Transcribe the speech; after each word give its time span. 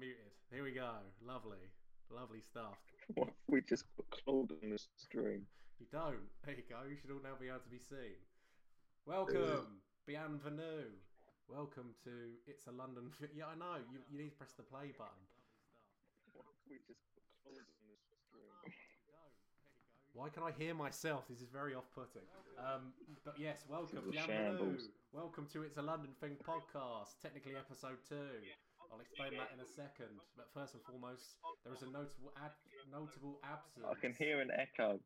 Here 0.00 0.64
we 0.64 0.72
go. 0.72 0.96
Lovely. 1.20 1.68
Lovely 2.08 2.40
stuff. 2.40 2.80
What 3.20 3.28
if 3.28 3.34
we 3.50 3.60
just 3.60 3.84
put 3.96 4.08
Claude 4.08 4.54
on 4.62 4.70
the 4.70 4.78
stream? 4.96 5.44
You 5.76 5.86
don't. 5.92 6.24
There 6.46 6.54
you 6.54 6.62
go. 6.64 6.88
You 6.88 6.96
should 6.96 7.10
all 7.10 7.20
now 7.20 7.36
be 7.36 7.52
able 7.52 7.60
to 7.60 7.68
be 7.68 7.82
seen. 7.82 8.16
Welcome, 9.04 9.82
bienvenue. 10.06 10.88
Welcome 11.50 11.92
to 12.06 12.32
It's 12.46 12.64
a 12.68 12.72
London. 12.72 13.10
Yeah, 13.36 13.52
I 13.52 13.58
know. 13.58 13.82
You, 13.92 13.98
you 14.08 14.16
need 14.24 14.30
to 14.30 14.38
press 14.40 14.56
the 14.56 14.62
play 14.62 14.94
button. 14.96 15.20
What 16.32 16.48
if 16.48 16.56
we 16.70 16.78
just 16.88 17.02
put 17.12 17.26
Claude 17.44 17.60
on 17.60 17.84
the 17.92 17.98
stream? 18.00 18.72
Why 20.14 20.30
can 20.30 20.46
I 20.46 20.56
hear 20.56 20.72
myself? 20.72 21.28
This 21.28 21.42
is 21.42 21.50
very 21.52 21.74
off-putting. 21.74 22.24
Um, 22.56 22.96
but 23.26 23.36
yes, 23.36 23.66
welcome, 23.68 24.06
It's 24.08 24.24
a 24.24 24.26
bienvenue. 24.26 24.80
Welcome 25.12 25.44
to 25.52 25.60
It's 25.66 25.76
a 25.76 25.84
London 25.84 26.14
Thing 26.22 26.40
podcast. 26.40 27.20
Technically, 27.20 27.52
episode 27.58 27.98
two. 28.08 28.40
I'll 28.90 29.00
explain 29.00 29.36
that 29.36 29.52
in 29.52 29.60
a 29.60 29.66
second. 29.66 30.20
But 30.36 30.52
first 30.52 30.74
and 30.74 30.82
foremost, 30.82 31.36
there 31.62 31.72
is 31.72 31.82
a 31.82 31.90
notable 31.90 32.32
ad- 32.36 32.56
notable 32.88 33.38
absence. 33.42 33.86
I 33.86 33.94
can 34.00 34.14
hear 34.14 34.40
an 34.40 34.50
echo. 34.50 34.98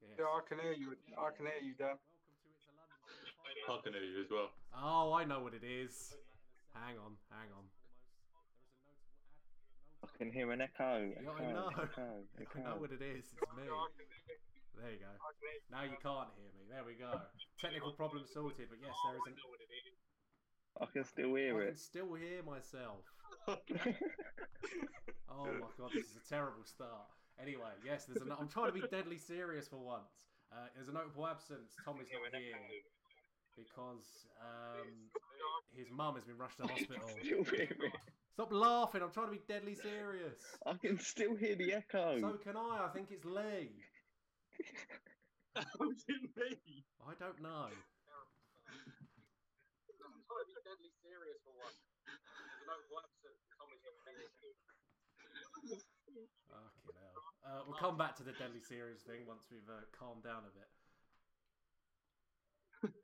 Yes. 0.00 0.16
Yeah, 0.18 0.26
I 0.26 0.42
can 0.46 0.58
hear 0.60 0.72
you. 0.72 0.96
I 1.16 1.30
can 1.32 1.46
hear 1.46 1.58
you, 1.58 1.74
Dan. 1.74 1.98
Welcome 2.28 2.52
to 2.52 2.68
It's 2.68 2.68
a 2.68 2.72
London 2.72 3.80
I 3.80 3.82
can 3.82 3.92
hear 3.94 4.04
you 4.04 4.20
as 4.24 4.30
well. 4.30 4.52
Oh, 4.72 5.12
I 5.12 5.24
know 5.24 5.40
what 5.42 5.54
it 5.54 5.64
is. 5.64 6.16
Hang 6.72 6.98
on, 6.98 7.18
hang 7.30 7.52
on. 7.52 7.70
I 10.02 10.06
can 10.18 10.32
hear 10.32 10.50
an 10.52 10.60
echo. 10.60 11.04
Yeah, 11.04 11.18
echo, 11.20 11.32
I 11.34 11.52
know. 11.52 11.68
Echo, 11.70 12.24
I 12.54 12.60
know 12.62 12.80
what 12.80 12.92
it 12.92 13.02
is. 13.02 13.32
It's 13.34 13.52
me. 13.56 13.62
I 13.64 13.88
can 13.96 14.06
hear, 14.06 14.36
There 14.74 14.92
you 14.92 14.98
go. 15.00 15.06
I 15.10 15.32
can 15.32 15.48
hear 15.50 15.60
Now 15.70 15.82
you 15.82 15.96
can't 15.98 16.34
hear 16.38 16.52
me. 16.52 16.64
There 16.68 16.84
we 16.84 16.94
go. 16.96 17.30
Technical 17.58 17.92
problem 17.94 18.26
sorted. 18.26 18.68
But 18.70 18.80
yes, 18.80 18.94
there 19.04 19.16
is 19.16 19.26
an. 19.26 19.36
I 20.80 20.86
can 20.86 21.04
still 21.04 21.34
hear 21.34 21.54
I 21.54 21.56
hear 21.56 21.64
can 21.66 21.74
it. 21.74 21.78
still 21.78 22.14
hear 22.14 22.42
myself. 22.42 23.04
Oh 25.34 25.46
my 25.46 25.66
god, 25.78 25.90
this 25.94 26.04
is 26.10 26.16
a 26.24 26.28
terrible 26.28 26.62
start. 26.64 27.08
Anyway, 27.40 27.72
yes, 27.84 28.04
there's 28.04 28.20
a. 28.28 28.36
I'm 28.38 28.48
trying 28.48 28.66
to 28.66 28.72
be 28.72 28.82
deadly 28.90 29.16
serious 29.18 29.66
for 29.66 29.78
once. 29.78 30.12
Uh, 30.52 30.68
there's 30.76 30.88
a 30.88 30.92
notable 30.92 31.26
absence. 31.26 31.72
Tommy's 31.84 32.08
not 32.12 32.38
here 32.38 32.52
because 33.56 34.26
um, 34.40 35.08
his 35.74 35.86
mum 35.90 36.14
has 36.16 36.24
been 36.24 36.36
rushed 36.36 36.58
to 36.58 36.66
hospital. 36.68 37.08
still 37.24 37.44
hear 37.44 37.62
it. 37.62 37.92
Stop 38.34 38.52
laughing. 38.52 39.02
I'm 39.02 39.10
trying 39.10 39.26
to 39.26 39.32
be 39.32 39.40
deadly 39.48 39.74
serious. 39.74 40.40
I 40.66 40.74
can 40.74 40.98
still 40.98 41.34
hear 41.34 41.54
the 41.56 41.72
echo. 41.72 42.20
So 42.20 42.32
can 42.44 42.56
I. 42.56 42.86
I 42.86 42.88
think 42.94 43.08
it's 43.10 43.24
Lee. 43.24 43.70
How's 45.56 46.04
it 46.08 46.22
me? 46.36 46.84
I 47.08 47.12
don't 47.18 47.40
know. 47.42 47.66
I'm 50.32 50.40
trying 50.40 50.48
to 50.48 50.56
be 50.56 50.64
deadly 50.64 50.92
serious 51.04 51.36
for 51.44 51.52
once. 51.60 51.76
There's 52.08 52.64
no 52.64 52.80
words 52.88 53.12
that 53.20 53.36
Tommy's 53.52 53.84
Fucking 56.48 56.96
hell. 56.96 57.20
Uh, 57.44 57.60
we'll 57.68 57.76
come 57.76 58.00
back 58.00 58.16
to 58.16 58.24
the 58.24 58.32
deadly 58.40 58.64
serious 58.64 59.04
thing 59.04 59.28
once 59.28 59.44
we've 59.52 59.68
uh, 59.68 59.84
calmed 59.92 60.24
down 60.24 60.48
a 60.48 60.52
bit. 60.56 60.72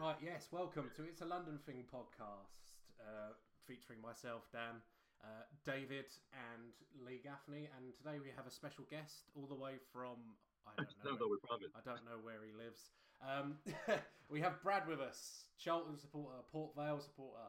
right, 0.00 0.16
yes, 0.24 0.48
welcome 0.48 0.88
to 0.96 1.04
It's 1.04 1.20
a 1.20 1.28
London 1.28 1.60
Thing 1.68 1.84
podcast 1.92 2.80
uh, 3.04 3.36
featuring 3.68 4.00
myself, 4.00 4.48
Dan, 4.56 4.80
uh, 5.20 5.44
David, 5.68 6.08
and 6.32 6.72
Lee 6.96 7.20
Gaffney. 7.20 7.68
And 7.76 7.92
today 7.92 8.24
we 8.24 8.32
have 8.32 8.48
a 8.48 8.54
special 8.54 8.88
guest 8.88 9.28
all 9.36 9.44
the 9.44 9.60
way 9.60 9.76
from. 9.92 10.16
I 10.64 10.72
don't 10.80 10.88
know. 11.04 11.12
Sounds 11.12 11.20
like 11.20 11.28
we're 11.28 11.44
brothers. 11.44 11.76
I 11.76 11.84
don't 11.84 12.08
know 12.08 12.24
where 12.24 12.40
he 12.40 12.56
lives. 12.56 12.88
Um, 13.24 13.56
we 14.28 14.40
have 14.40 14.60
Brad 14.62 14.86
with 14.86 15.00
us, 15.00 15.44
Charlton 15.58 15.96
supporter, 15.98 16.36
Port 16.52 16.72
Vale 16.76 17.00
supporter, 17.00 17.40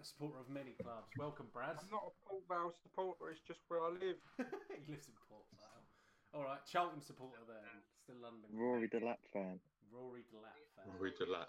a 0.00 0.04
supporter 0.04 0.40
of 0.42 0.50
many 0.50 0.74
clubs. 0.82 1.06
Welcome, 1.18 1.46
Brad. 1.54 1.78
I'm 1.78 1.90
not 1.90 2.10
a 2.10 2.12
Port 2.26 2.42
Vale 2.50 2.74
supporter, 2.82 3.30
it's 3.30 3.40
just 3.46 3.60
where 3.68 3.80
I 3.86 3.90
live. 3.94 4.18
he 4.74 4.82
lives 4.90 5.06
in 5.06 5.14
Port 5.30 5.46
Vale. 5.54 5.84
All 6.34 6.44
right, 6.44 6.60
Charlton 6.66 7.00
supporter 7.00 7.40
then, 7.46 7.62
still 8.02 8.18
London. 8.20 8.50
Rory 8.52 8.88
Delap 8.90 9.22
fan. 9.32 9.60
Rory 9.94 10.26
Glatt 10.34 10.60
fan. 10.74 10.90
We 11.00 11.10
did 11.14 11.30
that. 11.32 11.48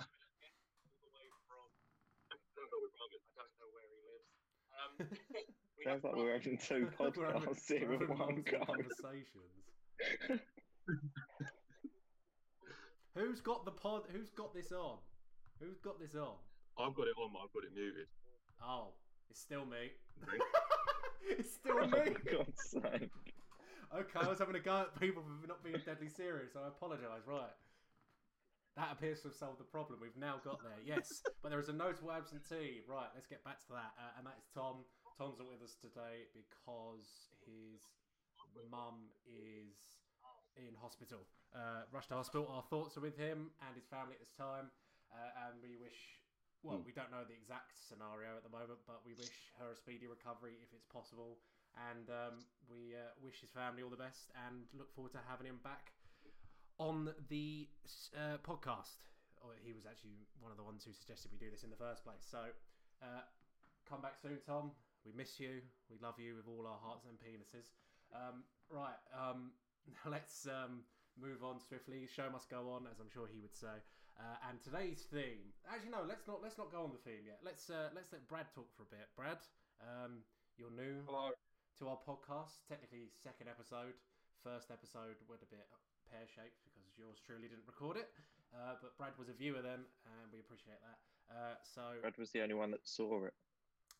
Sounds 5.83 6.03
like 6.03 6.15
we're 6.15 6.33
having 6.33 6.57
two 6.57 6.89
We're 6.99 7.05
having- 7.05 7.41
podcasts 7.41 7.67
here 7.67 7.87
we're 7.87 7.93
in 7.95 7.99
having 8.01 8.09
one 8.09 8.17
multiple 8.17 8.59
go. 8.59 8.65
conversations. 8.65 10.41
Who's 13.17 13.41
got 13.41 13.65
the 13.65 13.71
pod? 13.71 14.03
Who's 14.11 14.29
got 14.31 14.53
this 14.53 14.71
on? 14.71 14.97
Who's 15.59 15.79
got 15.79 15.99
this 15.99 16.15
on? 16.15 16.35
I've 16.79 16.93
got 16.95 17.07
it 17.07 17.15
on, 17.17 17.31
but 17.33 17.39
I've 17.39 17.53
got 17.53 17.63
it 17.63 17.73
muted. 17.73 18.07
Oh, 18.61 18.93
it's 19.29 19.39
still 19.41 19.65
me. 19.65 19.91
it's 21.29 21.53
still 21.53 21.77
Oh, 21.81 21.87
me. 21.87 22.13
for 22.13 22.35
God's 22.37 22.61
sake. 22.69 23.11
Okay, 23.95 24.19
I 24.19 24.27
was 24.27 24.39
having 24.39 24.55
a 24.55 24.59
go 24.59 24.81
at 24.85 24.99
people 24.99 25.23
for 25.23 25.47
not 25.47 25.63
being 25.63 25.79
deadly 25.85 26.09
serious. 26.09 26.53
I 26.55 26.67
apologise. 26.67 27.25
Right. 27.25 27.55
That 28.75 28.91
appears 28.93 29.21
to 29.25 29.29
have 29.29 29.35
solved 29.37 29.59
the 29.59 29.65
problem. 29.65 29.97
We've 30.01 30.13
now 30.19 30.37
got 30.45 30.61
there. 30.61 30.77
Yes, 30.85 31.23
but 31.41 31.49
there 31.49 31.59
is 31.59 31.69
a 31.69 31.73
notable 31.73 32.11
absentee. 32.11 32.85
Right, 32.85 33.09
let's 33.15 33.25
get 33.25 33.43
back 33.43 33.57
to 33.65 33.73
that. 33.73 33.97
Uh, 33.97 34.13
and 34.19 34.27
that 34.27 34.37
is 34.37 34.45
Tom. 34.53 34.85
Tom's 35.17 35.39
not 35.41 35.49
with 35.49 35.65
us 35.65 35.73
today 35.81 36.29
because 36.37 37.33
his 37.41 37.81
mum 38.69 39.09
is 39.25 39.96
in 40.57 40.73
hospital. 40.81 41.21
Uh, 41.53 41.85
rushed 41.93 42.09
to 42.09 42.17
hospital. 42.17 42.49
Our 42.49 42.65
thoughts 42.65 42.97
are 42.97 43.05
with 43.05 43.17
him 43.17 43.53
and 43.61 43.73
his 43.77 43.85
family 43.85 44.17
at 44.17 44.21
this 44.21 44.33
time. 44.33 44.73
Uh, 45.13 45.47
and 45.47 45.61
we 45.63 45.77
wish, 45.79 46.19
well, 46.65 46.81
we 46.83 46.91
don't 46.91 47.13
know 47.13 47.23
the 47.23 47.37
exact 47.37 47.77
scenario 47.77 48.35
at 48.35 48.43
the 48.43 48.51
moment, 48.51 48.81
but 48.89 49.05
we 49.05 49.15
wish 49.15 49.53
her 49.61 49.71
a 49.71 49.77
speedy 49.77 50.09
recovery 50.09 50.59
if 50.59 50.73
it's 50.75 50.89
possible. 50.89 51.39
And 51.77 52.09
um, 52.09 52.35
we 52.65 52.97
uh, 52.97 53.13
wish 53.21 53.39
his 53.45 53.53
family 53.53 53.85
all 53.85 53.93
the 53.93 53.99
best 53.99 54.33
and 54.49 54.65
look 54.73 54.89
forward 54.91 55.13
to 55.13 55.21
having 55.29 55.45
him 55.47 55.61
back 55.61 55.93
on 56.81 57.13
the 57.29 57.69
uh, 58.17 58.41
podcast. 58.41 59.05
Or 59.45 59.53
he 59.61 59.71
was 59.71 59.85
actually 59.85 60.25
one 60.41 60.49
of 60.49 60.57
the 60.57 60.65
ones 60.65 60.81
who 60.81 60.91
suggested 60.91 61.29
we 61.29 61.37
do 61.37 61.53
this 61.53 61.61
in 61.61 61.69
the 61.69 61.77
first 61.77 62.01
place. 62.01 62.25
So 62.25 62.49
uh, 63.05 63.23
come 63.85 64.01
back 64.01 64.17
soon, 64.17 64.41
Tom. 64.41 64.73
We 65.05 65.13
miss 65.13 65.39
you. 65.39 65.61
We 65.87 66.01
love 66.01 66.17
you 66.17 66.35
with 66.35 66.49
all 66.49 66.65
our 66.65 66.81
hearts 66.81 67.05
and 67.05 67.15
penises. 67.21 67.71
Um, 68.11 68.43
right, 68.73 68.97
um, 69.13 69.53
let's 70.05 70.47
um, 70.47 70.83
move 71.17 71.43
on 71.43 71.59
swiftly. 71.59 72.07
Show 72.07 72.29
must 72.31 72.49
go 72.49 72.69
on, 72.71 72.85
as 72.89 72.99
I'm 72.99 73.09
sure 73.11 73.27
he 73.27 73.39
would 73.39 73.55
say. 73.55 73.81
Uh, 74.17 74.49
and 74.49 74.57
today's 74.61 75.05
theme. 75.05 75.53
Actually, 75.69 75.93
no. 75.93 76.01
Let's 76.01 76.25
not. 76.25 76.41
Let's 76.41 76.57
not 76.57 76.73
go 76.73 76.81
on 76.81 76.91
the 76.91 77.01
theme 77.05 77.25
yet. 77.25 77.39
Let's 77.45 77.69
uh, 77.69 77.93
let's 77.93 78.09
let 78.11 78.25
Brad 78.25 78.49
talk 78.53 78.69
for 78.73 78.83
a 78.83 78.91
bit. 78.91 79.07
Brad, 79.13 79.41
um, 79.81 80.25
you're 80.57 80.73
new 80.73 81.05
Hello. 81.05 81.37
to 81.77 81.83
our 81.87 81.99
podcast. 82.01 82.65
Technically, 82.65 83.13
second 83.13 83.45
episode. 83.45 83.93
First 84.41 84.73
episode 84.73 85.21
went 85.29 85.45
a 85.45 85.49
bit 85.49 85.69
pear 86.09 86.25
shaped 86.25 86.63
because 86.65 86.87
yours 86.97 87.21
truly 87.21 87.51
didn't 87.51 87.67
record 87.67 87.97
it. 87.97 88.09
Uh, 88.49 88.79
but 88.81 88.95
Brad 88.97 89.13
was 89.19 89.29
a 89.29 89.35
viewer 89.35 89.61
then, 89.61 89.85
and 90.07 90.27
we 90.33 90.39
appreciate 90.39 90.79
that. 90.81 90.97
Uh, 91.29 91.55
so 91.61 92.01
Brad 92.01 92.17
was 92.17 92.31
the 92.31 92.41
only 92.41 92.55
one 92.55 92.71
that 92.71 92.87
saw 92.87 93.21
it. 93.27 93.35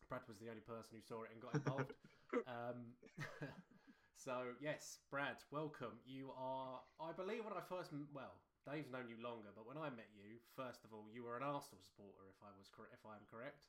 Brad 0.08 0.24
was 0.26 0.38
the 0.40 0.48
only 0.48 0.64
person 0.64 0.96
who 0.96 1.02
saw 1.04 1.22
it 1.22 1.30
and 1.30 1.38
got 1.38 1.54
involved. 1.54 1.92
um, 2.48 2.96
so 4.18 4.58
yes, 4.60 4.98
Brad, 5.10 5.38
welcome. 5.50 6.02
You 6.04 6.34
are, 6.34 6.82
I 6.98 7.14
believe, 7.14 7.46
when 7.46 7.54
I 7.54 7.62
first 7.62 7.94
well, 8.12 8.42
Dave's 8.66 8.90
known 8.90 9.06
you 9.08 9.16
longer, 9.22 9.54
but 9.54 9.66
when 9.66 9.78
I 9.78 9.88
met 9.94 10.10
you, 10.12 10.42
first 10.58 10.82
of 10.84 10.92
all, 10.92 11.06
you 11.14 11.22
were 11.22 11.38
an 11.38 11.46
Arsenal 11.46 11.80
supporter, 11.86 12.26
if 12.26 12.38
I 12.42 12.50
was 12.58 12.68
cor- 12.74 12.90
if 12.92 13.06
I 13.06 13.14
am 13.14 13.24
correct. 13.30 13.62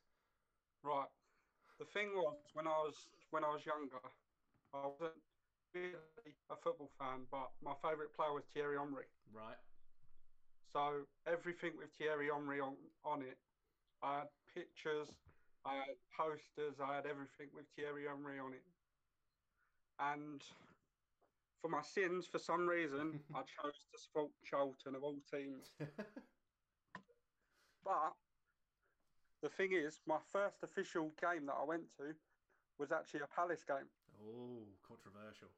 Right. 0.83 1.07
The 1.79 1.85
thing 1.85 2.09
was, 2.15 2.35
when 2.53 2.67
I 2.67 2.77
was 2.83 2.97
when 3.29 3.43
I 3.45 3.53
was 3.53 3.65
younger, 3.65 4.01
I 4.73 4.89
wasn't 4.89 5.21
really 5.73 6.33
a 6.49 6.55
football 6.57 6.91
fan, 6.99 7.25
but 7.31 7.51
my 7.61 7.73
favourite 7.81 8.13
player 8.13 8.33
was 8.33 8.43
Thierry 8.53 8.77
Henry. 8.77 9.05
Right. 9.31 9.59
So 10.73 11.05
everything 11.27 11.73
with 11.77 11.89
Thierry 11.97 12.29
Henry 12.33 12.59
on, 12.59 12.75
on 13.03 13.21
it, 13.21 13.37
I 14.03 14.19
had 14.19 14.29
pictures, 14.53 15.09
I 15.65 15.75
had 15.75 15.97
posters, 16.17 16.79
I 16.81 16.95
had 16.95 17.05
everything 17.05 17.49
with 17.53 17.65
Thierry 17.75 18.05
Henry 18.07 18.39
on 18.39 18.53
it. 18.53 18.63
And 19.99 20.41
for 21.61 21.69
my 21.69 21.81
sins, 21.81 22.25
for 22.25 22.39
some 22.39 22.67
reason, 22.67 23.19
I 23.35 23.39
chose 23.39 23.85
to 23.93 23.99
support 23.99 24.31
Charlton 24.43 24.95
of 24.95 25.03
all 25.03 25.17
teams. 25.31 25.71
But 27.83 28.13
the 29.41 29.49
thing 29.49 29.71
is, 29.73 29.99
my 30.05 30.19
first 30.31 30.61
official 30.63 31.11
game 31.17 31.47
that 31.47 31.57
I 31.57 31.63
went 31.63 31.89
to 31.97 32.13
was 32.77 32.91
actually 32.91 33.21
a 33.25 33.31
Palace 33.33 33.63
game 33.63 33.89
oh, 34.21 34.61
controversial. 34.85 35.49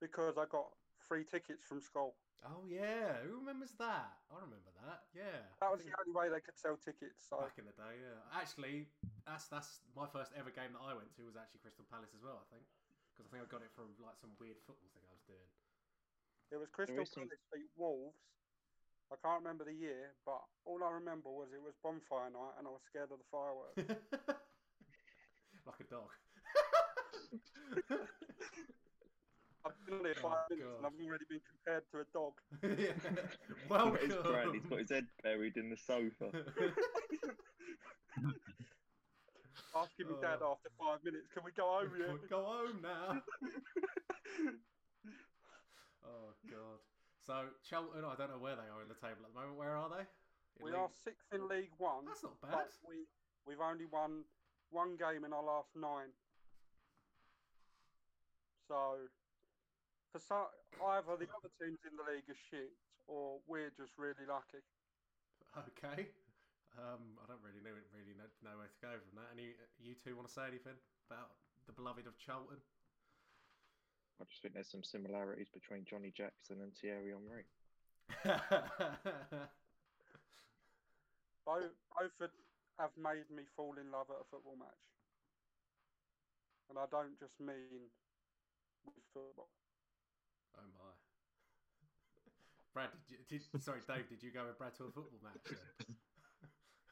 because 0.00 0.36
I 0.36 0.44
got 0.50 0.68
free 0.98 1.24
tickets 1.24 1.64
from 1.64 1.80
school. 1.80 2.14
Oh 2.44 2.68
yeah, 2.68 3.24
who 3.24 3.40
remembers 3.40 3.72
that? 3.80 4.20
I 4.28 4.36
remember 4.36 4.68
that. 4.84 5.08
Yeah, 5.16 5.48
That 5.64 5.72
was 5.72 5.80
the 5.80 5.96
only 5.96 6.12
way 6.12 6.28
they 6.28 6.44
could 6.44 6.60
sell 6.60 6.76
tickets. 6.76 7.24
So 7.24 7.40
back 7.40 7.56
in 7.56 7.64
the 7.64 7.74
day. 7.74 7.96
Yeah, 7.96 8.20
actually, 8.36 8.92
that's 9.24 9.48
that's 9.48 9.80
my 9.96 10.04
first 10.06 10.36
ever 10.36 10.52
game 10.52 10.76
that 10.76 10.84
I 10.84 10.92
went 10.92 11.10
to 11.16 11.24
was 11.24 11.40
actually 11.40 11.64
Crystal 11.64 11.88
Palace 11.88 12.12
as 12.12 12.20
well. 12.20 12.38
I 12.38 12.46
think 12.52 12.68
because 13.16 13.24
I 13.26 13.32
think 13.32 13.42
I 13.42 13.48
got 13.48 13.64
it 13.64 13.72
from 13.72 13.88
like 14.04 14.20
some 14.20 14.36
weird 14.36 14.60
football 14.68 14.92
thing 14.92 15.02
I 15.08 15.16
was 15.16 15.24
doing. 15.24 15.48
It 16.52 16.60
was 16.60 16.68
Crystal 16.70 16.94
There 17.00 17.02
is 17.02 17.10
some- 17.10 17.24
Palace 17.26 17.40
beat 17.50 17.72
Wolves. 17.80 18.20
I 19.08 19.16
can't 19.22 19.38
remember 19.40 19.64
the 19.64 19.72
year, 19.72 20.12
but 20.26 20.42
all 20.66 20.82
I 20.82 20.90
remember 20.98 21.30
was 21.30 21.48
it 21.54 21.62
was 21.62 21.72
bonfire 21.82 22.28
night 22.28 22.58
and 22.58 22.66
I 22.66 22.70
was 22.74 22.82
scared 22.90 23.08
of 23.14 23.22
the 23.22 23.28
fireworks. 23.30 23.78
like 25.66 25.80
a 25.80 25.84
dog. 25.88 26.10
I've 29.64 29.74
been 29.86 29.94
on 29.98 30.04
here 30.04 30.14
Oh, 30.22 30.28
five 30.28 30.50
minutes 30.50 30.66
and 30.78 30.86
I've 30.86 30.98
already 31.06 31.24
been 31.30 31.40
compared 31.46 31.82
to 31.90 32.02
a 32.02 32.06
dog. 32.14 32.34
yeah. 32.62 32.94
Look 33.70 33.94
at 33.94 34.02
his 34.02 34.14
brand, 34.14 34.50
Welcome. 34.50 34.52
He's 34.54 34.68
got 34.70 34.78
his 34.78 34.90
head 34.90 35.06
buried 35.22 35.56
in 35.56 35.70
the 35.70 35.76
sofa. 35.76 36.30
Asking 39.76 40.08
me 40.08 40.14
dad 40.22 40.38
Oh. 40.40 40.52
after 40.56 40.70
five 40.78 41.04
minutes, 41.04 41.28
can 41.32 41.44
we 41.44 41.52
go 41.52 41.66
home 41.68 41.92
yet? 41.98 42.30
Go 42.30 42.42
home 42.44 42.80
now. 42.82 43.20
Oh 46.06 46.30
god. 46.48 46.78
So 47.26 47.50
Charlton, 47.68 48.04
I 48.06 48.14
don't 48.14 48.30
know 48.30 48.38
where 48.38 48.54
they 48.54 48.70
are 48.70 48.80
in 48.80 48.86
the 48.88 48.94
table 48.94 49.26
at 49.26 49.34
the 49.34 49.38
moment. 49.38 49.58
Where 49.58 49.74
are 49.74 49.90
they? 49.90 50.06
In 50.06 50.62
we 50.62 50.70
League- 50.70 50.78
are 50.78 50.88
sixth 51.02 51.26
in 51.34 51.48
League 51.48 51.74
One, 51.78 52.06
That's 52.06 52.22
not 52.22 52.40
bad. 52.40 52.70
we 52.86 53.04
we've 53.44 53.60
only 53.60 53.86
won 53.86 54.22
one 54.70 54.96
game 54.96 55.24
in 55.26 55.32
our 55.32 55.42
last 55.42 55.74
nine. 55.74 56.14
So, 58.68 58.98
for 60.12 60.18
some, 60.18 60.46
either 60.78 61.16
the 61.18 61.26
other 61.34 61.50
teams 61.60 61.78
in 61.86 61.94
the 61.98 62.02
league 62.06 62.26
are 62.30 62.38
shit, 62.50 62.70
or 63.06 63.38
we're 63.46 63.70
just 63.76 63.92
really 63.98 64.26
lucky. 64.28 64.62
Okay. 65.56 66.06
Um, 66.76 67.16
I 67.16 67.24
don't 67.24 67.40
really 67.40 67.64
know 67.64 67.72
really 67.96 68.12
know, 68.20 68.28
know 68.44 68.60
where 68.60 68.68
to 68.68 68.80
go 68.84 68.92
from 69.00 69.16
that. 69.16 69.32
Any 69.32 69.56
you 69.80 69.96
two 69.96 70.12
want 70.12 70.28
to 70.28 70.34
say 70.34 70.44
anything 70.44 70.76
about 71.08 71.32
the 71.64 71.72
beloved 71.72 72.04
of 72.04 72.20
Charlton? 72.20 72.60
I 74.20 74.24
just 74.28 74.44
think 74.44 74.52
there's 74.54 74.68
some 74.68 74.84
similarities 74.84 75.48
between 75.48 75.84
Johnny 75.88 76.12
Jackson 76.12 76.60
and 76.60 76.72
Thierry 76.76 77.12
Henry. 77.12 77.44
Both 81.46 81.78
both 81.94 82.30
have 82.78 82.90
made 82.98 83.30
me 83.30 83.44
fall 83.54 83.78
in 83.78 83.90
love 83.92 84.10
at 84.10 84.18
a 84.18 84.26
football 84.28 84.58
match, 84.58 84.84
and 86.68 86.76
I 86.76 86.84
don't 86.90 87.14
just 87.18 87.38
mean 87.38 87.88
with 88.84 88.98
football. 89.14 89.48
oh 90.58 90.66
my. 90.74 90.90
Brad, 92.74 92.90
did 93.08 93.22
you, 93.30 93.38
did, 93.38 93.62
sorry, 93.62 93.80
Dave, 93.86 94.08
did 94.08 94.22
you 94.22 94.30
go 94.30 94.44
with 94.44 94.58
Brad 94.58 94.74
to 94.76 94.84
a 94.84 94.92
football 94.92 95.22
match? 95.22 95.56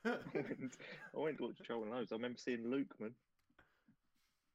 then? 0.04 0.70
I 1.14 1.18
went, 1.18 1.38
to 1.38 1.44
watch 1.44 1.58
Joel 1.66 1.87
Lowe's. 1.90 2.12
I 2.12 2.16
remember 2.16 2.38
seeing 2.38 2.64
Lookman, 2.64 3.12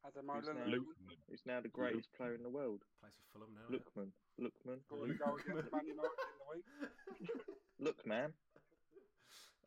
Adam 0.06 0.29
Who's 0.32 0.48
O'Leary 0.48 0.70
that? 0.70 0.77
Lookman. 0.79 1.18
who's 1.29 1.44
now 1.46 1.60
the 1.60 1.68
greatest 1.70 2.10
player 2.15 2.34
in 2.36 2.44
the 2.44 2.50
world. 2.50 2.82
Plays 3.01 3.13
for 3.18 3.39
Fulham 3.39 3.51
now. 3.58 3.68
yeah. 3.68 3.77
Lookman, 3.77 4.10
Lookman, 4.39 4.79
scored 4.86 5.12
a 5.12 5.18
goal 5.20 5.36
against 5.36 5.72
Man 5.74 5.86
United 5.86 6.20
in 6.24 6.38
the 6.39 6.48
week. 6.53 6.68
look, 7.79 8.00
man. 8.08 8.32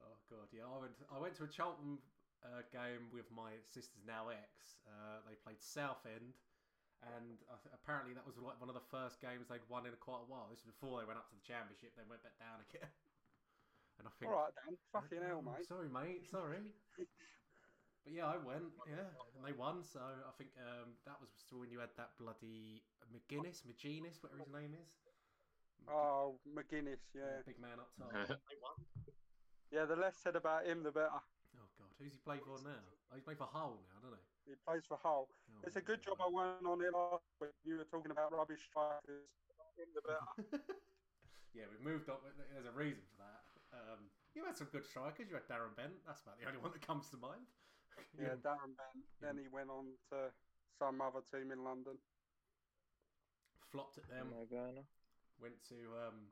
Oh 0.02 0.18
god, 0.28 0.48
yeah. 0.50 0.66
I 0.66 0.78
went. 0.80 0.96
I 1.12 1.18
went 1.20 1.34
to 1.38 1.44
a 1.44 1.50
Charlton 1.52 1.98
uh, 2.42 2.66
game 2.74 3.06
with 3.14 3.28
my 3.30 3.54
sister's 3.70 4.02
now 4.02 4.28
ex. 4.34 4.80
Uh, 4.82 5.22
they 5.28 5.36
played 5.46 5.60
Southend, 5.62 6.34
and 7.06 7.38
I 7.46 7.54
th- 7.62 7.70
apparently 7.70 8.16
that 8.18 8.26
was 8.26 8.34
like 8.42 8.58
one 8.58 8.66
of 8.66 8.74
the 8.74 8.82
first 8.90 9.22
games 9.22 9.46
they'd 9.46 9.62
won 9.70 9.86
in 9.86 9.94
quite 10.02 10.26
a 10.26 10.28
while. 10.28 10.50
This 10.50 10.64
was 10.66 10.74
before 10.74 10.98
they 10.98 11.06
went 11.06 11.22
up 11.22 11.30
to 11.30 11.36
the 11.38 11.44
championship. 11.46 11.94
They 11.94 12.02
went 12.08 12.24
back 12.26 12.34
down 12.42 12.58
again. 12.66 12.90
And 14.02 14.10
I 14.10 14.12
think, 14.18 14.34
All 14.34 14.42
right, 14.42 14.54
Dan. 14.58 14.74
Fucking 14.90 15.22
hell, 15.22 15.46
mate. 15.46 15.62
Sorry, 15.62 15.86
mate. 15.86 16.26
Sorry. 16.26 16.58
But 16.98 18.10
yeah, 18.10 18.26
I 18.26 18.34
went. 18.34 18.66
Yeah, 18.90 19.06
and 19.38 19.46
they 19.46 19.54
won. 19.54 19.86
So 19.86 20.02
I 20.02 20.34
think 20.34 20.50
um, 20.58 20.98
that 21.06 21.22
was 21.22 21.30
still 21.38 21.62
when 21.62 21.70
you 21.70 21.78
had 21.78 21.94
that 21.94 22.18
bloody 22.18 22.82
McGuinness, 23.14 23.62
McGenis, 23.62 24.18
whatever 24.18 24.42
his 24.42 24.50
name 24.50 24.74
is. 24.74 24.90
Oh, 25.86 26.34
McGuinness, 26.50 26.98
yeah. 27.14 27.46
Big 27.46 27.62
man 27.62 27.78
up 27.78 27.94
top. 27.94 28.10
Yeah, 29.72 29.88
the 29.88 29.96
less 29.96 30.20
said 30.20 30.36
about 30.36 30.68
him, 30.68 30.84
the 30.84 30.92
better. 30.92 31.16
Oh 31.16 31.68
god, 31.80 31.88
who's 31.96 32.12
he 32.12 32.20
play 32.20 32.36
for 32.44 32.60
now? 32.60 32.76
Oh, 33.08 33.16
he's 33.16 33.24
playing 33.24 33.40
for 33.40 33.48
Hull 33.48 33.80
now, 33.88 34.04
doesn't 34.04 34.20
he? 34.20 34.52
He 34.52 34.56
plays 34.68 34.84
for 34.84 35.00
Hull. 35.00 35.32
Oh, 35.32 35.64
It's 35.64 35.76
a 35.76 35.80
my 35.80 35.88
good 35.88 36.04
job 36.04 36.20
I 36.20 36.28
went 36.28 36.60
on 36.68 36.84
it 36.84 36.92
last 36.92 37.24
week. 37.40 37.56
You 37.64 37.80
were 37.80 37.88
talking 37.88 38.12
about 38.12 38.36
rubbish 38.36 38.68
strikers. 38.68 39.24
Him, 39.80 39.88
the 39.96 40.04
better. 40.04 40.60
yeah, 41.56 41.64
we've 41.72 41.80
moved 41.80 42.12
on. 42.12 42.20
There's 42.52 42.68
a 42.68 42.76
reason 42.76 43.00
for 43.16 43.24
that. 43.24 43.41
Um, 43.72 44.08
you 44.36 44.44
had 44.44 44.56
some 44.56 44.68
good 44.72 44.84
strikers. 44.84 45.28
You 45.28 45.36
had 45.36 45.48
Darren 45.48 45.72
Bent. 45.76 45.96
That's 46.04 46.20
about 46.24 46.40
the 46.40 46.48
only 46.48 46.60
one 46.60 46.72
that 46.72 46.84
comes 46.84 47.08
to 47.10 47.18
mind. 47.18 47.48
Yeah, 48.16 48.40
Darren 48.40 48.72
Bent. 48.72 49.04
Then 49.20 49.36
he 49.36 49.52
went 49.52 49.68
on 49.68 49.92
to 50.12 50.32
some 50.80 51.00
other 51.04 51.20
team 51.20 51.52
in 51.52 51.60
London. 51.60 52.00
flopped 53.68 54.00
at 54.00 54.08
them. 54.08 54.32
Timo 54.32 54.48
Werner. 54.48 54.84
Went 55.40 55.60
to 55.68 55.76
um, 56.08 56.28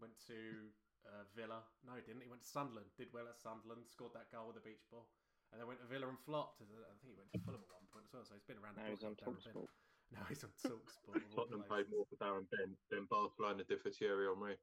went 0.00 0.16
to 0.28 0.72
uh, 1.04 1.24
Villa. 1.36 1.60
No, 1.84 1.96
he 2.00 2.04
didn't. 2.04 2.24
He 2.24 2.32
went 2.32 2.44
to 2.44 2.48
Sunderland. 2.48 2.88
Did 2.96 3.12
well 3.12 3.28
at 3.28 3.36
Sunderland. 3.36 3.84
Scored 3.88 4.16
that 4.16 4.32
goal 4.32 4.48
with 4.48 4.60
a 4.60 4.64
beach 4.64 4.84
ball. 4.88 5.04
And 5.52 5.60
then 5.60 5.68
went 5.68 5.84
to 5.84 5.88
Villa 5.88 6.08
and 6.08 6.20
flopped. 6.24 6.64
I 6.64 6.94
think 7.04 7.12
he 7.12 7.20
went 7.20 7.28
to 7.36 7.40
Fulham 7.44 7.60
at 7.60 7.72
one 7.76 7.88
point 7.92 8.08
as 8.08 8.12
well. 8.16 8.24
So 8.24 8.32
he's 8.36 8.48
been 8.48 8.60
around. 8.60 8.80
Now 8.80 8.88
he's 8.88 9.04
on 9.04 9.16
Darren 9.20 9.36
Bent. 9.40 9.56
Talksport. 9.56 9.72
Now 10.10 10.26
he's 10.26 10.42
on 10.42 10.50
Talksport. 10.58 11.22
Tottenham 11.30 11.62
paid 11.70 11.86
more 11.86 12.02
for 12.10 12.18
Darren 12.18 12.42
Ben 12.50 12.74
than 12.90 13.06
Barcelona 13.06 13.62
did 13.62 13.78
for 13.78 13.94
Thierry 13.94 14.26
Henry. 14.26 14.58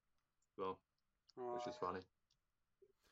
Well, 0.59 0.75
which 1.38 1.70
is 1.70 1.77
funny. 1.77 2.01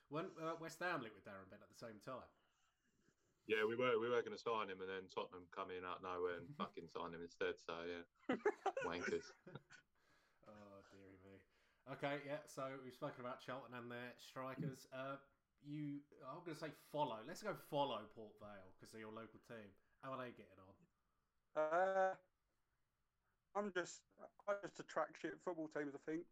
Went 0.09 0.33
uh, 0.41 0.57
West 0.61 0.81
Ham 0.81 1.01
linked 1.01 1.17
with 1.17 1.25
Darren 1.25 1.49
Bent 1.49 1.61
at 1.61 1.69
the 1.69 1.81
same 1.81 1.97
time. 2.05 2.29
Yeah, 3.45 3.61
we 3.61 3.77
were 3.77 4.01
we 4.01 4.09
were 4.09 4.25
going 4.25 4.33
to 4.33 4.41
sign 4.41 4.73
him, 4.73 4.81
and 4.81 4.89
then 4.89 5.05
Tottenham 5.13 5.45
come 5.53 5.69
in 5.69 5.85
out 5.85 6.01
of 6.01 6.05
nowhere 6.05 6.41
and 6.41 6.49
fucking 6.61 6.89
sign 6.89 7.13
him 7.13 7.21
instead. 7.21 7.61
So 7.61 7.77
yeah, 7.85 8.03
wankers. 8.89 9.29
oh 10.49 10.77
dearie 10.89 11.21
me. 11.21 11.37
Okay, 11.93 12.25
yeah. 12.25 12.41
So 12.49 12.65
we've 12.81 12.97
spoken 12.97 13.21
about 13.21 13.45
Charlton 13.45 13.77
and 13.77 13.89
their 13.89 14.17
strikers. 14.17 14.89
Uh, 14.89 15.21
you, 15.61 16.01
I'm 16.25 16.41
going 16.45 16.57
to 16.57 16.61
say 16.61 16.73
follow. 16.93 17.21
Let's 17.25 17.41
go 17.41 17.53
follow 17.69 18.05
Port 18.13 18.33
Vale 18.41 18.69
because 18.77 18.93
they're 18.93 19.05
your 19.05 19.13
local 19.13 19.41
team. 19.49 19.69
How 20.01 20.13
are 20.13 20.21
they 20.21 20.33
getting 20.33 20.57
on? 20.61 20.73
Uh, 21.57 22.13
I'm 23.55 23.71
just, 23.73 24.01
I 24.49 24.53
just 24.61 24.79
attract 24.79 25.21
shit 25.21 25.37
football 25.43 25.69
teams. 25.73 25.93
I 25.93 26.01
think 26.05 26.25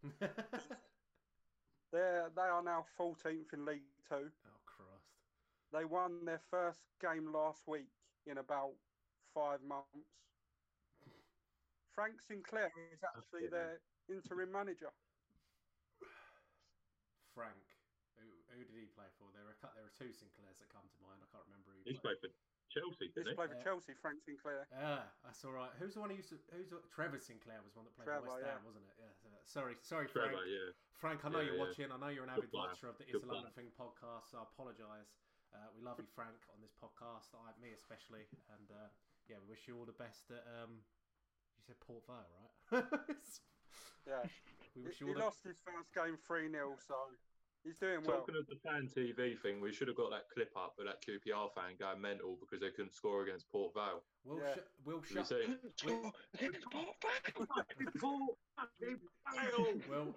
they're 1.93 2.29
they 2.35 2.49
are 2.49 2.63
now 2.63 2.83
14th 2.99 3.53
in 3.53 3.65
League 3.65 3.85
Two. 4.09 4.27
oh 4.27 4.59
Christ! 4.65 5.13
They 5.71 5.85
won 5.85 6.25
their 6.25 6.41
first 6.49 6.81
game 6.99 7.31
last 7.31 7.61
week 7.67 7.93
in 8.25 8.37
about 8.41 8.73
five 9.33 9.61
months. 9.61 10.09
Frank 11.93 12.17
Sinclair 12.25 12.73
is 12.91 13.05
actually 13.05 13.47
their 13.47 13.77
interim 14.09 14.51
manager. 14.51 14.89
Frank. 17.37 17.61
Who, 18.17 18.25
who 18.49 18.65
did 18.65 18.73
he 18.73 18.89
play 18.97 19.09
for? 19.21 19.29
There 19.33 19.45
are 19.45 19.57
there 19.77 19.85
are 19.85 19.95
two 19.97 20.09
Sinclairs 20.09 20.57
that 20.57 20.73
come 20.73 20.89
to 20.89 20.99
mind. 21.05 21.21
I 21.21 21.29
can't 21.29 21.45
remember 21.45 21.69
who. 21.77 21.85
He's 21.85 22.01
played 22.01 22.17
for 22.17 22.29
Chelsea, 22.73 23.05
He's 23.07 23.13
didn't 23.13 23.31
he? 23.31 23.37
played 23.37 23.53
for 23.53 23.59
Yeah. 23.61 23.69
Chelsea, 23.69 23.93
Frank 24.01 24.19
Sinclair. 24.25 24.65
Ah, 24.73 25.05
that's 25.21 25.45
all 25.45 25.53
right. 25.53 25.69
Who's 25.77 25.93
the 25.93 26.01
one 26.01 26.09
who 26.09 26.17
used 26.17 26.33
to? 26.33 26.41
Who's 26.51 26.73
the, 26.73 26.81
Trevor 26.89 27.21
Sinclair 27.21 27.61
was 27.61 27.77
one 27.77 27.85
that 27.85 27.93
played 27.93 28.09
Trevor, 28.09 28.25
for 28.27 28.33
West 28.33 28.45
yeah. 28.45 28.57
Ham, 28.57 28.65
wasn't 28.65 28.85
it? 28.89 28.95
Yeah. 28.97 29.13
so- 29.21 29.29
sorry, 29.45 29.75
sorry, 29.85 30.07
Frank. 30.09 30.33
Trevor, 30.33 30.49
yeah. 30.49 30.73
Frank, 30.97 31.21
I 31.23 31.29
know 31.29 31.39
Yeah, 31.45 31.53
you're 31.53 31.59
yeah. 31.61 31.65
watching. 31.69 31.87
I 31.93 31.97
know 32.01 32.09
you're 32.09 32.25
an 32.25 32.33
Good 32.33 32.49
avid 32.49 32.51
player. 32.51 32.67
watcher 32.73 32.87
of 32.89 32.97
the 32.97 33.05
Good 33.05 33.21
It's 33.21 33.27
a 33.27 33.31
London 33.31 33.53
Thing 33.53 33.69
podcast. 33.77 34.33
So 34.33 34.41
I 34.41 34.45
apologise. 34.49 35.13
Uh, 35.53 35.69
we 35.77 35.85
love 35.85 36.01
you, 36.01 36.09
Frank, 36.17 36.33
on 36.49 36.57
this 36.65 36.73
podcast. 36.73 37.29
I, 37.37 37.53
me 37.61 37.69
especially, 37.77 38.25
and 38.57 38.67
uh, 38.73 38.89
yeah, 39.29 39.37
we 39.45 39.53
wish 39.53 39.69
you 39.69 39.77
all 39.77 39.85
the 39.85 39.93
best 39.93 40.33
at. 40.33 40.41
Um, 40.49 40.81
you 41.53 41.61
said 41.61 41.77
Port 41.79 42.03
Vale, 42.09 42.25
right? 42.73 42.83
Yeah, 44.07 44.19
we 44.75 44.81
he, 44.81 44.87
wish 44.87 44.99
you 44.99 45.07
he 45.07 45.13
the. 45.13 45.19
lost 45.23 45.43
his 45.47 45.55
first 45.63 45.93
game 45.95 46.17
3 46.27 46.49
0, 46.51 46.75
so 46.85 46.95
he's 47.63 47.77
doing 47.79 47.99
well. 48.05 48.19
Talking 48.19 48.35
of 48.37 48.47
the 48.47 48.55
fan 48.63 48.89
TV 48.95 49.39
thing, 49.41 49.61
we 49.61 49.71
should 49.73 49.87
have 49.87 49.97
got 49.97 50.11
that 50.11 50.29
clip 50.33 50.51
up 50.55 50.73
with 50.77 50.87
that 50.87 51.01
QPR 51.01 51.53
fan 51.55 51.75
going 51.79 52.01
mental 52.01 52.37
because 52.39 52.61
they 52.61 52.69
couldn't 52.69 52.93
score 52.93 53.23
against 53.23 53.49
Port 53.51 53.73
Vale. 53.73 54.01
We'll, 54.25 54.39
Yeah. 54.39 54.55
sh- 54.55 54.59
we'll 54.85 55.01
shut. 55.03 55.31
Well, 59.89 60.13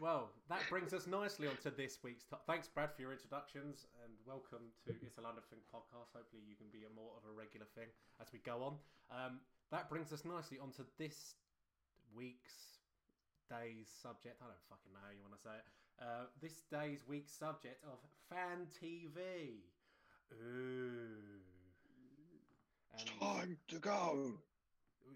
well, 0.00 0.30
that 0.48 0.62
brings 0.68 0.92
us 0.92 1.06
nicely 1.06 1.48
onto 1.48 1.70
this 1.74 1.98
week's. 2.04 2.24
To- 2.26 2.38
Thanks, 2.46 2.68
Brad, 2.68 2.92
for 2.94 3.02
your 3.02 3.12
introductions, 3.12 3.86
and 4.04 4.12
welcome 4.26 4.70
to 4.86 4.94
It's 5.02 5.18
a 5.18 5.22
London 5.22 5.42
Thing 5.50 5.58
podcast. 5.74 6.12
Hopefully, 6.14 6.42
you 6.46 6.54
can 6.54 6.68
be 6.70 6.84
a 6.84 6.92
more 6.94 7.12
of 7.16 7.24
a 7.28 7.32
regular 7.32 7.66
thing 7.74 7.88
as 8.20 8.28
we 8.32 8.38
go 8.40 8.62
on. 8.62 8.78
Um, 9.10 9.40
that 9.70 9.88
brings 9.88 10.12
us 10.12 10.24
nicely 10.24 10.58
onto 10.58 10.84
this 10.98 11.34
week's 12.14 12.78
day's 13.50 13.88
subject. 13.88 14.40
I 14.42 14.46
don't 14.46 14.64
fucking 14.68 14.92
know 14.92 15.00
how 15.02 15.10
you 15.10 15.22
want 15.22 15.34
to 15.34 15.42
say 15.42 15.56
it. 15.56 15.64
Uh, 15.98 16.30
this 16.40 16.62
day's 16.70 17.02
week's 17.10 17.34
subject 17.34 17.82
of 17.82 17.98
fan 18.30 18.70
TV. 18.78 19.58
Ooh. 20.30 21.42
And 22.94 23.08
Time 23.18 23.58
to 23.68 23.78
go. 23.78 24.38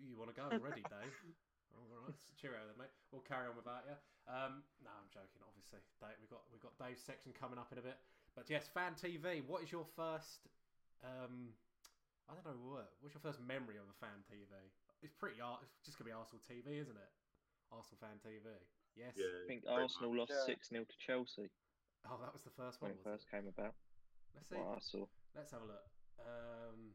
you 0.03 0.19
want 0.19 0.35
to 0.35 0.37
go 0.37 0.51
already, 0.51 0.83
Dave? 0.91 1.15
All 1.75 1.87
right, 2.03 2.15
cheerio 2.41 2.59
then, 2.67 2.79
mate. 2.79 2.95
We'll 3.15 3.25
carry 3.27 3.47
on 3.47 3.55
without 3.55 3.87
you. 3.87 3.95
Um, 4.27 4.62
no, 4.83 4.91
I'm 4.91 5.11
joking. 5.11 5.43
Obviously, 5.43 5.83
Dave, 6.03 6.19
we've 6.19 6.31
got 6.31 6.43
we've 6.51 6.62
got 6.62 6.75
Dave's 6.79 7.03
section 7.03 7.31
coming 7.35 7.59
up 7.59 7.71
in 7.71 7.79
a 7.79 7.85
bit. 7.85 7.99
But 8.35 8.51
yes, 8.51 8.67
fan 8.71 8.99
TV. 8.99 9.43
What 9.47 9.62
is 9.62 9.71
your 9.71 9.87
first? 9.95 10.47
Um, 11.03 11.55
I 12.31 12.35
don't 12.35 12.47
know 12.47 12.59
what. 12.62 12.91
What's 13.03 13.15
your 13.15 13.23
first 13.23 13.43
memory 13.43 13.79
of 13.79 13.87
a 13.87 13.97
fan 13.99 14.23
TV? 14.31 14.51
It's 15.03 15.15
pretty. 15.15 15.39
It's 15.39 15.83
just 15.83 15.99
gonna 15.99 16.11
be 16.11 16.17
Arsenal 16.17 16.43
TV, 16.43 16.79
isn't 16.83 16.99
it? 16.99 17.12
Arsenal 17.71 17.99
fan 17.99 18.19
TV. 18.23 18.47
Yes. 18.96 19.14
Yeah, 19.16 19.25
I 19.26 19.46
think 19.49 19.64
pretty 19.64 19.82
Arsenal 19.82 20.14
lost 20.16 20.32
Yeah. 20.34 20.44
6 20.46 20.68
0 20.68 20.84
to 20.84 20.96
Chelsea 20.99 21.49
Oh, 22.04 22.18
that 22.20 22.32
was 22.34 22.42
the 22.42 22.50
first 22.50 22.82
one. 22.82 22.90
when 22.90 22.99
one. 22.99 22.99
it 22.99 23.06
Was 23.06 23.22
first 23.22 23.30
came 23.30 23.46
about. 23.46 23.75
Let's 24.34 24.49
see. 24.49 24.56
What 24.56 24.76
I 24.76 24.80
saw. 24.80 25.06
Let's 25.34 25.52
have 25.52 25.62
a 25.62 25.66
look. 25.70 25.87
Um, 26.20 26.94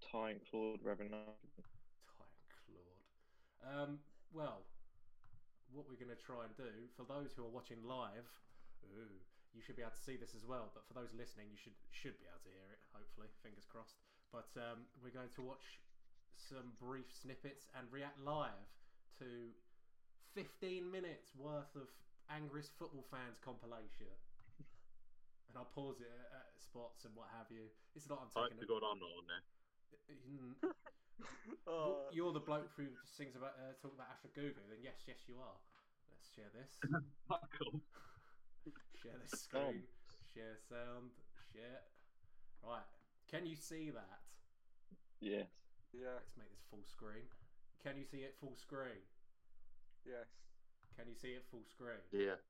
Ty 0.00 0.30
and 0.36 0.40
Claude 0.50 0.82
were 0.82 0.90
having 0.90 1.08
an 1.12 1.24
Claude. 2.14 3.02
Um, 3.64 3.98
well, 4.32 4.62
what 5.72 5.88
we're 5.88 5.98
going 6.00 6.14
to 6.14 6.22
try 6.22 6.44
and 6.44 6.54
do 6.56 6.88
for 6.96 7.04
those 7.04 7.32
who 7.34 7.44
are 7.44 7.50
watching 7.52 7.82
live, 7.84 8.24
ooh, 8.94 9.18
you 9.52 9.60
should 9.60 9.76
be 9.76 9.82
able 9.82 9.96
to 9.96 10.04
see 10.06 10.16
this 10.16 10.34
as 10.36 10.44
well. 10.44 10.70
But 10.72 10.86
for 10.86 10.94
those 10.94 11.12
listening, 11.16 11.48
you 11.50 11.58
should 11.58 11.74
should 11.90 12.16
be 12.20 12.26
able 12.28 12.44
to 12.44 12.52
hear 12.52 12.68
it. 12.72 12.80
Hopefully, 12.94 13.28
fingers 13.42 13.64
crossed. 13.66 13.96
But 14.30 14.48
um, 14.60 14.84
we're 15.02 15.12
going 15.14 15.32
to 15.34 15.42
watch 15.42 15.80
some 16.36 16.76
brief 16.78 17.08
snippets 17.10 17.66
and 17.74 17.88
react 17.90 18.20
live 18.20 18.68
to 19.18 19.52
15 20.34 20.90
minutes 20.90 21.32
worth 21.36 21.72
of 21.76 21.88
angriest 22.28 22.72
football 22.78 23.04
fans 23.10 23.40
compilation. 23.40 24.10
And 25.48 25.56
I'll 25.56 25.72
pause 25.72 26.00
it 26.04 26.12
at, 26.12 26.28
at 26.44 26.48
spots 26.60 27.08
and 27.08 27.16
what 27.16 27.32
have 27.32 27.48
you. 27.48 27.72
It's 27.96 28.08
not 28.08 28.20
I'm 28.20 28.32
Thank 28.36 28.60
taking 28.60 28.68
to 28.68 28.68
God 28.68 28.84
I'm 28.84 29.00
not 29.00 29.12
on 29.16 29.26
there. 29.28 29.44
Oh, 31.66 32.06
you're 32.12 32.32
the 32.32 32.40
bloke 32.40 32.70
who 32.76 32.86
sings 33.04 33.34
about 33.34 33.58
uh, 33.58 33.74
talk 33.82 33.92
about 33.92 34.06
Astra 34.14 34.30
Giurgiu. 34.30 34.62
Then 34.70 34.78
yes, 34.80 35.02
yes, 35.06 35.18
you 35.26 35.34
are. 35.42 35.58
Let's 36.08 36.30
share 36.30 36.48
this. 36.54 36.78
Fuck 37.26 37.50
share 39.02 39.18
this 39.18 39.40
screen. 39.40 39.82
Share 40.32 40.56
sound. 40.70 41.10
Share. 41.52 41.82
Right. 42.62 42.86
Can 43.30 43.46
you 43.46 43.56
see 43.56 43.90
that? 43.90 44.24
Yes. 45.20 45.50
yeah, 45.92 46.14
Let's 46.16 46.38
make 46.38 46.50
this 46.50 46.64
full 46.70 46.86
screen. 46.86 47.26
Can 47.82 47.98
you 47.98 48.04
see 48.04 48.22
it 48.22 48.36
full 48.40 48.56
screen? 48.56 49.02
Yes. 50.08 50.26
Can 50.96 51.06
you 51.08 51.14
see 51.14 51.36
it 51.36 51.44
full 51.50 51.62
screen? 51.70 52.00
Yeah. 52.10 52.40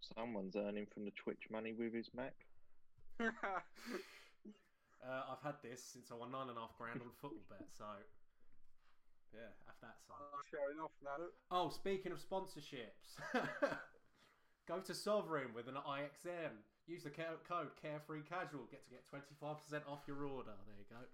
Someone's 0.00 0.56
earning 0.56 0.86
from 0.92 1.04
the 1.04 1.12
Twitch 1.12 1.50
money 1.50 1.72
with 1.72 1.92
his 1.92 2.10
Mac. 2.14 2.34
Uh, 5.04 5.36
I've 5.36 5.44
had 5.44 5.60
this 5.60 5.84
since 5.84 6.08
I 6.08 6.16
won 6.16 6.32
nine 6.32 6.48
and 6.48 6.56
a 6.56 6.64
half 6.64 6.72
grand 6.80 6.96
on 7.04 7.12
football 7.20 7.44
bet. 7.52 7.68
So 7.76 7.84
yeah, 9.36 9.52
have 9.68 9.76
that 9.84 10.00
son. 10.00 10.16
Showing 10.48 10.80
off 10.80 10.96
now. 11.04 11.28
Oh, 11.52 11.68
speaking 11.68 12.08
of 12.08 12.24
sponsorships, 12.24 13.20
go 14.68 14.80
to 14.80 14.94
Sovereign 14.94 15.52
with 15.54 15.68
an 15.68 15.76
IXM. 15.76 16.56
Use 16.86 17.04
the 17.04 17.10
code 17.10 17.76
Carefree 17.82 18.24
Casual. 18.24 18.64
Get 18.70 18.84
to 18.84 18.90
get 18.90 19.04
twenty 19.04 19.36
five 19.40 19.60
percent 19.60 19.84
off 19.86 20.08
your 20.08 20.24
order. 20.24 20.56
There 20.64 20.80
you 20.80 20.88
go. 20.88 21.04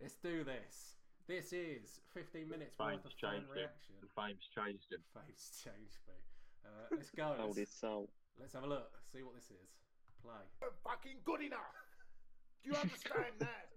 Let's 0.00 0.20
do 0.20 0.44
this. 0.44 1.00
This 1.26 1.56
is 1.56 2.04
fifteen 2.12 2.52
minutes 2.52 2.76
worth 2.78 3.00
Fame's 3.00 3.08
of 3.08 3.16
fan 3.16 3.40
changed 3.40 3.56
him. 3.56 3.72
The 4.04 4.12
fame's 4.12 4.44
changed 4.52 4.92
him. 4.92 5.00
Fame's 5.16 5.56
changed 5.64 6.00
me. 6.04 6.20
Uh, 6.60 6.84
let's 6.92 7.08
go. 7.16 7.32
Sold 7.40 7.56
his 7.56 7.72
Let's, 7.72 7.80
soul. 7.80 8.10
let's 8.36 8.52
have 8.52 8.64
a 8.64 8.68
look. 8.68 8.92
See 9.08 9.24
what 9.24 9.32
this 9.32 9.48
is. 9.48 9.70
Play. 10.20 10.44
fucking 10.84 11.24
good 11.24 11.40
enough. 11.40 11.72
Do 12.60 12.72
you 12.72 12.76
understand 12.76 13.40
that? 13.40 13.72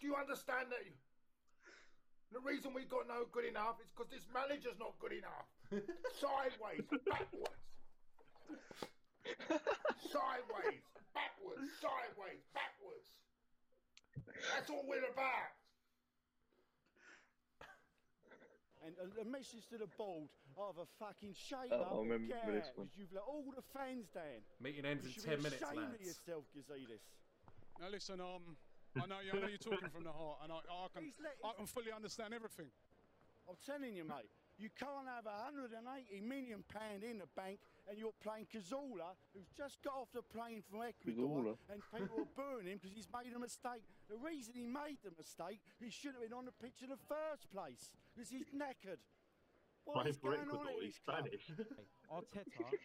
Do 0.00 0.06
you 0.06 0.16
understand 0.16 0.68
that? 0.72 0.84
The 2.32 2.40
reason 2.40 2.72
we 2.72 2.84
got 2.84 3.08
no 3.08 3.28
good 3.32 3.44
enough 3.44 3.80
is 3.80 3.88
because 3.92 4.08
this 4.12 4.24
manager's 4.32 4.76
not 4.80 4.96
good 5.00 5.12
enough. 5.12 5.48
Sideways, 6.16 6.84
backwards. 7.08 7.60
Sideways, 10.04 10.84
backwards, 11.12 11.68
sideways, 11.80 12.40
backwards. 12.56 13.08
That's 14.56 14.68
all 14.72 14.84
we're 14.88 15.04
about. 15.12 15.52
And 18.84 18.94
a, 18.98 19.22
a 19.22 19.24
message 19.24 19.66
to 19.70 19.78
the 19.78 19.86
board 19.96 20.26
a 20.58 20.86
fucking 20.98 21.34
shake 21.38 21.70
Oh, 21.70 21.80
up 21.82 21.88
I 21.92 21.94
or 21.96 22.02
remember 22.02 22.34
get 22.34 22.46
this 22.50 22.66
out, 22.78 22.86
you've 22.98 23.12
let 23.14 23.22
all 23.26 23.44
the 23.54 23.62
fans 23.72 24.10
down. 24.12 24.42
Meeting 24.60 24.84
ends 24.84 25.06
You 25.06 25.08
in 25.08 25.14
should 25.14 25.24
ten 25.24 25.38
be 25.38 25.42
minutes, 25.48 25.62
ashamed 25.62 25.94
of 25.94 26.02
yourself, 26.02 26.44
Gazidis. 26.50 27.04
Now 27.80 27.88
listen, 27.88 28.20
um, 28.20 28.58
I 28.98 29.06
know, 29.06 29.22
you, 29.24 29.30
I 29.32 29.40
know 29.40 29.48
you're 29.48 29.62
talking 29.62 29.88
from 29.88 30.04
the 30.04 30.12
heart, 30.12 30.44
and 30.44 30.52
I, 30.52 30.58
I 30.66 30.86
can, 30.92 31.04
He's 31.06 31.16
let- 31.22 31.38
I 31.40 31.54
can 31.56 31.66
fully 31.66 31.92
understand 31.94 32.34
everything. 32.34 32.68
I'm 33.48 33.56
telling 33.64 33.94
you, 33.96 34.04
mate, 34.04 34.28
you 34.58 34.68
can't 34.78 35.08
have 35.08 35.24
180 35.26 35.72
million 36.20 36.62
pound 36.70 37.02
in 37.02 37.18
the 37.18 37.26
bank 37.34 37.58
and 37.90 37.98
you're 37.98 38.14
playing 38.22 38.46
Cazorla, 38.46 39.18
who's 39.34 39.50
just 39.56 39.82
got 39.82 39.94
off 39.98 40.12
the 40.14 40.22
plane 40.22 40.62
from 40.62 40.82
Ecuador, 40.86 41.26
Cazorla. 41.26 41.54
and 41.72 41.82
people 41.90 42.22
are 42.22 42.30
booing 42.38 42.70
him 42.70 42.78
because 42.78 42.94
he's 42.94 43.08
made 43.10 43.34
a 43.34 43.40
mistake. 43.40 43.82
The 44.06 44.14
reason 44.22 44.54
he 44.54 44.62
made 44.62 45.02
the 45.02 45.10
mistake, 45.18 45.58
he 45.82 45.90
should 45.90 46.12
have 46.14 46.22
been 46.22 46.36
on 46.36 46.44
the 46.46 46.54
pitch 46.62 46.78
in 46.84 46.90
the 46.94 47.00
first 47.10 47.50
place 47.50 47.90
because 48.14 48.30
he's 48.30 48.46
knackered. 48.54 48.98
What 49.84 49.94
Playing 49.94 50.08
is 50.10 50.16
for 50.18 50.30
going 50.36 50.40
on 50.40 50.46
Ecuador, 50.46 50.68
at 50.68 50.82
he's 50.82 50.94
this 50.94 50.98
club? 51.04 51.26
Spanish. 51.26 51.50
Arteta 52.10 52.78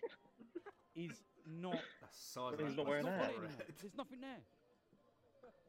is 0.95 1.23
not. 1.45 1.77
That's 2.01 2.17
size 2.17 2.53
He's 2.57 2.69
of 2.71 2.75
not 2.75 2.85
that 2.85 2.89
wearing 2.89 3.05
not 3.05 3.19
that. 3.19 3.31
there 3.37 3.75
There's 3.81 3.95
nothing 3.95 4.21
there. 4.21 4.41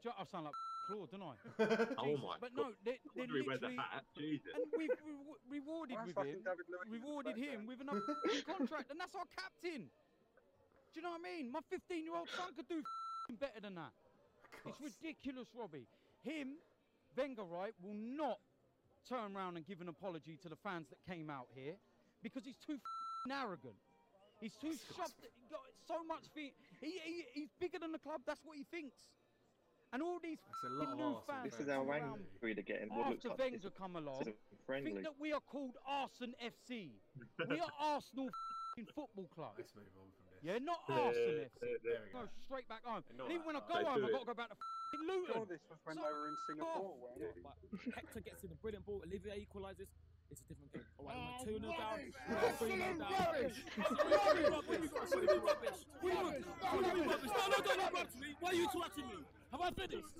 Do 0.01 0.09
you 0.09 0.09
know, 0.09 0.15
I 0.19 0.23
sound 0.25 0.45
like 0.45 0.53
Claude, 0.87 1.11
don't 1.11 1.21
I? 1.21 1.35
Oh 1.99 2.05
Jesus, 2.05 2.23
my 2.23 2.35
But 2.39 2.55
God. 2.55 2.65
no, 2.65 2.73
they're, 2.83 2.97
they're 3.13 3.27
Wonder 3.27 3.33
literally. 3.43 3.75
the 3.75 3.81
hat. 3.81 4.05
Jesus. 4.17 4.47
And 4.55 4.65
we've 4.77 4.89
re- 5.05 5.59
rewarded 5.59 5.97
with 6.05 6.17
him, 6.17 6.39
David 6.41 6.65
Lewis 6.71 6.87
in 6.87 6.91
the 6.91 6.97
rewarded 6.97 7.37
him 7.37 7.67
with 7.67 7.81
another 7.81 8.01
f***ing 8.07 8.41
contract, 8.47 8.89
and 8.89 8.99
that's 8.99 9.13
our 9.15 9.27
captain. 9.37 9.91
Do 10.93 10.95
you 10.95 11.01
know 11.03 11.11
what 11.11 11.21
I 11.21 11.29
mean? 11.37 11.51
My 11.51 11.59
15 11.69 12.03
year 12.03 12.15
old 12.15 12.29
son 12.29 12.55
could 12.55 12.67
do 12.67 12.81
better 13.39 13.59
than 13.61 13.75
that. 13.75 13.91
It's 14.65 14.81
ridiculous, 14.81 15.47
Robbie. 15.53 15.85
Him, 16.23 16.57
Wenger, 17.15 17.43
right, 17.43 17.73
will 17.83 17.93
not 17.93 18.39
turn 19.07 19.35
around 19.35 19.57
and 19.57 19.65
give 19.65 19.81
an 19.81 19.87
apology 19.89 20.37
to 20.43 20.49
the 20.49 20.55
fans 20.57 20.87
that 20.89 20.99
came 21.07 21.29
out 21.29 21.47
here 21.53 21.75
because 22.23 22.43
he's 22.43 22.57
too 22.57 22.73
f***ing 22.75 23.31
arrogant. 23.31 23.75
He's 24.41 24.55
too 24.55 24.71
shoved. 24.95 25.13
He 25.21 25.47
got 25.49 25.61
so 25.87 26.03
much. 26.07 26.23
Fe- 26.33 26.53
he, 26.81 26.91
he, 27.03 27.15
he's 27.33 27.49
bigger 27.59 27.79
than 27.79 27.91
the 27.91 27.99
club. 27.99 28.21
That's 28.25 28.41
what 28.43 28.55
he 28.57 28.63
thinks. 28.71 28.95
And 29.91 30.03
all 30.05 30.19
these 30.21 30.37
That's 30.61 30.69
a 30.69 30.75
lot 30.77 30.97
new 30.97 31.17
arse 31.17 31.25
fans 31.25 31.49
This 31.49 31.59
is 31.59 31.65
that 31.65 31.73
how 31.73 31.81
come 31.81 31.89
around 31.89 32.21
angry 32.21 32.53
they're 32.53 32.61
getting. 32.63 32.89
What 32.93 33.09
looks 33.09 33.25
after 33.25 33.41
like 33.41 33.51
Wenger 33.57 33.73
come 33.73 33.95
along, 33.97 34.21
it's 34.29 34.61
friendly. 34.65 34.91
think 34.93 35.03
that 35.03 35.17
we 35.19 35.33
are 35.33 35.41
called 35.41 35.73
Arsenal 35.81 36.37
FC. 36.37 36.93
we 37.49 37.57
are 37.59 37.73
Arsenal 37.81 38.29
f***ing 38.29 38.85
football 38.93 39.25
club. 39.33 39.57
Let's 39.57 39.73
move 39.73 39.89
on 39.97 40.13
from 40.13 40.25
this. 40.29 40.45
Yeah, 40.45 40.61
not 40.61 40.85
Yeah, 40.85 41.09
Arsenal 41.09 41.41
FC. 41.41 41.57
yeah, 41.65 41.81
There 41.81 42.01
we 42.05 42.13
Go 42.13 42.21
go. 42.21 42.29
straight 42.45 42.69
back 42.69 42.85
home. 42.85 43.01
And 43.09 43.17
And 43.19 43.31
even 43.33 43.45
when 43.49 43.57
I 43.57 43.65
go 43.65 43.81
home, 43.81 43.97
I've 44.05 44.13
got 44.13 44.21
to 44.21 44.29
go 44.29 44.37
back 44.37 44.53
to 44.53 44.57
f***ing 44.93 45.05
Sure, 45.05 45.45
Luton. 45.45 45.47
this 45.49 45.61
was 45.69 45.79
when 45.85 45.95
So- 45.97 46.03
they 46.03 46.13
were 46.13 46.27
in 46.27 46.37
Singapore, 46.47 46.93
weren't 46.97 47.21
it? 47.21 47.93
Hector 47.95 48.21
gets 48.21 48.43
in 48.43 48.51
a 48.51 48.55
brilliant 48.55 48.85
ball. 48.85 49.01
Olivier 49.05 49.45
equalises. 49.45 49.87
It's 50.31 50.41
a 50.41 50.53
different 50.53 50.71
game. 50.73 50.85
All 50.99 51.05
right, 51.09 51.17
Oh, 51.17 51.43
we're 51.45 51.57
2 51.57 51.59
0 51.59 51.73
down. 51.73 51.89
rubbish. 51.89 52.13
We're 52.29 52.53
3 52.53 52.69
0 52.69 52.85
Absolute 52.85 52.99
down. 52.99 53.09
rubbish. 53.09 53.57
What 53.69 53.89
do 53.89 54.29
you 54.29 54.43
mean 54.43 54.53
rubbish? 54.53 54.91
What 54.93 55.09
do 55.09 55.17
you 55.19 55.25
mean 55.25 55.41
rubbish? 55.41 55.79
What 56.01 56.11
do 56.11 56.17
you 56.17 56.23
mean 56.29 56.43
what 56.45 56.83
do 56.83 56.87
you 56.89 56.93
mean 56.93 57.09
rubbish? 57.09 57.31
No, 57.33 57.47
no, 57.49 57.57
don't 57.65 57.79
interrupt 57.81 58.15
me. 58.19 58.27
Why 58.39 58.49
are 58.49 58.53
you 58.53 58.63
interrupting 58.69 59.07
me? 59.09 59.17
Have 59.51 59.61
I 59.61 59.71
finished? 59.71 60.13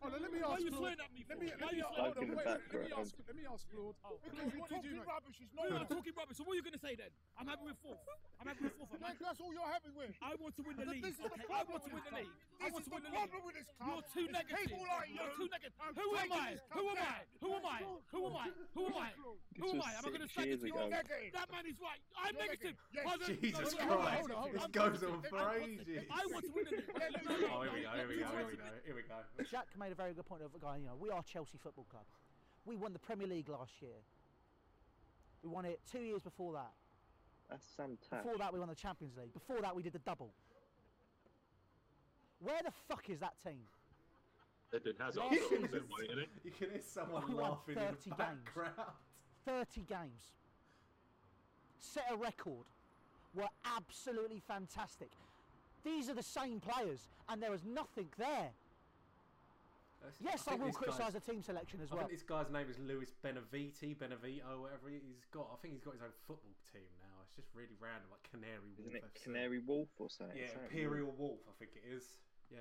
Hold 0.00 0.14
on, 0.16 0.22
let 0.24 0.32
me 0.32 0.40
Why 0.40 0.48
ask 0.48 0.56
are 0.56 0.64
you 0.64 0.70
Claude. 0.72 0.80
swearing 0.80 1.02
at 1.04 1.10
me? 1.12 1.20
Let 1.28 1.36
for? 1.36 1.44
me, 1.44 1.48
Why 1.52 1.60
let 1.60 1.60
are 1.60 1.72
me, 1.72 1.78
you 1.80 1.84
hold 1.84 2.16
on, 2.16 2.24
in 2.24 2.28
the 2.32 2.36
wait, 2.40 2.46
let 2.48 2.72
me 2.72 2.92
ask, 2.96 3.12
let 3.20 3.36
me 3.36 3.44
ask 3.44 3.62
Claude. 3.68 3.96
Oh. 4.00 4.16
Because 4.24 4.48
what 4.56 4.68
talking 4.72 4.96
rubbish 5.04 5.38
is 5.44 5.50
not 5.52 5.64
We're 5.68 5.84
talking 5.92 6.14
rubbish. 6.16 6.36
So 6.40 6.42
what 6.48 6.52
are 6.56 6.60
you 6.60 6.64
going 6.64 6.78
to 6.80 6.84
say 6.84 6.94
then? 6.96 7.12
I'm 7.36 7.44
happy 7.52 7.64
with 7.68 7.76
fourth. 7.84 8.00
I'm 8.40 8.48
happy 8.48 8.64
with 8.64 8.76
fourth. 8.80 8.90
I'm 8.96 9.04
Like, 9.04 9.20
that's 9.20 9.40
all 9.44 9.52
you're 9.52 9.68
happy 9.68 9.92
with. 9.92 10.16
I 10.24 10.32
want 10.40 10.56
to 10.56 10.62
win 10.64 10.76
the 10.80 10.88
league. 10.88 11.04
this 11.04 11.20
is 11.20 11.20
the 11.20 11.28
Okay, 11.28 11.44
I 11.52 11.60
want 11.68 11.84
to 11.84 11.90
win 11.92 12.00
the 12.00 12.12
this 12.16 12.24
league. 12.24 12.32
I 12.32 12.64
This 12.64 12.72
want 12.72 12.80
is 12.80 12.88
to 12.88 12.90
the 12.90 12.96
win 12.96 13.02
the 13.04 13.12
league. 13.12 13.28
problem 13.28 13.40
with 13.44 13.56
this 13.60 13.68
club. 13.76 13.88
You're 13.92 14.08
too 14.08 14.24
It's 14.24 14.32
negative. 14.40 14.64
People 14.64 14.84
like 14.88 15.08
you. 15.12 15.20
You're 15.20 15.36
too 15.36 15.48
negative. 15.52 15.76
Who 16.00 16.08
am 16.16 16.32
I? 16.32 16.48
Who 16.72 16.82
am 16.88 16.96
I? 16.96 17.16
Who 17.44 17.50
am 17.60 17.66
I? 17.68 17.78
Who 18.08 18.20
am 18.24 18.36
I? 18.40 18.46
Who 18.72 18.82
am 18.88 18.96
I? 18.96 19.08
Who 19.60 19.68
am 19.68 19.76
was 19.76 19.84
I? 19.84 20.00
Am 20.00 20.04
I 20.04 20.08
going 20.08 20.24
to 20.24 20.32
six 20.32 20.40
stand 20.40 20.48
it 20.48 20.60
to 20.60 20.64
you? 20.64 20.72
ago. 20.72 20.80
You're 20.80 20.96
negative. 20.96 21.32
That 21.36 21.48
man 21.52 21.64
is 21.68 21.76
right. 21.84 22.00
I'm 22.16 22.32
negative. 22.40 22.72
negative. 22.72 22.76
Yes. 22.96 23.04
Pardon? 23.04 23.28
Jesus 23.36 23.68
No, 23.76 23.84
no, 23.84 23.84
no, 23.84 24.00
Christ. 24.00 24.16
hold 24.16 24.30
on, 24.32 24.36
hold 24.40 24.48
on. 24.48 24.56
This 24.56 24.66
goes 24.72 25.00
on 25.04 25.20
for 25.28 25.44
ages. 25.60 26.04
I 26.08 26.22
want 26.32 26.44
to 26.48 26.52
win 26.56 26.64
the 26.64 26.72
league. 26.80 26.88
Oh, 27.52 27.60
here 27.60 27.72
we 27.76 27.84
go. 27.84 27.90
Here 27.92 28.08
we 28.08 28.16
go. 28.16 28.28
Here 28.32 28.48
we 28.48 28.56
go. 28.56 28.68
Here 28.88 28.96
we 28.96 29.02
go. 29.04 29.18
Jack 29.52 29.68
made 29.76 29.89
a 29.90 29.94
very 29.94 30.12
good 30.12 30.26
point 30.26 30.42
of 30.42 30.58
going, 30.60 30.82
you 30.82 30.88
know, 30.88 30.96
we 30.98 31.10
are 31.10 31.22
Chelsea 31.22 31.58
Football 31.62 31.86
Club. 31.90 32.04
We 32.64 32.76
won 32.76 32.92
the 32.92 32.98
Premier 32.98 33.26
League 33.26 33.48
last 33.48 33.72
year. 33.80 33.96
We 35.42 35.48
won 35.50 35.64
it 35.64 35.80
two 35.90 36.00
years 36.00 36.22
before 36.22 36.52
that. 36.54 36.70
That's 37.48 37.64
Sam 37.76 37.98
Tash. 38.08 38.22
Before 38.22 38.38
that, 38.38 38.52
we 38.52 38.58
won 38.60 38.68
the 38.68 38.74
Champions 38.74 39.16
League. 39.16 39.32
Before 39.32 39.60
that, 39.60 39.74
we 39.74 39.82
did 39.82 39.92
the 39.94 39.98
double. 40.00 40.30
Where 42.40 42.60
the 42.64 42.70
fuck 42.88 43.08
is 43.10 43.18
that 43.20 43.34
team? 43.44 43.60
Eden 44.74 44.94
Hazard 44.98 45.20
Last 45.20 45.30
got 45.30 45.42
a 45.42 45.48
season- 45.48 46.10
in 46.12 46.18
it. 46.20 46.28
You 46.44 46.50
can 46.52 46.70
hear 46.70 46.80
someone 46.82 47.26
We 47.28 47.34
won 47.34 47.50
laughing 47.50 47.76
in 47.76 47.80
30 47.80 47.96
the 48.10 48.16
games. 48.16 48.18
background. 48.18 48.90
30 49.46 49.80
games. 49.88 50.24
Set 51.80 52.04
a 52.10 52.16
record. 52.16 52.66
Were 53.34 53.48
absolutely 53.64 54.40
fantastic. 54.46 55.10
These 55.84 56.08
are 56.10 56.14
the 56.14 56.22
same 56.22 56.60
players, 56.60 57.08
and 57.28 57.42
there 57.42 57.50
was 57.50 57.64
nothing 57.64 58.08
there. 58.18 58.50
Yes, 60.20 60.48
I, 60.48 60.56
think 60.56 60.64
will 60.64 60.72
criticise 60.72 61.12
the 61.12 61.20
team 61.20 61.42
selection 61.42 61.80
as 61.82 61.90
well. 61.90 62.00
I 62.00 62.08
think 62.08 62.12
this 62.18 62.22
guy's 62.26 62.50
name 62.50 62.68
is 62.68 62.78
Luis 62.80 63.12
Benaviti, 63.24 63.96
Benavito, 63.96 64.60
whatever 64.60 64.88
he- 64.88 65.04
he's 65.04 65.24
got. 65.30 65.50
I 65.52 65.56
think 65.60 65.74
he's 65.74 65.84
got 65.84 65.94
his 65.94 66.02
own 66.02 66.12
football 66.26 66.56
team 66.72 66.88
now. 67.00 67.20
It's 67.24 67.36
just 67.36 67.48
really 67.54 67.76
random, 67.80 68.08
like 68.10 68.24
Canary 68.30 68.58
Wolf. 68.76 68.80
Isn't 68.80 68.96
it 68.96 69.04
FC. 69.04 69.22
Canary 69.24 69.58
Wolf 69.60 69.88
or 69.98 70.08
something? 70.10 70.36
Yeah, 70.36 70.48
Something 70.48 70.64
Imperial 70.72 71.12
Wolf, 71.16 71.40
I 71.48 71.52
think 71.58 71.72
it 71.76 71.84
is. 71.88 72.04
Yeah. 72.50 72.58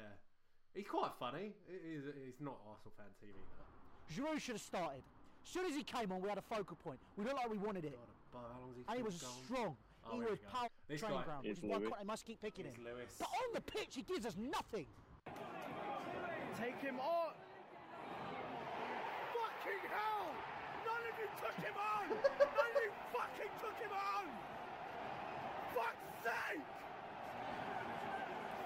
He's 0.76 0.88
quite 0.88 1.12
funny. 1.20 1.56
He's, 1.68 2.04
he's 2.24 2.40
not 2.40 2.60
Arsenal 2.68 2.94
fan 2.96 3.08
TV 3.24 3.34
though. 3.34 4.14
Giroud 4.14 4.40
should 4.40 4.56
have 4.56 4.62
started. 4.62 5.02
As 5.44 5.50
soon 5.50 5.66
as 5.66 5.76
he 5.76 5.84
came 5.84 6.12
on, 6.12 6.22
we 6.22 6.30
had 6.30 6.38
a 6.38 6.42
focal 6.46 6.76
point. 6.76 7.00
We 7.18 7.24
looked 7.24 7.38
like 7.38 7.50
we 7.50 7.58
wanted 7.58 7.86
it. 7.86 7.98
God, 8.32 8.42
how 8.54 8.60
long's 8.62 8.76
he 8.78 8.84
And 8.88 8.98
he 8.98 9.04
was 9.04 9.18
going? 9.22 9.34
strong. 9.46 9.78
Oh, 10.06 10.20
he 10.20 10.26
was 10.30 10.40
go. 10.40 10.48
power 10.52 10.70
This 10.88 11.00
training 11.02 11.18
guy 11.20 11.24
ground, 11.26 11.46
is 11.46 11.58
which 11.58 11.66
is 11.66 11.70
why 11.72 11.78
Lewis. 11.78 11.94
they 12.00 12.06
must 12.06 12.26
keep 12.26 12.42
picking 12.42 12.66
him. 12.66 12.74
Lewis. 12.84 13.16
But 13.18 13.28
on 13.30 13.54
the 13.54 13.62
pitch, 13.62 13.96
he 13.96 14.02
gives 14.04 14.26
us 14.26 14.36
nothing. 14.38 14.86
Take 16.60 16.82
him 16.82 17.00
on. 17.00 17.34
hell! 19.90 20.28
None 20.86 21.04
of 21.08 21.16
you 21.18 21.30
took 21.40 21.58
him 21.64 21.78
on! 21.78 22.06
None 22.60 22.74
of 22.76 22.84
you 22.84 22.94
fucking 23.14 23.54
took 23.62 23.78
him 23.80 23.94
on! 23.94 24.26
Fuck's 25.74 26.10
sake! 26.24 26.68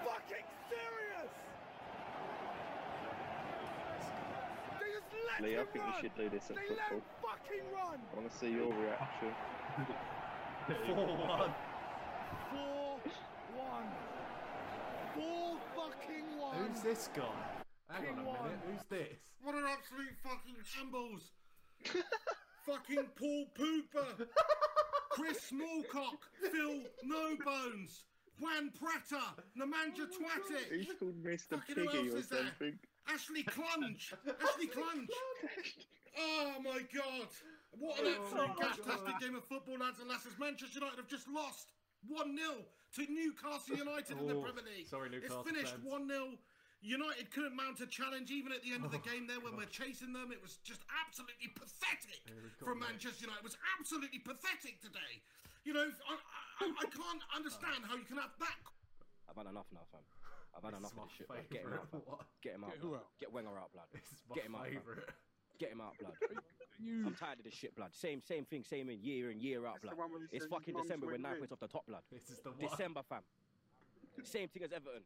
Fucking 0.03 0.47
serious! 0.67 1.31
They 4.79 4.89
just 4.91 5.11
let 5.27 5.37
Lee, 5.43 5.55
I 5.59 5.63
think 5.71 5.85
run! 5.85 5.93
we 5.95 6.01
should 6.01 6.15
do 6.15 6.29
this 6.29 6.49
at 6.49 6.55
They 6.55 6.75
let 6.75 6.91
him 6.91 7.01
football. 7.01 7.37
fucking 7.37 7.65
run! 7.71 7.99
I 8.01 8.15
want 8.15 8.31
to 8.31 8.37
see 8.37 8.51
your 8.51 8.73
reaction. 8.73 9.31
4 10.67 10.95
1. 10.95 11.53
Four 12.51 12.99
one. 13.55 13.89
Four 15.15 15.57
fucking 15.75 16.39
one. 16.39 16.55
Who's 16.55 16.81
this 16.81 17.09
guy? 17.13 17.62
Hang 17.93 18.03
on 18.07 18.13
a 18.13 18.15
King 18.17 18.25
one. 18.25 18.43
minute. 18.43 18.59
Who's 18.67 18.83
this? 18.89 19.19
What 19.43 19.55
an 19.55 19.63
absolute 19.69 20.15
fucking 20.23 20.55
shambles! 20.65 21.31
fucking 22.65 23.07
Paul 23.15 23.45
Pooper, 23.57 24.27
Chris 25.09 25.51
Smallcock, 25.51 26.19
Phil 26.51 26.81
No 27.03 27.35
Bones, 27.43 28.05
Juan 28.39 28.71
Prata, 28.79 29.21
Nemanja 29.57 30.07
Twatic, 30.09 30.71
He's 30.71 30.93
called 30.97 31.21
Mr. 31.23 31.59
Fucking 31.59 31.75
who 31.75 31.85
Piggy 31.87 31.97
else 32.07 32.13
or 32.15 32.17
is 32.17 32.27
there? 32.29 32.39
something. 32.47 32.79
Ashley 33.09 33.43
Clunge, 33.43 34.13
Ashley 34.41 34.67
Clunge. 34.67 35.07
Oh 36.17 36.53
my 36.63 36.79
god! 36.95 37.27
What 37.77 37.99
an 37.99 38.05
Oh 38.07 38.23
absolute 38.23 38.47
my 38.59 38.65
gastastic 38.65 39.11
God. 39.13 39.21
game 39.21 39.35
of 39.35 39.43
football, 39.45 39.77
lads 39.79 39.99
and 39.99 40.07
lasses. 40.07 40.31
Manchester 40.39 40.79
United 40.79 40.97
have 40.97 41.07
just 41.09 41.27
lost 41.27 41.73
1 42.07 42.37
0 42.37 42.53
to 42.95 43.11
Newcastle 43.11 43.75
United 43.75 44.17
in 44.19 44.27
the 44.27 44.35
Oh, 44.35 44.41
Premier 44.41 44.63
League. 44.63 44.87
sorry, 44.87 45.09
Newcastle. 45.09 45.43
It's 45.45 45.49
finished 45.51 45.75
1 45.83 46.07
0. 46.07 46.27
United 46.83 47.31
couldn't 47.31 47.55
mount 47.55 47.79
a 47.79 47.87
challenge 47.87 48.29
even 48.29 48.51
at 48.51 48.61
the 48.61 48.75
end 48.75 48.83
of 48.83 48.91
the 48.91 48.99
oh, 48.99 49.07
game 49.07 49.23
there 49.25 49.39
when 49.39 49.55
we're 49.55 49.71
chasing 49.71 50.11
them. 50.11 50.35
It 50.35 50.43
was 50.43 50.59
just 50.67 50.83
absolutely 50.91 51.47
pathetic 51.55 52.19
from 52.59 52.79
Manchester 52.83 53.23
United. 53.23 53.39
It 53.39 53.47
was 53.47 53.57
absolutely 53.79 54.19
pathetic 54.19 54.83
today. 54.83 55.23
You 55.63 55.71
know, 55.71 55.87
I, 55.87 56.13
I, 56.59 56.65
I 56.67 56.85
can't 56.91 57.23
understand 57.31 57.87
how 57.87 57.95
you 57.95 58.03
can 58.03 58.19
have 58.19 58.35
that. 58.43 58.59
I've 59.31 59.39
had 59.39 59.47
enough 59.47 59.71
now, 59.71 59.87
fam. 59.95 60.03
I've 60.51 60.63
had 60.63 60.75
This 60.75 60.79
enough 60.83 60.91
of 60.91 60.97
my 60.99 61.03
this 61.07 61.15
shit. 61.17 61.27
blood. 61.31 61.47
Get 61.49 61.63
him 61.63 61.73
out, 61.73 61.87
fam. 61.89 62.01
Get 62.43 62.53
him 62.59 62.63
out. 62.67 62.71
Get 62.75 62.79
who 62.83 62.89
blood. 62.91 62.99
out? 62.99 63.19
Get 63.19 63.29
Wenger 63.31 63.55
out, 63.57 63.71
blood. 63.71 63.87
This 63.95 64.03
my 64.27 64.35
Get 64.35 64.45
him 64.45 64.55
out, 64.55 64.67
fam. 64.67 64.73
favourite. 64.75 65.09
Get 65.59 65.69
him 65.71 65.81
out, 65.81 65.95
blood. 65.97 66.15
I'm 66.83 67.15
tired 67.15 67.39
of 67.39 67.45
this 67.45 67.53
shit, 67.55 67.75
blood. 67.79 67.95
Same, 67.95 68.19
same 68.19 68.43
thing, 68.43 68.63
same 68.67 68.89
in 68.89 68.99
year 68.99 69.31
in, 69.31 69.39
year 69.39 69.65
out, 69.65 69.79
blood. 69.81 69.95
one 69.97 70.11
where 70.11 70.21
he 70.27 70.35
It's 70.35 70.45
fucking 70.51 70.75
December. 70.75 71.07
We're 71.07 71.17
nine 71.17 71.37
points 71.39 71.53
off 71.53 71.61
the 71.63 71.67
top, 71.71 71.87
blood. 71.87 72.03
This 72.11 72.27
is 72.29 72.39
the 72.43 72.51
one. 72.51 72.59
December, 72.59 73.01
fam. 73.07 73.21
Same 74.23 74.49
thing 74.49 74.63
as 74.63 74.73
Everton. 74.73 75.01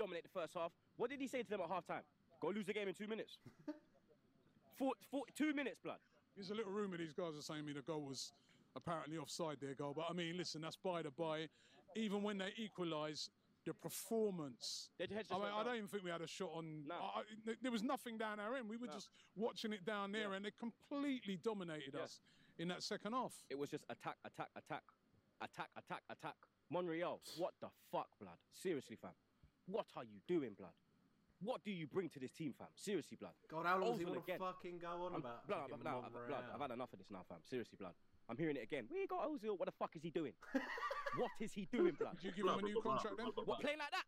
Dominate 0.00 0.22
the 0.22 0.30
first 0.40 0.54
half. 0.54 0.72
What 0.96 1.10
did 1.10 1.20
he 1.20 1.28
say 1.28 1.42
to 1.42 1.50
them 1.50 1.60
at 1.60 1.68
half 1.68 1.86
time? 1.86 2.00
Go 2.40 2.48
lose 2.48 2.64
the 2.64 2.72
game 2.72 2.88
in 2.88 2.94
two 2.94 3.06
minutes. 3.06 3.36
four, 4.78 4.94
four, 5.10 5.24
two 5.36 5.52
minutes, 5.52 5.78
blood. 5.84 5.98
there's 6.34 6.50
a 6.50 6.54
little 6.54 6.72
rumour 6.72 6.96
these 6.96 7.12
guys 7.12 7.36
are 7.38 7.42
saying 7.42 7.66
me 7.66 7.74
the 7.74 7.82
goal 7.82 8.00
was 8.00 8.32
apparently 8.76 9.18
offside 9.18 9.58
their 9.60 9.74
goal. 9.74 9.92
But 9.94 10.06
I 10.08 10.14
mean, 10.14 10.38
listen, 10.38 10.62
that's 10.62 10.76
by 10.76 11.02
the 11.02 11.10
by. 11.10 11.48
Even 11.96 12.22
when 12.22 12.38
they 12.38 12.50
equalise, 12.56 13.28
the 13.66 13.74
performance. 13.74 14.88
Their 14.96 15.08
heads 15.08 15.28
just 15.28 15.38
I 15.38 15.44
mean, 15.44 15.52
I 15.54 15.62
don't 15.64 15.76
even 15.76 15.88
think 15.88 16.02
we 16.02 16.10
had 16.10 16.22
a 16.22 16.26
shot 16.26 16.50
on. 16.54 16.84
No. 16.88 16.94
I, 16.94 17.20
I- 17.50 17.54
there 17.60 17.72
was 17.72 17.82
nothing 17.82 18.16
down 18.16 18.40
our 18.40 18.56
end. 18.56 18.70
We 18.70 18.78
were 18.78 18.86
No. 18.86 18.92
just 18.94 19.10
watching 19.36 19.74
it 19.74 19.84
down 19.84 20.12
there, 20.12 20.30
Yeah. 20.30 20.36
and 20.36 20.44
they 20.46 20.52
completely 20.58 21.36
dominated 21.42 21.92
Yeah. 21.94 22.04
us 22.04 22.20
in 22.58 22.68
that 22.68 22.82
second 22.82 23.12
half. 23.12 23.34
It 23.50 23.58
was 23.58 23.68
just 23.68 23.84
attack, 23.90 24.16
attack, 24.24 24.48
attack, 24.56 24.84
attack, 25.42 25.68
attack, 25.76 26.02
attack. 26.08 26.36
Monreal, 26.70 27.20
what 27.36 27.52
the 27.60 27.68
fuck, 27.90 28.08
blood? 28.18 28.38
Seriously, 28.54 28.96
fam. 28.96 29.10
What 29.70 29.86
are 29.96 30.04
you 30.04 30.18
doing, 30.26 30.54
blood? 30.58 30.74
What 31.40 31.64
do 31.64 31.70
you 31.70 31.86
bring 31.86 32.10
to 32.10 32.18
this 32.20 32.32
team, 32.32 32.52
fam? 32.58 32.68
Seriously, 32.74 33.16
blood. 33.16 33.32
God, 33.48 33.64
how 33.64 33.78
long 33.78 33.92
does 33.92 34.00
he 34.00 34.04
Ozil 34.04 34.12
want 34.12 34.26
to 34.26 34.32
again. 34.32 34.38
fucking 34.44 34.76
go 34.78 34.92
on 35.08 35.14
I'm, 35.14 35.20
about? 35.24 35.46
blood, 35.46 35.70
fucking 35.70 35.80
I've, 35.80 35.84
no, 35.84 36.04
Monreal? 36.04 36.28
blood, 36.28 36.44
I've 36.52 36.60
had 36.60 36.70
enough 36.70 36.92
of 36.92 36.98
this 36.98 37.08
now, 37.10 37.24
fam. 37.28 37.38
Seriously, 37.48 37.76
blood. 37.80 37.94
I'm 38.28 38.36
hearing 38.36 38.56
it 38.56 38.62
again. 38.62 38.84
We 38.92 39.06
got 39.06 39.24
Ozil. 39.24 39.56
What 39.56 39.64
the 39.64 39.72
fuck 39.78 39.96
is 39.96 40.02
he 40.02 40.10
doing? 40.10 40.34
what 41.16 41.30
is 41.40 41.52
he 41.54 41.64
doing, 41.72 41.96
blood? 41.96 42.18
Did 42.20 42.36
you 42.36 42.44
give 42.44 42.52
him 42.52 42.58
a 42.58 42.62
new 42.62 42.80
contract 42.82 43.16
then? 43.16 43.26
What, 43.32 43.60
playing 43.64 43.78
like 43.80 43.90
that? 43.90 44.04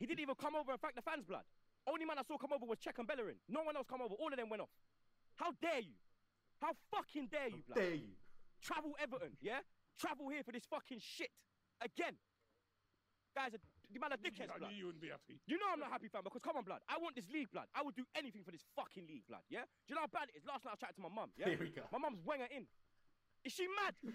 He 0.00 0.06
didn't 0.06 0.20
even 0.20 0.34
come 0.34 0.56
over 0.56 0.72
and 0.72 0.80
thank 0.80 0.96
the 0.96 1.02
fans, 1.02 1.22
blood. 1.24 1.46
Only 1.86 2.04
man 2.04 2.18
I 2.18 2.22
saw 2.26 2.36
come 2.38 2.52
over 2.52 2.66
was 2.66 2.78
Cech 2.78 2.98
and 2.98 3.06
Bellerin. 3.06 3.36
No 3.48 3.62
one 3.62 3.76
else 3.76 3.86
come 3.88 4.02
over. 4.02 4.14
All 4.18 4.28
of 4.32 4.36
them 4.36 4.48
went 4.50 4.62
off. 4.62 4.70
How 5.36 5.52
dare 5.62 5.80
you? 5.80 5.94
How 6.60 6.74
fucking 6.90 7.28
dare 7.30 7.48
you, 7.48 7.62
blood? 7.66 7.78
Dare 7.78 7.94
you? 7.94 8.14
Travel 8.60 8.94
Everton, 9.02 9.34
yeah? 9.40 9.60
Travel 9.98 10.28
here 10.28 10.42
for 10.42 10.50
this 10.52 10.66
fucking 10.66 10.98
shit. 11.00 11.30
Again. 11.80 12.14
Guys, 13.34 13.54
are- 13.54 13.62
the 13.94 14.00
man 14.00 14.12
are 14.12 14.20
dickheads, 14.20 14.50
I 14.50 14.58
knew 14.66 14.74
you 14.74 14.86
wouldn't 14.90 15.02
be 15.02 15.08
happy. 15.12 15.38
You 15.46 15.56
know 15.58 15.66
I'm 15.72 15.80
not 15.80 15.90
happy, 15.92 16.08
fam, 16.08 16.22
because 16.24 16.42
come 16.42 16.56
on, 16.56 16.64
blood. 16.64 16.80
I 16.88 16.98
want 16.98 17.14
this 17.16 17.28
league, 17.32 17.50
blood. 17.52 17.66
I 17.74 17.82
would 17.82 17.94
do 17.94 18.04
anything 18.16 18.42
for 18.44 18.50
this 18.50 18.64
fucking 18.76 19.06
league, 19.06 19.26
blood, 19.28 19.42
yeah? 19.48 19.64
Do 19.86 19.92
you 19.92 19.94
know 19.96 20.02
how 20.02 20.12
bad 20.12 20.28
it 20.32 20.38
is? 20.38 20.44
Last 20.48 20.64
night 20.64 20.74
I 20.74 20.76
chatted 20.80 20.96
to 20.96 21.02
my 21.02 21.12
mum, 21.12 21.30
yeah? 21.36 21.48
Here 21.48 21.58
we 21.60 21.70
go. 21.70 21.82
My 21.92 21.98
mum's 21.98 22.20
Wenger 22.24 22.48
in. 22.54 22.66
Is 23.44 23.52
she 23.52 23.66
mad? 23.66 23.94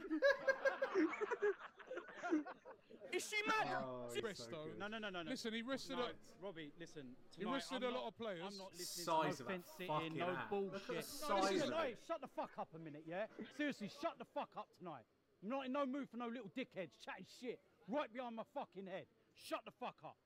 is 3.14 3.24
she 3.28 3.36
mad? 3.48 3.68
Oh, 3.84 4.08
She- 4.14 4.22
he's 4.26 4.38
so 4.38 4.46
though. 4.52 4.68
No, 4.80 4.88
no, 4.88 4.98
no, 5.00 5.10
no, 5.10 5.22
no. 5.24 5.30
Listen, 5.32 5.54
he 5.54 5.62
rested 5.62 5.98
no, 5.98 6.04
a- 6.12 6.16
Robbie, 6.44 6.72
listen. 6.80 7.16
He 7.36 7.44
tonight, 7.44 7.56
rested 7.56 7.76
I'm 7.76 7.84
a 7.84 7.92
not- 7.92 8.00
lot 8.00 8.08
of 8.08 8.18
players. 8.18 8.44
I'm 8.46 8.58
not 8.58 8.72
listening 8.72 9.06
Size 9.06 9.38
to 9.38 9.44
of 9.44 9.50
no 9.50 9.52
that 9.52 9.52
fence 9.52 9.68
sitting, 9.78 9.88
fucking 9.94 10.18
no 10.18 10.26
hat. 10.28 10.48
Look 10.52 10.76
at 10.76 10.88
the 10.88 10.88
bullshit. 10.88 11.06
size 11.06 11.52
listen, 11.52 11.74
of 11.74 11.80
oi, 11.80 11.88
it. 11.92 12.00
shut 12.08 12.22
the 12.22 12.28
fuck 12.36 12.52
up 12.60 12.70
a 12.76 12.80
minute, 12.80 13.04
yeah? 13.08 13.26
Seriously, 13.58 13.90
shut 14.02 14.16
the 14.20 14.26
fuck 14.34 14.50
up 14.58 14.68
tonight. 14.78 15.04
I'm 15.44 15.50
not 15.50 15.66
in 15.66 15.72
no 15.72 15.86
mood 15.86 16.10
for 16.10 16.18
no 16.18 16.28
little 16.28 16.50
dickheads 16.56 16.96
chatting 17.04 17.26
shit 17.40 17.60
right 17.88 18.12
behind 18.12 18.36
my 18.36 18.44
fucking 18.54 18.88
head. 18.88 19.06
Shut 19.44 19.62
the 19.66 19.72
fuck 19.72 19.96
up, 20.04 20.18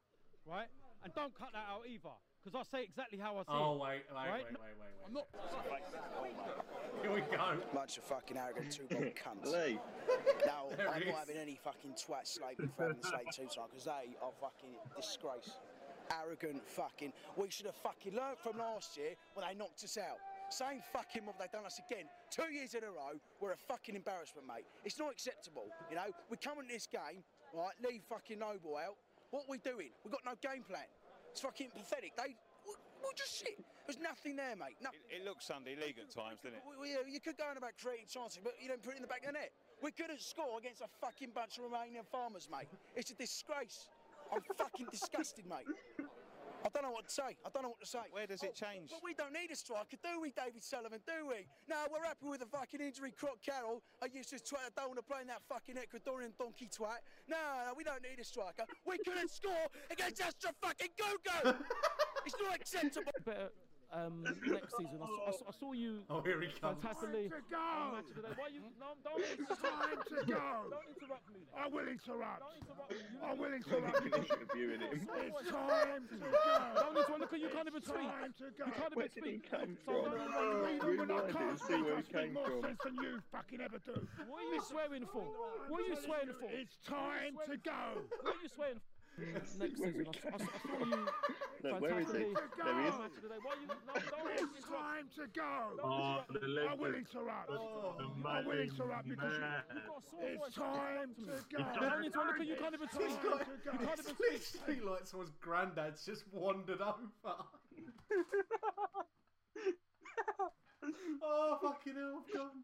right? 0.45 0.67
And 1.04 1.13
don't 1.13 1.34
cut 1.34 1.50
that 1.54 1.65
out 1.69 1.84
either, 1.89 2.13
because 2.43 2.54
I 2.56 2.63
say 2.78 2.84
exactly 2.84 3.17
how 3.17 3.38
I 3.38 3.41
see 3.41 3.47
Oh 3.50 3.74
it. 3.76 3.80
wait, 3.82 4.02
wait, 4.10 4.15
Right? 4.15 4.45
wait, 4.45 4.54
wait, 4.54 4.76
wait, 4.78 4.93
wait. 4.97 5.06
I'm 5.08 5.13
not. 5.13 5.28
Oh 6.21 7.02
Here 7.02 7.13
we 7.13 7.21
go. 7.21 7.58
Bunch 7.74 7.97
of 7.97 8.04
fucking 8.04 8.38
arrogant 8.38 8.71
two 8.71 8.84
bomb 8.89 9.04
cunts. 9.24 9.52
Lee, 9.52 9.80
Now, 10.45 10.67
There 10.78 10.89
I'm 10.89 11.02
it 11.02 11.08
not 11.08 11.15
having 11.26 11.38
any 11.38 11.56
fucking 11.63 11.93
twat 11.93 12.28
slaving 12.28 12.69
for 12.76 12.84
having 12.88 13.02
to 13.02 13.08
say 13.08 13.24
two 13.34 13.43
times 13.50 13.69
because 13.71 13.86
they 13.86 14.13
are 14.21 14.32
fucking 14.39 14.76
disgrace. 14.95 15.58
Arrogant 16.21 16.62
fucking. 16.67 17.13
We 17.38 17.50
should 17.50 17.65
have 17.67 17.76
fucking 17.76 18.13
learnt 18.15 18.38
from 18.39 18.58
last 18.60 18.97
year 18.97 19.15
when 19.34 19.47
they 19.47 19.56
knocked 19.56 19.84
us 19.84 19.97
out. 19.97 20.17
Same 20.50 20.82
fucking 20.93 21.26
mob 21.26 21.36
they've 21.39 21.50
done 21.52 21.65
us 21.65 21.80
again. 21.89 22.06
Two 22.30 22.52
years 22.54 22.74
in 22.76 22.84
a 22.84 22.91
row, 22.91 23.15
we're 23.39 23.54
a 23.54 23.58
fucking 23.58 23.95
embarrassment, 23.95 24.45
mate. 24.47 24.65
It's 24.84 25.00
not 25.00 25.12
acceptable. 25.12 25.67
You 25.89 25.95
know, 25.95 26.12
we 26.30 26.36
come 26.38 26.60
into 26.60 26.74
this 26.74 26.86
game, 26.88 27.24
right, 27.54 27.76
leave 27.84 28.02
fucking 28.10 28.40
Noble 28.40 28.78
out. 28.78 28.96
What 29.32 29.48
we 29.48 29.58
doing? 29.60 29.92
We've 30.04 30.12
got 30.12 30.26
no 30.26 30.36
game 30.42 30.64
plan. 30.64 30.88
It's 31.32 31.42
fucking 31.42 31.72
pathetic. 31.76 32.16
They. 32.18 32.36
We're 33.02 33.18
just 33.18 33.42
shit. 33.42 33.58
There's 33.88 33.98
nothing 33.98 34.36
there, 34.38 34.54
mate. 34.56 34.78
No, 34.78 34.94
It, 35.10 35.22
it 35.22 35.26
looks 35.26 35.50
Sunday 35.50 35.74
league 35.74 35.98
at 35.98 36.14
times, 36.14 36.38
doesn't 36.46 36.54
it? 36.54 36.64
yeah, 36.86 37.02
you 37.10 37.20
could 37.20 37.36
go 37.36 37.50
on 37.50 37.58
about 37.58 37.74
creating 37.82 38.06
chances, 38.06 38.40
but 38.44 38.54
you 38.62 38.70
don't 38.70 38.84
put 38.84 38.94
it 38.94 38.98
in 38.98 39.02
the 39.02 39.10
back 39.10 39.26
of 39.26 39.34
the 39.34 39.42
net. 39.42 39.50
We 39.82 39.90
couldn't 39.90 40.22
score 40.22 40.60
against 40.62 40.82
a 40.86 40.90
fucking 41.02 41.34
bunch 41.34 41.58
of 41.58 41.66
Romanian 41.66 42.06
farmers, 42.06 42.48
mate. 42.52 42.70
It's 42.96 43.10
a 43.10 43.16
disgrace. 43.16 43.90
I'm 44.32 44.46
fucking 44.56 44.86
disgusted, 44.92 45.46
mate. 45.50 45.66
I 46.63 46.69
don't 46.69 46.84
know 46.84 46.91
what 46.91 47.08
to 47.08 47.13
say. 47.13 47.38
I 47.45 47.50
don't 47.54 47.63
know 47.63 47.74
what 47.74 47.82
to 47.82 47.89
say. 47.89 48.06
Where 48.12 48.28
does 48.28 48.43
it 48.43 48.54
oh, 48.54 48.65
change? 48.65 48.91
But 48.91 49.02
we 49.04 49.13
don't 49.13 49.34
need 49.34 49.50
a 49.52 49.56
striker, 49.56 49.97
do 49.97 50.21
we, 50.21 50.32
David 50.32 50.62
Sullivan? 50.62 51.00
Do 51.06 51.28
we? 51.28 51.47
No, 51.67 51.78
we're 51.91 52.06
happy 52.06 52.28
with 52.30 52.39
the 52.39 52.45
fucking 52.45 52.82
injury. 52.82 53.12
Croc 53.12 53.41
Carroll, 53.41 53.82
I 54.02 54.08
used 54.13 54.30
to 54.30 54.38
twat. 54.38 54.69
I 54.69 54.74
don't 54.76 54.93
want 54.93 55.00
to 55.02 55.08
play 55.08 55.21
in 55.21 55.28
that 55.28 55.41
fucking 55.50 55.76
Ecuadorian 55.76 56.38
donkey 56.38 56.69
twat. 56.69 57.02
No, 57.28 57.38
no, 57.65 57.74
we 57.76 57.84
don't 57.84 58.02
need 58.02 58.19
a 58.19 58.24
striker. 58.24 58.65
We 58.86 58.97
couldn't 59.00 59.32
score 59.32 59.67
against 59.89 60.21
Astra 60.21 60.52
fucking 60.62 60.93
Gogo. 60.97 61.58
it's 62.26 62.36
not 62.38 62.56
acceptable. 62.56 63.12
Better 63.26 63.50
uh, 63.50 63.61
um, 63.93 64.23
next 64.23 64.71
season. 64.77 64.99
I 65.04 65.08
saw, 65.08 65.27
I 65.27 65.32
saw, 65.32 65.45
I 65.49 65.54
saw 65.60 65.71
you 65.73 66.04
Oh, 66.10 66.21
here 66.21 66.39
he 66.41 66.47
comes. 66.60 66.80
fantastically. 66.82 67.27
Time 67.30 67.43
to 67.43 67.51
go. 67.51 67.67
Match 67.91 68.12
of. 68.15 68.38
Why 68.39 68.47
you? 68.47 68.62
No, 68.80 68.95
don't 69.04 69.19
It's 69.19 69.39
interrupt. 69.39 69.62
time 69.62 69.99
to 70.08 70.15
go. 70.32 70.47
Don't 70.71 70.88
interrupt 70.95 71.27
me. 71.32 71.41
I 71.51 71.65
will 71.67 71.88
interrupt. 71.91 72.39
Don't 72.39 72.58
interrupt 72.62 72.91
me. 72.91 72.97
You 73.04 73.19
I 73.19 73.32
will 73.36 73.51
I've 73.51 73.60
interrupt. 73.60 74.04
been 74.04 74.23
interviewing 74.23 74.82
him. 74.82 74.91
It's 74.95 75.49
time 75.51 76.04
to 76.08 76.15
go. 76.15 76.32
Don't 76.32 76.95
interrupt. 76.95 77.19
Look 77.21 77.34
at 77.34 77.39
you 77.41 77.49
can't 77.51 77.67
even 77.67 77.84
speak. 77.84 78.08
Time 78.08 78.34
to 78.39 78.45
go. 78.56 78.63
You 78.65 78.71
can't 78.80 78.95
Where 78.95 79.06
even 79.12 79.12
did 79.12 79.23
he 79.27 79.38
speak. 79.43 79.51
come 79.51 79.71
So 79.86 79.91
from? 79.91 80.12
don't 80.12 80.23
even- 80.32 80.60
Read 80.62 80.82
when 80.82 81.12
I 81.12 81.15
Rewind 81.19 81.30
it 81.30 81.36
can't 81.36 81.60
see 81.60 81.65
speak. 81.65 81.84
where 81.86 81.93
I 81.93 81.97
he 81.97 82.04
speak 82.04 82.15
came 82.15 82.34
more 82.34 82.47
from. 82.47 82.62
sense 82.62 82.80
than 82.86 82.95
you 82.95 83.12
fucking 83.32 83.62
ever 83.62 83.80
do. 83.84 83.95
What 84.27 84.39
are 84.39 84.49
you 84.56 84.62
swearing 84.63 85.06
for? 85.12 85.25
What 85.67 85.77
are 85.82 85.88
you 85.91 85.97
swearing 85.99 86.34
for? 86.39 86.49
It's 86.49 86.75
time 86.88 87.34
to 87.47 87.56
go. 87.60 87.82
What 88.23 88.36
are 88.36 88.43
you 88.43 88.49
swearing 88.56 88.80
for? 88.80 88.90
Next 89.17 89.52
season, 89.60 90.08
I, 90.08 90.30
I, 90.30 90.36
I 90.36 90.38
saw 90.39 90.86
you 90.86 91.08
Look, 91.63 91.82
where 91.82 92.00
is 92.00 92.08
he? 92.08 92.13
fantastically. 92.13 92.39
There 92.65 92.82
he 92.82 92.88
is. 92.88 92.93
on 92.95 93.02
Match 93.02 93.15
of 93.17 93.21
the 93.21 93.30
Day. 93.30 93.38
No, 93.45 94.47
It's 94.58 94.65
time 94.65 95.06
to 95.15 95.24
go. 95.36 95.54
Oh, 95.84 96.24
the 96.32 96.39
I 96.41 96.74
will 96.74 96.89
legend. 96.89 97.06
interrupt. 97.12 97.50
Oh, 97.52 97.93
the 97.97 98.04
I 98.04 98.08
will 98.08 98.15
mighty 98.56 98.63
interrupt 98.69 99.08
because 99.10 99.34
you- 99.36 99.39
man. 99.41 99.62
You've 99.76 99.86
got 99.88 99.97
a 99.97 100.02
sore 100.10 100.47
It's 100.47 100.56
time 100.56 101.10
to 101.19 101.26
go. 101.52 101.58
Don't 101.80 102.06
interrupt. 102.06 102.28
Look 102.28 102.39
at 102.41 102.47
you 102.47 102.56
can't 102.56 102.74
even 102.74 102.89
speak. 102.89 103.06
It's 103.12 103.15
time 103.21 103.39
to 103.39 103.45
go. 103.62 103.71
You 103.71 103.78
can't 103.86 104.00
It's 104.00 104.10
even 104.10 104.15
speak. 104.15 104.41
literally 104.65 104.82
like 104.91 105.06
someone's 105.08 105.32
granddad's 105.41 106.02
just 106.06 106.24
wandered 106.32 106.82
over. 106.82 106.95
oh 111.24 111.58
fucking 111.62 111.93
hell, 111.95 112.24
I've 112.26 112.34
gone. 112.34 112.63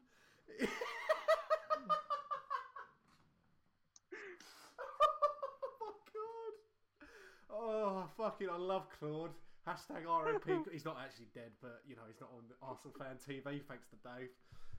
Oh 7.58 8.06
fucking, 8.17 8.48
I 8.52 8.58
love 8.58 8.88
Claude. 9.00 9.32
Hashtag 9.67 10.08
RIP. 10.08 10.67
he's 10.72 10.86
not 10.86 10.98
actually 11.04 11.28
dead, 11.34 11.52
but 11.62 11.82
you 11.88 11.96
know 11.96 12.04
he's 12.08 12.22
not 12.22 12.30
on 12.32 12.43
Arsenal 12.62 12.93
fan 12.98 13.17
TV 13.17 13.60
thanks 13.67 13.88
to 13.89 13.98
Dave, 14.04 14.30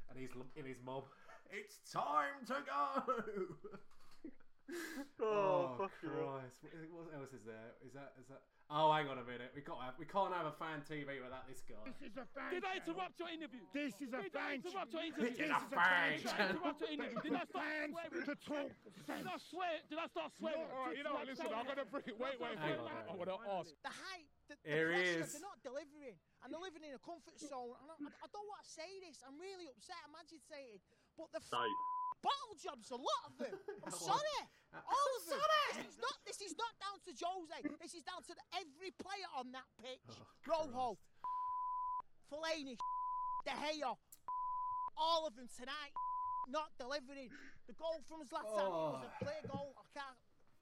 and 0.09 0.19
he's 0.19 0.31
in 0.57 0.65
his 0.65 0.79
mob. 0.85 1.05
It's 1.51 1.79
time 1.93 2.45
to 2.47 2.57
go. 2.65 3.45
Oh, 5.21 5.25
oh 5.25 5.75
fuck. 5.81 5.93
Christ! 5.99 6.61
What, 6.63 6.73
is- 6.77 6.91
what 6.93 7.09
else 7.17 7.33
is 7.33 7.43
there? 7.49 7.75
Is 7.87 7.93
that 7.97 8.13
is 8.21 8.29
that? 8.29 8.43
Oh, 8.69 8.93
hang 8.93 9.09
on 9.09 9.17
a 9.17 9.25
minute. 9.25 9.49
We 9.57 9.65
got 9.65 9.81
have, 9.81 9.97
we 9.97 10.05
can't 10.05 10.29
have 10.37 10.45
a 10.45 10.53
fan 10.61 10.85
TV 10.85 11.09
without 11.25 11.49
this 11.49 11.65
guy. 11.65 11.81
This 11.89 12.13
is 12.13 12.21
a 12.21 12.29
fan. 12.37 12.53
Did 12.53 12.69
I 12.69 12.77
channel. 12.77 13.01
interrupt 13.01 13.17
your 13.17 13.31
interview? 13.33 13.65
This 13.73 13.97
is 13.97 14.13
a 14.13 14.21
Did 14.21 14.37
I 14.37 14.61
fan. 14.61 14.61
interrupt 14.61 14.91
your 14.93 15.05
interview? 15.09 15.25
This 15.25 15.41
It's 15.41 15.49
a 15.49 15.57
is 15.57 15.73
fan 15.73 16.21
Did 16.21 16.29
I 16.37 16.53
interrupt 16.53 16.79
your 16.85 16.93
interview? 16.93 17.19
Did 17.25 17.33
I 17.33 17.45
start 17.49 17.65
swearing? 17.65 17.93
to 18.29 18.35
talk 18.45 18.69
Did 19.09 19.25
I 19.25 19.39
swear? 19.41 19.75
Did 19.89 19.99
I 20.05 20.07
start 20.13 20.31
swearing? 20.37 20.69
All 20.69 20.85
right, 20.85 20.95
you 21.01 21.03
know 21.03 21.17
what? 21.17 21.25
Listen, 21.25 21.49
I'm 21.49 21.65
gonna 21.65 21.89
bring 21.89 22.05
it. 22.13 22.17
Wait, 22.21 22.37
wait, 22.37 22.55
wait. 22.61 22.77
I 22.77 23.09
on. 23.09 23.17
want 23.17 23.31
to 23.33 23.41
ask. 23.49 23.73
The 23.81 23.95
hype, 24.05 24.29
the, 24.53 24.55
the 24.61 24.69
pressure, 24.69 25.25
is. 25.25 25.33
they're 25.33 25.49
not 25.49 25.59
delivering, 25.65 26.17
and 26.45 26.47
they're 26.53 26.61
living 26.61 26.85
in 26.85 26.93
a 26.93 27.01
comfort 27.01 27.41
zone. 27.41 27.73
And 27.81 27.89
I, 27.89 27.97
I, 28.05 28.11
I 28.21 28.29
don't 28.37 28.45
want 28.53 28.61
to 28.61 28.69
say 28.69 29.01
this. 29.01 29.25
I'm 29.25 29.41
really 29.41 29.73
upset. 29.73 29.97
I'm 30.05 30.13
agitated. 30.13 30.85
But 31.17 31.33
the 31.33 31.41
f- 31.41 31.49
Dave. 31.49 31.73
Bottle 32.23 32.55
jobs, 32.59 32.91
a 32.91 32.97
lot 32.99 33.23
of 33.27 33.33
them. 33.39 33.55
I'm 33.87 33.93
sorry. 33.93 34.41
All 34.75 35.11
of 35.19 35.23
them. 35.29 35.39
This 35.77 35.87
is 35.89 35.97
not. 35.99 36.17
This 36.27 36.41
is 36.45 36.55
not 36.59 36.73
down 36.83 36.99
to 37.09 37.13
Jose. 37.17 37.57
This 37.81 37.95
is 37.95 38.03
down 38.05 38.21
to 38.29 38.33
the, 38.37 38.45
every 38.59 38.93
player 39.01 39.29
on 39.37 39.53
that 39.53 39.65
pitch. 39.81 40.05
Oh, 40.51 40.69
Rojo, 40.69 40.99
Fellaini, 42.31 42.77
De 43.47 43.53
Gea, 43.53 43.97
all 44.97 45.27
of 45.27 45.35
them 45.37 45.49
tonight 45.57 45.93
not 46.49 46.69
delivering. 46.79 47.29
The 47.67 47.75
goal 47.75 48.01
from 48.09 48.25
Zlatan 48.25 48.57
it 48.57 48.69
was 48.73 49.05
a 49.05 49.09
Oh. 49.09 49.19
clear 49.21 49.43
goal. 49.53 49.75
I 49.77 49.85
can't 49.93 50.19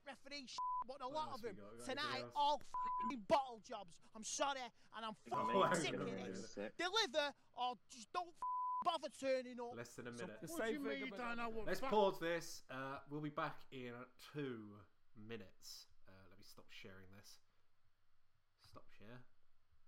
referee, 0.07 0.47
but 0.87 1.01
a 1.03 1.07
lot 1.09 1.31
of 1.35 1.42
them 1.42 1.55
got? 1.55 1.73
We 1.73 1.79
got 1.79 1.87
anything 1.87 1.97
tonight 1.97 2.23
else? 2.23 2.33
all 2.35 2.61
f***ing 2.62 3.23
bottle 3.29 3.61
jobs. 3.66 3.95
I'm 4.14 4.25
sorry, 4.25 4.61
and 4.97 5.03
I'm 5.05 5.14
I 5.33 5.71
fucking 5.71 5.81
sick 5.83 5.95
of 5.95 6.07
this. 6.07 6.55
Deliver 6.79 7.35
or 7.55 7.75
just 7.90 8.12
don't 8.12 8.35
bother 8.87 9.11
turning 9.18 9.59
up. 9.59 9.75
Less 9.77 9.99
than 9.99 10.07
a 10.07 10.14
minute. 10.14 10.38
What 10.46 10.66
do 10.66 10.72
you 10.72 10.81
mean 10.81 10.99
you 11.03 11.11
don't 11.11 11.37
know 11.37 11.51
what 11.51 11.66
Let's 11.66 11.81
fuck- 11.81 11.90
pause 11.90 12.18
this. 12.22 12.62
Uh, 12.70 13.03
we'll 13.11 13.20
be 13.20 13.35
back 13.35 13.59
in 13.72 13.90
two 14.33 14.79
minutes. 15.18 15.90
Uh, 16.07 16.14
let 16.31 16.38
me 16.38 16.46
stop 16.46 16.70
sharing 16.70 17.11
this. 17.18 17.42
Stop 18.62 18.87
share. 18.94 19.20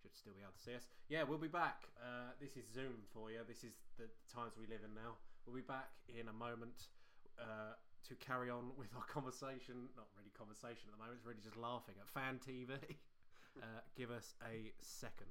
Should 0.02 0.14
still 0.14 0.34
be 0.34 0.42
able 0.42 0.58
to 0.58 0.62
see 0.62 0.74
us. 0.74 0.87
Yeah, 1.08 1.22
we'll 1.22 1.42
be 1.42 1.50
back. 1.50 1.87
Uh, 1.98 2.34
this 2.42 2.56
is 2.56 2.66
Zoom 2.66 3.06
for 3.14 3.30
you. 3.30 3.40
This 3.46 3.62
is 3.62 3.78
the 3.98 4.11
times 4.32 4.54
we 4.58 4.66
live 4.66 4.82
in 4.84 4.94
now. 4.94 5.18
We'll 5.46 5.56
be 5.56 5.66
back 5.66 5.90
in 6.06 6.28
a 6.28 6.32
moment 6.32 6.90
uh, 7.38 7.74
to 8.06 8.14
carry 8.16 8.50
on 8.50 8.74
with 8.76 8.94
our 8.94 9.06
conversation. 9.06 9.90
Not 9.96 10.06
really 10.18 10.30
conversation 10.37 10.90
at 10.90 10.98
the 10.98 11.02
moment. 11.02 11.18
It's 11.18 11.26
really 11.26 11.42
just 11.42 11.56
laughing 11.56 11.94
at 11.98 12.06
fan 12.06 12.38
TV. 12.38 12.78
uh, 13.62 13.82
give 13.96 14.11
us 14.11 14.34
a 14.46 14.70
second. 14.80 15.30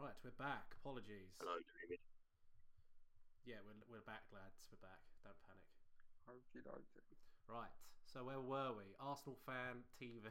Right, 0.00 0.16
we're 0.24 0.40
back. 0.40 0.64
Apologies. 0.80 1.36
Hello, 1.44 1.60
Jamie. 1.60 2.00
Yeah, 3.44 3.60
we're, 3.68 3.76
we're 3.84 4.06
back, 4.08 4.24
lads. 4.32 4.64
We're 4.72 4.80
back. 4.80 4.96
Don't 5.20 5.36
panic. 5.44 5.68
Okey 6.24 6.64
dokey. 6.64 7.04
Right. 7.44 7.68
So 8.08 8.24
where 8.24 8.40
were 8.40 8.72
we? 8.72 8.96
Arsenal 8.96 9.36
fan 9.44 9.84
TV, 10.00 10.24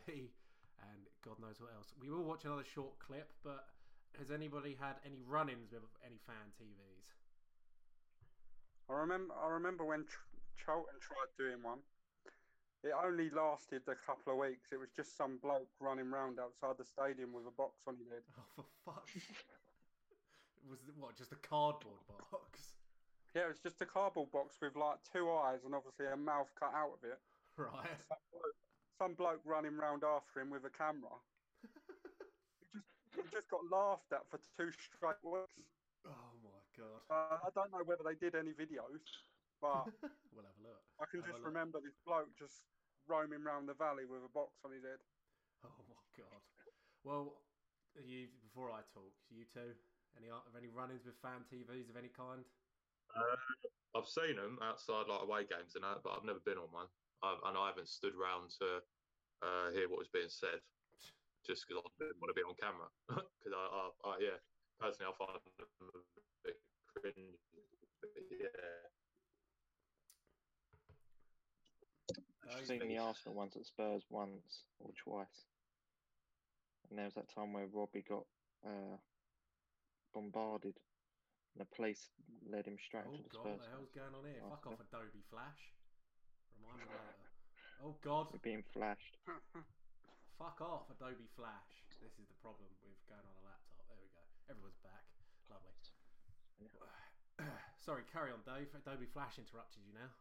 and 0.90 1.06
God 1.22 1.38
knows 1.38 1.62
what 1.62 1.70
else. 1.78 1.94
We 2.02 2.10
will 2.10 2.26
watch 2.26 2.50
another 2.50 2.66
short 2.66 2.98
clip, 2.98 3.30
but 3.46 3.70
has 4.18 4.34
anybody 4.34 4.74
had 4.74 4.98
any 5.06 5.22
run-ins 5.22 5.70
with 5.70 5.86
any 6.02 6.18
fan 6.26 6.50
TVs? 6.58 7.06
I 8.90 9.06
remember. 9.06 9.38
I 9.38 9.54
remember 9.54 9.86
when 9.86 10.10
Ch- 10.10 10.66
Charlton 10.66 10.98
tried 10.98 11.30
doing 11.38 11.62
one. 11.62 11.86
It 12.82 12.98
only 12.98 13.30
lasted 13.30 13.86
a 13.86 13.94
couple 13.94 14.34
of 14.34 14.40
weeks. 14.40 14.74
It 14.74 14.82
was 14.82 14.90
just 14.96 15.14
some 15.14 15.38
bloke 15.38 15.70
running 15.80 16.10
round 16.10 16.40
outside 16.40 16.82
the 16.82 16.90
stadium 16.90 17.38
with 17.38 17.46
a 17.46 17.54
box 17.54 17.86
on 17.86 18.02
his 18.02 18.10
head. 18.10 18.26
Oh, 18.58 18.66
for 18.66 18.94
fuck's 18.98 19.14
Was 20.68 20.80
it 20.88 20.96
what? 20.98 21.16
Just 21.16 21.32
a 21.32 21.40
cardboard 21.40 22.04
box? 22.32 22.74
Yeah, 23.36 23.46
it 23.46 23.54
was 23.54 23.62
just 23.62 23.82
a 23.82 23.86
cardboard 23.86 24.32
box 24.32 24.58
with 24.62 24.76
like 24.76 24.98
two 25.06 25.30
eyes 25.30 25.62
and 25.66 25.76
obviously 25.76 26.10
a 26.10 26.18
mouth 26.18 26.50
cut 26.58 26.74
out 26.74 26.98
of 26.98 27.02
it. 27.06 27.20
Right. 27.58 27.94
Some 28.08 28.24
bloke, 28.34 28.60
some 28.98 29.14
bloke 29.14 29.44
running 29.46 29.78
round 29.78 30.04
after 30.04 30.42
him 30.42 30.50
with 30.50 30.66
a 30.66 30.74
camera. 30.74 31.14
we 33.16 33.24
just 33.30 33.50
got 33.50 33.62
laughed 33.70 34.10
at 34.12 34.26
for 34.32 34.42
two 34.58 34.74
straight 34.74 35.22
weeks. 35.22 35.78
Oh 36.08 36.32
my 36.42 36.62
god. 36.74 37.02
Uh, 37.12 37.38
I 37.46 37.50
don't 37.54 37.70
know 37.70 37.86
whether 37.86 38.02
they 38.02 38.18
did 38.18 38.34
any 38.34 38.56
videos, 38.56 39.04
but 39.62 39.92
we'll 40.34 40.48
have 40.48 40.58
a 40.58 40.66
look. 40.66 40.82
I 40.98 41.06
can 41.12 41.22
Have 41.22 41.36
just 41.36 41.44
remember 41.46 41.84
this 41.84 42.00
bloke 42.08 42.32
just 42.40 42.66
roaming 43.06 43.44
round 43.44 43.68
the 43.68 43.78
valley 43.78 44.10
with 44.10 44.26
a 44.26 44.32
box 44.32 44.58
on 44.66 44.72
his 44.72 44.84
head. 44.84 45.02
Oh 45.66 45.84
my 45.86 46.02
god. 46.16 46.42
Well, 47.04 47.36
you 48.00 48.32
before 48.42 48.72
I 48.72 48.82
talk, 48.94 49.12
you 49.30 49.44
two, 49.52 49.76
any 50.18 50.32
have 50.32 50.58
any 50.58 50.72
run-ins 50.72 51.06
with 51.06 51.20
fan 51.22 51.46
TVs 51.50 51.90
of 51.90 51.98
any 51.98 52.10
kind? 52.10 52.46
Uh, 53.14 53.38
I've 53.98 54.10
seen 54.10 54.38
them 54.38 54.62
outside 54.62 55.10
like 55.10 55.26
away 55.26 55.44
games 55.50 55.74
and 55.74 55.84
that, 55.84 56.06
but 56.06 56.14
I've 56.14 56.28
never 56.28 56.42
been 56.46 56.62
on 56.62 56.70
one. 56.70 56.90
I've, 57.22 57.42
and 57.46 57.58
I 57.58 57.74
haven't 57.74 57.90
stood 57.90 58.16
round 58.16 58.54
to 58.62 58.80
uh, 59.42 59.74
hear 59.74 59.90
what 59.90 60.00
was 60.00 60.14
being 60.14 60.30
said, 60.30 60.62
just 61.48 61.66
because 61.66 61.82
I 61.82 61.90
didn't 61.98 62.22
want 62.22 62.32
to 62.32 62.38
be 62.38 62.46
on 62.46 62.56
camera. 62.58 62.90
Because 63.40 63.56
I, 63.56 63.64
I, 63.66 63.84
I, 64.04 64.14
yeah, 64.20 64.38
personally, 64.80 65.08
I 65.08 65.16
find 65.16 65.32
them 65.32 65.48
a 65.48 65.56
bit 66.44 66.60
cringe. 66.92 67.40
But 68.02 68.12
yeah. 68.32 68.90
I've 72.52 72.66
seen 72.66 72.88
the 72.88 72.98
Arsenal 72.98 73.36
ones 73.36 73.56
at 73.56 73.66
Spurs 73.66 74.04
once 74.10 74.64
or 74.80 74.92
twice. 75.04 75.46
And 76.90 76.98
there 76.98 77.06
was 77.06 77.14
that 77.14 77.34
time 77.34 77.54
where 77.54 77.68
Robbie 77.72 78.04
got 78.08 78.26
uh, 78.66 78.98
bombarded 80.14 80.76
and 81.56 81.60
the 81.62 81.70
police 81.76 82.10
led 82.46 82.66
him 82.66 82.78
straight 82.78 83.06
Oh 83.10 83.16
to 83.18 83.24
the 83.24 83.30
god, 83.30 83.42
Spurs. 83.42 83.58
what 83.58 83.66
the 83.66 83.72
hell's 83.74 83.94
going 83.96 84.14
on 84.16 84.24
here? 84.26 84.42
Fuck 84.46 84.64
after. 84.66 84.70
off, 84.76 84.82
Adobe 84.90 85.24
Flash. 85.30 85.62
Remind 86.62 86.78
me 86.84 86.86
later. 86.90 87.28
Oh 87.84 87.96
god. 88.04 88.28
We're 88.34 88.44
being 88.44 88.64
flashed. 88.74 89.18
Fuck 90.40 90.60
off, 90.64 90.88
Adobe 90.94 91.28
Flash. 91.36 91.72
This 92.00 92.16
is 92.16 92.28
the 92.32 92.40
problem 92.40 92.68
with 92.84 92.96
going 93.12 93.24
on 93.24 93.36
a 93.40 93.44
laptop. 93.44 93.84
There 93.92 94.00
we 94.00 94.08
go. 94.14 94.24
Everyone's 94.48 94.80
back. 94.84 95.04
Lovely. 95.52 95.76
Sorry, 97.86 98.04
carry 98.12 98.32
on, 98.32 98.44
Dave. 98.44 98.68
Adobe 98.76 99.08
Flash 99.12 99.40
interrupted 99.40 99.84
you 99.88 99.96
now. 99.96 100.12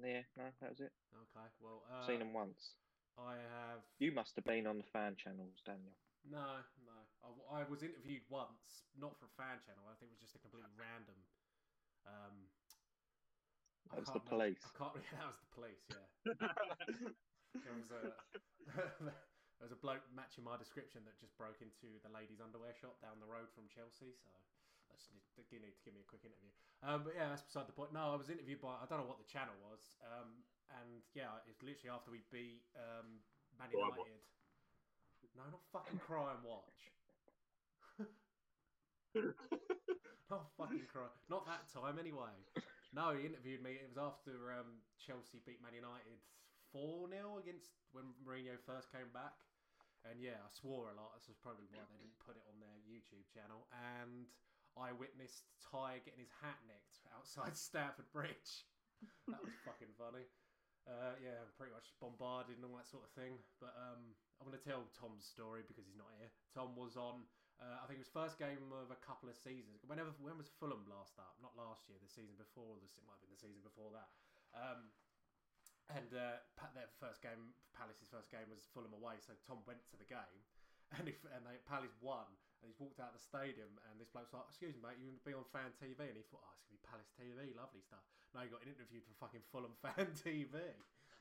Yeah, 0.00 0.28
no, 0.36 0.44
that 0.60 0.70
was 0.76 0.80
it. 0.80 0.92
Okay, 1.16 1.48
well, 1.60 1.80
uh, 1.88 2.04
Seen 2.06 2.20
them 2.20 2.32
once. 2.36 2.76
I 3.16 3.40
have. 3.40 3.80
You 3.98 4.12
must 4.12 4.36
have 4.36 4.44
been 4.44 4.66
on 4.68 4.76
the 4.76 4.88
fan 4.92 5.16
channels, 5.16 5.56
Daniel. 5.64 5.96
No, 6.28 6.60
no. 6.84 7.00
I, 7.26 7.60
I 7.60 7.60
was 7.66 7.82
interviewed 7.82 8.22
once, 8.30 8.86
not 8.94 9.18
for 9.18 9.26
a 9.26 9.34
fan 9.34 9.58
channel. 9.66 9.82
I 9.90 9.94
think 9.98 10.14
it 10.14 10.16
was 10.16 10.24
just 10.30 10.38
a 10.38 10.42
completely 10.42 10.70
random. 10.78 11.18
Um, 12.06 12.46
That 13.90 14.06
was 14.06 14.10
the 14.14 14.22
remember- 14.22 14.54
police. 14.54 14.62
I 14.62 14.70
can't. 14.78 14.94
Yeah, 15.10 15.18
that 15.18 15.30
was 15.34 15.40
the 15.42 15.50
police. 15.54 15.82
Yeah. 15.90 16.06
there 17.66 17.74
was 17.76 17.90
a 17.90 18.02
there 19.58 19.66
was 19.66 19.74
a 19.74 19.80
bloke 19.82 20.04
matching 20.14 20.44
my 20.46 20.54
description 20.60 21.02
that 21.08 21.18
just 21.18 21.34
broke 21.40 21.58
into 21.64 21.98
the 22.06 22.10
ladies' 22.12 22.38
underwear 22.38 22.74
shop 22.78 23.00
down 23.02 23.18
the 23.18 23.26
road 23.30 23.50
from 23.56 23.66
Chelsea. 23.72 24.14
So 24.22 24.30
that's 24.90 25.10
you 25.50 25.58
need 25.58 25.74
to 25.74 25.82
give 25.82 25.94
me 25.94 26.02
a 26.02 26.08
quick 26.08 26.22
interview. 26.22 26.52
Um, 26.86 27.02
but 27.02 27.14
yeah, 27.18 27.26
that's 27.32 27.42
beside 27.42 27.66
the 27.66 27.74
point. 27.74 27.90
No, 27.90 28.14
I 28.14 28.18
was 28.18 28.30
interviewed 28.30 28.62
by 28.62 28.78
I 28.78 28.86
don't 28.86 29.02
know 29.02 29.08
what 29.10 29.18
the 29.18 29.26
channel 29.26 29.54
was. 29.66 29.82
Um, 30.06 30.46
and 30.78 31.02
yeah, 31.14 31.30
it's 31.46 31.62
literally 31.62 31.90
after 31.94 32.10
we 32.14 32.22
beat 32.30 32.62
um, 32.78 33.22
Man 33.58 33.70
United. 33.70 34.22
No, 35.36 35.44
not 35.52 35.62
fucking 35.72 36.00
Crime 36.00 36.40
Watch. 36.46 36.90
Not 40.30 40.50
fucking 40.58 40.86
Crime. 40.90 41.12
Not 41.30 41.46
that 41.46 41.68
time 41.72 41.98
anyway. 41.98 42.34
No, 42.94 43.12
he 43.12 43.26
interviewed 43.26 43.62
me. 43.62 43.76
It 43.76 43.90
was 43.90 44.00
after 44.00 44.52
um, 44.56 44.80
Chelsea 44.96 45.42
beat 45.44 45.60
Man 45.60 45.76
United 45.76 46.20
4 46.72 47.08
0 47.08 47.40
against 47.40 47.76
when 47.92 48.12
Mourinho 48.22 48.56
first 48.64 48.92
came 48.92 49.10
back. 49.12 49.36
And 50.06 50.22
yeah, 50.22 50.38
I 50.38 50.50
swore 50.54 50.92
a 50.92 50.96
lot. 50.96 51.18
This 51.18 51.34
is 51.34 51.38
probably 51.42 51.66
why 51.74 51.82
they 51.90 51.98
didn't 51.98 52.22
put 52.22 52.38
it 52.38 52.46
on 52.46 52.62
their 52.62 52.78
YouTube 52.86 53.26
channel. 53.26 53.66
And 53.74 54.30
I 54.78 54.94
witnessed 54.94 55.50
Ty 55.58 56.04
getting 56.06 56.22
his 56.22 56.30
hat 56.44 56.60
nicked 56.68 57.02
outside 57.10 57.56
Stamford 57.58 58.06
Bridge. 58.14 58.68
That 59.26 59.42
was 59.42 59.56
fucking 59.66 59.92
funny. 59.98 60.28
Uh, 60.86 61.18
yeah, 61.18 61.42
pretty 61.58 61.74
much 61.74 61.90
bombarded 61.98 62.54
and 62.54 62.64
all 62.64 62.78
that 62.78 62.86
sort 62.86 63.02
of 63.02 63.12
thing. 63.18 63.42
But 63.58 63.74
um, 63.74 64.14
I'm 64.38 64.46
going 64.46 64.54
to 64.56 64.62
tell 64.62 64.86
Tom's 64.94 65.26
story 65.26 65.66
because 65.66 65.88
he's 65.90 65.98
not 65.98 66.12
here. 66.20 66.30
Tom 66.54 66.78
was 66.78 66.94
on, 66.94 67.26
uh, 67.56 67.80
I 67.80 67.84
think 67.88 67.96
it 68.00 68.04
was 68.04 68.12
first 68.12 68.36
game 68.36 68.68
of 68.68 68.92
a 68.92 69.00
couple 69.00 69.32
of 69.32 69.36
seasons. 69.36 69.80
Whenever 69.88 70.12
when 70.20 70.36
was 70.36 70.52
Fulham 70.60 70.84
last 70.92 71.16
up? 71.16 71.40
Not 71.40 71.56
last 71.56 71.88
year, 71.88 71.96
the 71.96 72.10
season 72.10 72.36
before. 72.36 72.76
This 72.84 73.00
it 73.00 73.04
might 73.08 73.16
have 73.16 73.24
been 73.24 73.32
the 73.32 73.40
season 73.40 73.64
before 73.64 73.88
that. 73.96 74.08
Um, 74.52 74.92
and 75.88 76.10
uh, 76.12 76.42
their 76.74 76.90
first 76.98 77.22
game, 77.22 77.54
Palace's 77.72 78.10
first 78.10 78.28
game 78.28 78.50
was 78.50 78.66
Fulham 78.74 78.92
away. 78.92 79.22
So 79.22 79.32
Tom 79.46 79.62
went 79.64 79.86
to 79.88 79.96
the 79.96 80.08
game, 80.08 80.40
and 81.00 81.08
if 81.08 81.16
and 81.32 81.46
they, 81.48 81.56
Palace 81.64 81.96
won, 82.04 82.28
and 82.60 82.68
he's 82.68 82.76
walked 82.76 83.00
out 83.00 83.14
of 83.14 83.16
the 83.16 83.24
stadium, 83.24 83.72
and 83.88 83.96
this 83.96 84.12
bloke's 84.12 84.36
like, 84.36 84.44
"Excuse 84.52 84.76
me, 84.76 84.84
mate, 84.84 85.00
you 85.00 85.08
want 85.08 85.22
to 85.22 85.28
be 85.28 85.32
on 85.32 85.46
Fan 85.48 85.72
TV?" 85.80 85.96
And 86.12 86.18
he 86.18 86.26
thought, 86.28 86.44
"Oh, 86.44 86.52
it's 86.52 86.66
gonna 86.68 86.76
be 86.76 86.84
Palace 86.84 87.10
TV, 87.16 87.56
lovely 87.56 87.80
stuff." 87.80 88.04
Now 88.36 88.44
he 88.44 88.52
got 88.52 88.66
interviewed 88.68 89.06
for 89.08 89.16
fucking 89.16 89.44
Fulham 89.48 89.72
Fan 89.84 90.12
TV. 90.12 90.60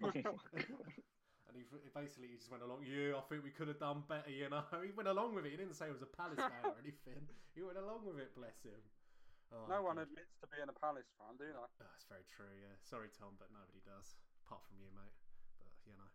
And 1.56 1.64
he, 1.64 1.72
basically 1.96 2.28
he 2.28 2.36
just 2.36 2.52
went 2.52 2.68
along. 2.68 2.84
Yeah, 2.84 3.16
I 3.16 3.24
think 3.32 3.48
we 3.48 3.56
could 3.56 3.72
have 3.72 3.80
done 3.80 4.04
better. 4.12 4.28
You 4.28 4.52
know, 4.52 4.68
he 4.84 4.92
went 4.92 5.08
along 5.08 5.40
with 5.40 5.48
it. 5.48 5.56
He 5.56 5.58
didn't 5.58 5.80
say 5.80 5.88
it 5.88 5.96
was 5.96 6.04
a 6.04 6.12
Palace 6.12 6.36
fan 6.36 6.68
or 6.68 6.76
anything. 6.84 7.24
He 7.56 7.64
went 7.64 7.80
along 7.80 8.04
with 8.04 8.20
it. 8.20 8.36
Bless 8.36 8.60
him. 8.60 8.76
Oh, 9.56 9.64
no 9.72 9.80
one 9.80 9.96
God. 9.96 10.12
admits 10.12 10.36
to 10.44 10.52
being 10.52 10.68
a 10.68 10.76
Palace 10.76 11.08
fan, 11.16 11.40
do 11.40 11.48
they? 11.48 11.56
Oh, 11.56 11.72
that's 11.80 12.04
very 12.12 12.28
true. 12.28 12.52
Yeah, 12.60 12.76
sorry, 12.84 13.08
Tom, 13.16 13.40
but 13.40 13.48
nobody 13.56 13.80
does, 13.88 14.20
apart 14.44 14.68
from 14.68 14.84
you, 14.84 14.92
mate. 14.92 15.16
But 15.64 15.72
you 15.88 15.96
know. 15.96 16.12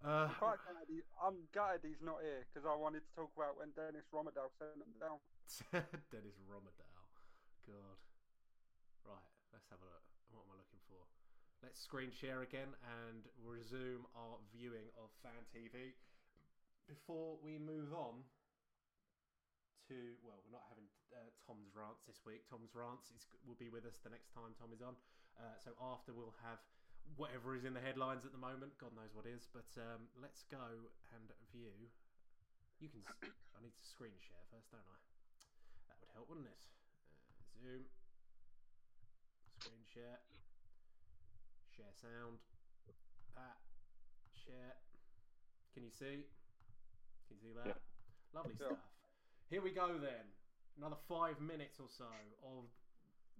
Uh, 0.00 0.32
I'm, 0.32 0.40
quite 0.40 0.56
gutted 0.64 0.88
he, 0.88 1.04
I'm 1.20 1.36
gutted 1.52 1.84
he's 1.84 2.00
not 2.00 2.24
here 2.24 2.48
because 2.48 2.64
I 2.64 2.72
wanted 2.72 3.04
to 3.04 3.12
talk 3.12 3.28
about 3.36 3.60
when 3.60 3.76
Dennis 3.76 4.08
Rommedahl 4.08 4.48
sent 4.56 4.80
them 4.80 4.96
down. 4.96 5.20
Dennis 6.08 6.40
Rommedahl. 6.48 7.04
God. 7.68 8.00
Right, 9.04 9.28
let's 9.52 9.68
have 9.68 9.84
a 9.84 9.88
look. 9.92 10.06
What 10.32 10.48
am 10.48 10.56
I 10.56 10.64
looking 10.64 10.79
for? 10.79 10.79
Let's 11.60 11.76
screen 11.76 12.08
share 12.08 12.40
again 12.40 12.72
and 13.04 13.28
resume 13.44 14.08
our 14.16 14.40
viewing 14.48 14.88
of 14.96 15.12
Fan 15.20 15.44
TV. 15.52 15.92
Before 16.88 17.36
we 17.44 17.60
move 17.60 17.92
on 17.92 18.24
to, 19.92 20.16
well, 20.24 20.40
we're 20.40 20.56
not 20.56 20.64
having 20.72 20.88
uh, 21.12 21.28
Tom's 21.44 21.76
rants 21.76 22.08
this 22.08 22.24
week. 22.24 22.48
Tom's 22.48 22.72
rants 22.72 23.12
is, 23.12 23.28
will 23.44 23.60
be 23.60 23.68
with 23.68 23.84
us 23.84 24.00
the 24.00 24.08
next 24.08 24.32
time 24.32 24.56
Tom 24.56 24.72
is 24.72 24.80
on. 24.80 24.96
Uh, 25.36 25.52
so 25.60 25.76
after 25.84 26.16
we'll 26.16 26.32
have 26.40 26.64
whatever 27.20 27.52
is 27.52 27.68
in 27.68 27.76
the 27.76 27.84
headlines 27.84 28.24
at 28.24 28.32
the 28.32 28.40
moment. 28.40 28.72
God 28.80 28.96
knows 28.96 29.12
what 29.12 29.28
is. 29.28 29.44
But 29.52 29.68
um, 29.76 30.08
let's 30.16 30.48
go 30.48 30.88
and 31.12 31.28
view. 31.52 31.76
You 32.80 32.88
can. 32.88 33.04
I 33.52 33.58
need 33.60 33.76
to 33.76 33.84
screen 33.84 34.16
share 34.16 34.40
first, 34.48 34.72
don't 34.72 34.88
I? 34.88 34.98
That 35.92 36.00
would 36.00 36.12
help, 36.16 36.32
wouldn't 36.32 36.48
it? 36.48 36.60
Uh, 37.28 37.44
zoom. 37.60 37.84
Screen 39.60 39.84
share. 39.92 40.16
Share 41.80 41.96
sound. 41.96 42.36
That. 43.36 43.56
Share. 44.36 44.76
Can 45.72 45.82
you 45.84 45.90
see? 45.90 46.26
Can 47.28 47.36
you 47.36 47.40
see 47.40 47.52
that? 47.56 47.66
Yeah. 47.66 47.72
Lovely 48.34 48.54
Yeah. 48.60 48.66
stuff. 48.66 48.78
Here 49.48 49.62
we 49.62 49.70
go 49.70 49.96
then. 49.98 50.28
Another 50.76 50.96
five 51.08 51.40
minutes 51.40 51.80
or 51.80 51.88
so 51.88 52.04
of 52.42 52.64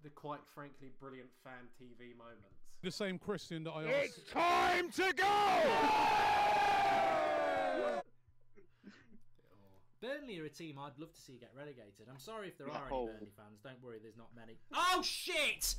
the 0.03 0.09
quite 0.11 0.41
frankly 0.55 0.88
brilliant 0.99 1.30
fan 1.45 1.68
TV 1.78 2.14
moments. 2.16 2.57
The 2.82 2.91
same 2.91 3.18
question 3.18 3.62
that 3.64 3.72
I 3.72 3.84
asked. 3.84 4.18
It's 4.18 4.30
time 4.32 4.91
to 4.93 5.12
go! 5.12 5.24
Burnley 10.01 10.38
are 10.41 10.47
a 10.47 10.49
team 10.49 10.78
I'd 10.78 10.99
love 10.99 11.12
to 11.12 11.20
see 11.20 11.36
get 11.36 11.51
relegated. 11.55 12.09
I'm 12.09 12.18
sorry 12.18 12.49
if 12.49 12.57
there 12.57 12.68
Yeah. 12.68 12.78
are 12.78 12.88
any. 12.88 13.07
Burnley 13.07 13.30
fans. 13.36 13.61
Don't 13.62 13.82
worry, 13.82 13.99
there's 13.99 14.16
not 14.16 14.34
many. 14.34 14.59
Oh 14.72 15.03
shit! 15.03 15.74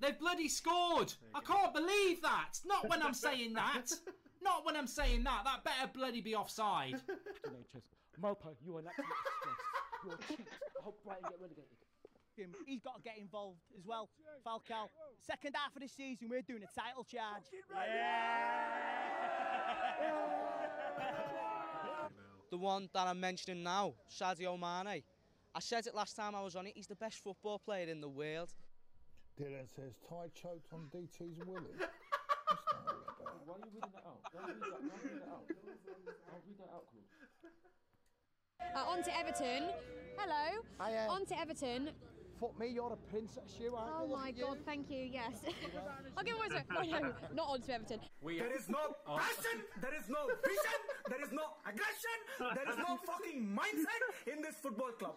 They've 0.00 0.18
bloody 0.18 0.48
scored! 0.48 1.12
I 1.34 1.40
can't 1.40 1.74
believe 1.74 2.22
that. 2.22 2.58
Not 2.64 2.88
when 2.88 3.02
I'm 3.02 3.14
saying 3.26 3.52
that. 3.54 3.86
Not 4.42 4.64
when 4.64 4.76
I'm 4.76 4.86
saying 4.86 5.24
that. 5.24 5.42
That 5.44 5.64
better 5.64 5.90
bloody 5.92 6.20
be 6.20 6.34
offside. 6.34 6.94
Maupay, 8.22 8.54
you're 8.64 8.80
an 8.80 8.86
absolute 8.86 9.08
disgrace. 9.44 9.56
You're 10.04 10.14
a 10.14 10.18
cheat. 10.28 10.46
I 10.48 10.66
oh, 10.78 10.82
hope 10.84 11.04
Brighton 11.04 11.24
get 11.28 11.40
relegated. 11.40 11.66
He's 12.64 12.80
got 12.80 12.96
to 12.96 13.02
get 13.02 13.18
involved 13.18 13.60
as 13.78 13.84
well. 13.86 14.08
Falcao. 14.46 14.88
Second 15.20 15.54
half 15.54 15.76
of 15.76 15.82
the 15.82 15.88
season, 15.88 16.28
we're 16.30 16.40
doing 16.40 16.62
a 16.62 16.80
title 16.80 17.04
charge. 17.04 17.42
The 22.50 22.56
one 22.56 22.88
that 22.94 23.06
I'm 23.06 23.20
mentioning 23.20 23.62
now, 23.62 23.92
Sadio 24.10 24.58
Mane. 24.58 25.02
I 25.54 25.60
said 25.60 25.86
it 25.86 25.94
last 25.94 26.16
time 26.16 26.34
I 26.34 26.42
was 26.42 26.56
on 26.56 26.66
it, 26.66 26.72
he's 26.76 26.86
the 26.86 26.96
best 26.96 27.22
football 27.22 27.58
player 27.58 27.88
in 27.88 28.00
the 28.00 28.08
world. 28.08 28.54
Dylan 29.40 29.64
says 29.74 29.96
Ty 30.06 30.28
choked 30.34 30.68
on 30.74 30.80
DT's 30.92 31.38
willy. 31.46 31.72
Why 33.46 33.54
are 33.54 33.58
you 33.58 33.70
reading 33.72 33.90
that 33.94 34.04
out? 34.04 34.20
Don't 34.32 34.46
read 34.46 34.60
that, 34.60 34.80
don't 34.84 35.00
read 35.00 35.16
that 35.16 35.32
out. 35.32 35.48
Don't 35.48 36.44
read 36.44 36.58
that 36.60 36.70
out, 36.76 36.84
Claude. 36.92 37.08
Uh, 38.76 38.90
on 38.90 39.02
to 39.02 39.16
Everton. 39.18 39.62
Hello. 40.18 40.60
On 41.08 41.24
to 41.24 41.38
Everton. 41.40 41.90
fuck 42.38 42.58
me, 42.60 42.68
you're 42.68 42.92
a 42.92 42.96
princess, 43.10 43.56
you 43.58 43.74
aren't 43.74 43.92
Oh 43.96 44.04
you? 44.04 44.10
Look 44.10 44.18
my 44.20 44.28
at 44.28 44.36
you. 44.36 44.44
god, 44.44 44.58
thank 44.66 44.90
you, 44.90 45.04
yes. 45.10 45.32
okay, 46.20 46.32
what 46.34 46.50
was 46.50 46.60
it? 46.60 46.66
Oh 46.76 46.82
no, 47.00 47.12
not 47.34 47.48
on 47.48 47.60
to 47.62 47.72
Everton. 47.72 48.00
We, 48.20 48.38
There 48.38 48.54
is 48.54 48.68
no 48.68 48.78
passion, 49.06 49.64
there 49.80 49.94
is 49.96 50.08
no 50.08 50.26
vision, 50.44 50.80
there 51.08 51.22
is 51.24 51.32
no 51.32 51.44
aggression, 51.64 52.16
there 52.54 52.68
is 52.70 52.76
no 52.76 52.98
fucking 53.06 53.40
mindset 53.56 54.32
in 54.32 54.42
this 54.42 54.56
football 54.56 54.92
club. 54.98 55.16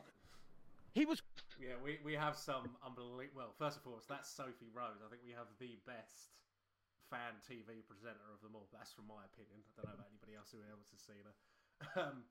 He 0.94 1.06
was. 1.06 1.22
Yeah, 1.62 1.78
we, 1.80 2.02
we 2.02 2.14
have 2.18 2.36
some 2.36 2.74
unbelievable. 2.82 3.50
Well, 3.50 3.54
first 3.58 3.78
and 3.78 3.84
foremost, 3.86 4.10
that's 4.10 4.30
Sophie 4.30 4.74
Rose. 4.74 5.02
I 5.04 5.10
think 5.10 5.22
we 5.22 5.34
have 5.38 5.50
the 5.62 5.78
best 5.86 6.34
fan 7.14 7.38
TV 7.46 7.86
presenter 7.86 8.26
of 8.34 8.42
them 8.42 8.58
all. 8.58 8.66
That's 8.74 8.90
from 8.94 9.06
my 9.06 9.22
opinion. 9.30 9.62
I 9.62 9.86
don't 9.86 9.94
know 9.94 9.98
about 10.02 10.10
anybody 10.10 10.34
else 10.34 10.50
who 10.50 10.62
else 10.66 10.90
has 10.90 11.02
seen 11.06 11.24
her. 11.24 11.36
Um, 11.94 12.24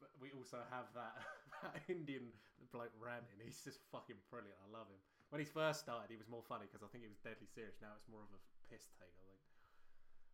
but 0.00 0.10
we 0.20 0.30
also 0.36 0.62
have 0.70 0.88
that, 0.94 1.18
that 1.62 1.82
Indian 1.90 2.30
bloke 2.72 2.94
ranting. 2.96 3.40
He's 3.42 3.60
just 3.60 3.84
fucking 3.92 4.18
brilliant. 4.32 4.56
I 4.64 4.68
love 4.72 4.88
him. 4.88 5.00
When 5.32 5.40
he 5.42 5.48
first 5.48 5.82
started, 5.82 6.08
he 6.08 6.16
was 6.20 6.28
more 6.30 6.44
funny 6.46 6.68
because 6.70 6.84
I 6.84 6.88
think 6.92 7.02
he 7.04 7.10
was 7.10 7.18
deadly 7.20 7.48
serious. 7.50 7.80
Now 7.82 7.96
it's 7.98 8.06
more 8.06 8.22
of 8.22 8.30
a 8.32 8.40
piss 8.70 8.86
take, 9.00 9.12
I 9.18 9.24
think. 9.28 9.42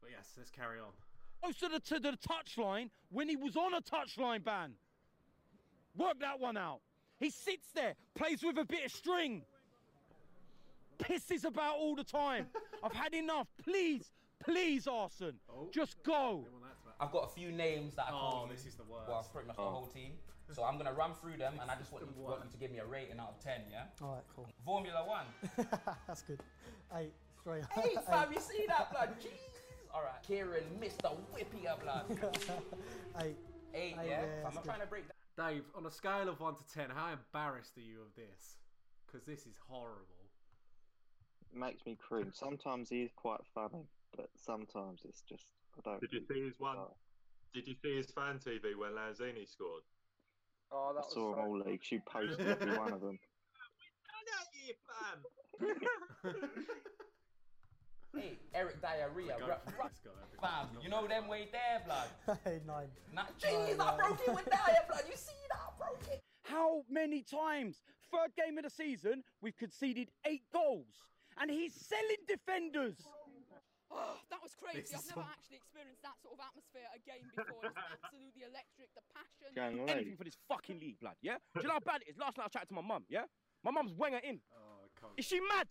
But 0.02 0.10
yes, 0.12 0.34
let's 0.36 0.50
carry 0.52 0.78
on. 0.78 0.92
close 1.40 1.56
to 1.64 1.68
the, 1.68 1.80
to 1.80 1.96
the 2.00 2.14
touchline 2.20 2.90
when 3.10 3.28
he 3.28 3.36
was 3.36 3.56
on 3.56 3.72
a 3.74 3.80
touchline 3.80 4.44
ban. 4.44 4.76
Work 5.96 6.20
that 6.20 6.38
one 6.38 6.56
out. 6.56 6.80
He 7.20 7.28
sits 7.30 7.68
there, 7.74 7.94
plays 8.14 8.42
with 8.42 8.56
a 8.58 8.64
bit 8.64 8.86
of 8.86 8.90
string, 8.92 9.42
pisses 10.98 11.44
about 11.44 11.76
all 11.76 11.94
the 11.94 12.02
time. 12.04 12.46
I've 12.82 12.94
had 12.94 13.12
enough. 13.14 13.46
Please, 13.62 14.10
please, 14.42 14.86
Arsène, 14.86 15.34
oh. 15.50 15.68
just 15.70 16.02
go. 16.02 16.46
I've 16.98 17.12
got 17.12 17.24
a 17.24 17.28
few 17.28 17.52
names 17.52 17.94
that 17.94 18.06
I 18.08 18.12
Oh, 18.12 18.40
can't 18.46 18.50
this 18.56 18.66
is 18.66 18.74
the 18.74 18.84
worst. 18.84 19.08
Well, 19.08 19.26
pretty 19.32 19.48
much 19.48 19.56
the 19.56 19.62
Oh. 19.62 19.68
whole 19.70 19.86
team. 19.86 20.12
So 20.52 20.64
I'm 20.64 20.76
gonna 20.78 20.92
run 20.92 21.12
through 21.14 21.36
them, 21.36 21.54
and 21.62 21.70
I 21.70 21.76
just 21.76 21.92
want 21.92 22.04
you, 22.04 22.22
want 22.22 22.42
you 22.44 22.50
to 22.50 22.56
give 22.56 22.72
me 22.72 22.78
a 22.78 22.84
rating 22.86 23.20
out 23.20 23.34
of 23.36 23.38
ten. 23.38 23.60
Yeah. 23.70 23.84
All 24.02 24.14
right, 24.14 24.24
cool. 24.34 24.48
Formula 24.64 25.06
One. 25.06 25.26
That's 26.08 26.22
good. 26.22 26.40
Eight, 26.96 27.12
three. 27.44 27.60
Hey, 27.72 27.94
fam, 28.08 28.32
you 28.32 28.40
see 28.40 28.64
that 28.66 28.90
blood? 28.90 29.10
Jeez. 29.20 29.28
All 29.94 30.02
right, 30.02 30.20
Kieran, 30.26 30.64
Mr. 30.80 31.14
Whippy 31.32 31.68
up, 31.68 31.82
blood. 31.82 32.04
Eight. 33.22 33.26
Eight, 33.26 33.36
Eight, 33.74 33.94
yeah. 33.96 34.22
yeah, 34.22 34.42
Fam, 34.48 34.58
I'm 34.58 34.64
trying 34.64 34.80
to 34.80 34.86
break 34.86 35.06
that. 35.06 35.14
Dave, 35.40 35.64
on 35.74 35.86
a 35.86 35.90
scale 35.90 36.28
of 36.28 36.38
1 36.38 36.54
to 36.56 36.64
10, 36.74 36.90
how 36.90 37.12
embarrassed 37.12 37.78
are 37.78 37.80
you 37.80 38.02
of 38.02 38.14
this? 38.14 38.56
Because 39.06 39.24
this 39.24 39.46
is 39.46 39.56
horrible. 39.66 40.28
It 41.50 41.58
makes 41.58 41.86
me 41.86 41.96
cringe. 41.96 42.34
Sometimes 42.34 42.90
he 42.90 43.02
is 43.02 43.10
quite 43.16 43.40
funny, 43.54 43.86
but 44.14 44.28
sometimes 44.36 45.00
it's 45.04 45.22
just 45.22 45.46
I 45.78 45.80
don't. 45.82 46.00
Did 46.00 46.12
you 46.12 46.20
see 46.30 46.44
his 46.44 46.60
one? 46.60 46.76
Did 47.54 47.66
you 47.66 47.74
see 47.82 47.96
his 47.96 48.10
fan 48.10 48.38
TV 48.38 48.76
when 48.76 48.92
Lanzini 48.92 49.48
scored? 49.48 49.82
Oh, 50.70 50.94
I 50.96 51.02
saw 51.08 51.34
them 51.34 51.44
all 51.44 51.58
leaks. 51.58 51.90
You 51.90 52.00
posted 52.06 52.46
every 52.60 52.78
one 52.78 52.92
of 52.92 53.00
them. 53.00 53.18
Hey, 55.58 55.60
Eric 55.60 55.72
Diarrhea. 55.72 56.32
Go 56.32 56.32
Ru- 58.14 58.22
for 58.52 59.82
ru- 59.82 59.88
this 59.88 60.00
guy. 60.04 60.10
Fam, 60.40 60.68
you 60.82 60.88
know 60.88 61.06
them 61.06 61.28
way 61.28 61.48
there, 61.52 61.82
blood. 61.84 62.38
Hey, 62.44 62.60
nine. 62.66 62.88
Not 63.12 63.38
jeez, 63.38 63.78
I 63.78 63.96
broke 63.96 64.20
it 64.26 64.34
with 64.34 64.44
Dier, 64.46 64.82
blood. 64.88 65.04
You 65.08 65.16
see 65.16 65.36
that? 65.50 65.58
I 65.60 65.70
broke 65.78 66.02
it. 66.10 66.22
How 66.44 66.82
many 66.90 67.22
times? 67.22 67.82
Third 68.10 68.34
game 68.34 68.58
of 68.58 68.64
the 68.64 68.70
season, 68.70 69.22
we've 69.40 69.56
conceded 69.56 70.10
eight 70.26 70.42
goals, 70.52 70.90
and 71.38 71.50
he's 71.50 71.74
selling 71.74 72.18
defenders. 72.26 72.98
Oh, 73.92 74.18
that 74.30 74.42
was 74.42 74.54
crazy. 74.58 74.90
I've 74.94 75.06
never 75.06 75.22
some- 75.22 75.30
actually 75.30 75.56
experienced 75.62 76.02
that 76.02 76.18
sort 76.22 76.34
of 76.34 76.40
atmosphere 76.42 76.90
again 76.94 77.22
before. 77.30 77.62
It 77.62 77.70
was 77.70 78.02
absolutely 78.02 78.42
electric. 78.50 78.90
The 78.98 79.02
passion. 79.14 79.88
Anything 79.88 80.16
for 80.16 80.24
this 80.24 80.38
fucking 80.48 80.80
league, 80.80 80.98
blood. 80.98 81.14
Yeah. 81.22 81.38
Do 81.54 81.62
you 81.62 81.68
know 81.68 81.78
how 81.78 81.86
bad 81.86 82.02
it 82.02 82.10
is? 82.10 82.18
Last 82.18 82.38
night 82.38 82.46
I 82.46 82.48
chatted 82.50 82.68
to 82.70 82.74
my 82.74 82.82
mum. 82.82 83.04
Yeah. 83.08 83.30
My 83.62 83.70
mum's 83.70 83.92
Wenger 83.94 84.18
in. 84.24 84.40
Oh, 84.56 85.08
Is 85.16 85.26
she 85.26 85.38
mad? 85.40 85.68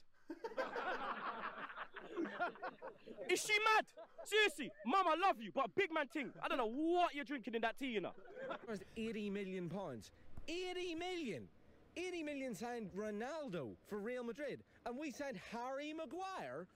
Is 3.29 3.39
she 3.41 3.53
mad? 3.75 3.85
Seriously, 4.25 4.71
mum, 4.85 5.05
I 5.07 5.15
love 5.15 5.41
you, 5.41 5.51
but 5.53 5.73
big 5.75 5.93
man 5.93 6.07
thing. 6.07 6.31
I 6.43 6.47
don't 6.47 6.57
know 6.57 6.69
what 6.69 7.13
you're 7.15 7.25
drinking 7.25 7.55
in 7.55 7.61
that 7.61 7.77
tea, 7.77 7.87
you 7.87 8.01
know. 8.01 8.13
was 8.67 8.81
80 8.97 9.29
million 9.29 9.69
pounds. 9.69 10.11
80 10.47 10.95
million! 10.95 11.47
80 11.95 12.23
million 12.23 12.55
signed 12.55 12.89
Ronaldo 12.97 13.75
for 13.87 13.99
Real 13.99 14.23
Madrid, 14.23 14.63
and 14.85 14.97
we 14.97 15.11
signed 15.11 15.39
Harry 15.51 15.93
Maguire. 15.93 16.67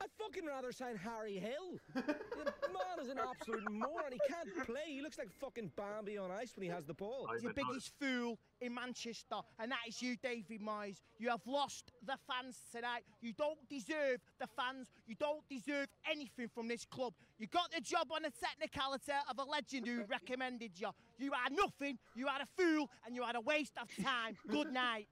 I'd 0.00 0.10
fucking 0.18 0.44
rather 0.46 0.72
sign 0.72 0.96
Harry 0.96 1.38
Hill. 1.38 1.78
the 1.94 2.02
man 2.04 2.98
is 3.02 3.08
an 3.08 3.18
absolute 3.18 3.70
moron. 3.70 4.12
He 4.12 4.20
can't 4.28 4.66
play. 4.66 4.82
He 4.88 5.00
looks 5.00 5.18
like 5.18 5.30
fucking 5.40 5.72
Bambi 5.76 6.18
on 6.18 6.30
ice 6.30 6.52
when 6.54 6.64
he 6.64 6.68
has 6.68 6.84
the 6.84 6.94
ball. 6.94 7.26
the 7.42 7.48
biggest 7.54 7.92
fool 8.00 8.38
in 8.60 8.74
Manchester, 8.74 9.36
and 9.58 9.70
that 9.72 9.78
is 9.88 10.00
you, 10.02 10.16
David 10.22 10.60
Moyes. 10.60 11.00
You 11.18 11.30
have 11.30 11.40
lost 11.46 11.92
the 12.04 12.16
fans 12.26 12.58
tonight. 12.70 13.04
You 13.20 13.32
don't 13.32 13.58
deserve 13.68 14.20
the 14.38 14.46
fans. 14.46 14.88
You 15.06 15.14
don't 15.18 15.46
deserve 15.48 15.86
anything 16.10 16.48
from 16.54 16.68
this 16.68 16.84
club. 16.84 17.14
You 17.38 17.46
got 17.46 17.70
the 17.72 17.80
job 17.80 18.08
on 18.12 18.24
a 18.24 18.30
technicality 18.30 19.12
of 19.30 19.38
a 19.38 19.44
legend 19.44 19.86
who 19.86 20.04
recommended 20.08 20.72
you. 20.78 20.90
You 21.18 21.32
are 21.32 21.50
nothing. 21.50 21.98
You 22.14 22.28
are 22.28 22.40
a 22.42 22.46
fool, 22.62 22.90
and 23.06 23.14
you 23.14 23.22
are 23.22 23.34
a 23.34 23.40
waste 23.40 23.74
of 23.80 23.88
time. 24.04 24.36
Good 24.48 24.72
night. 24.72 25.08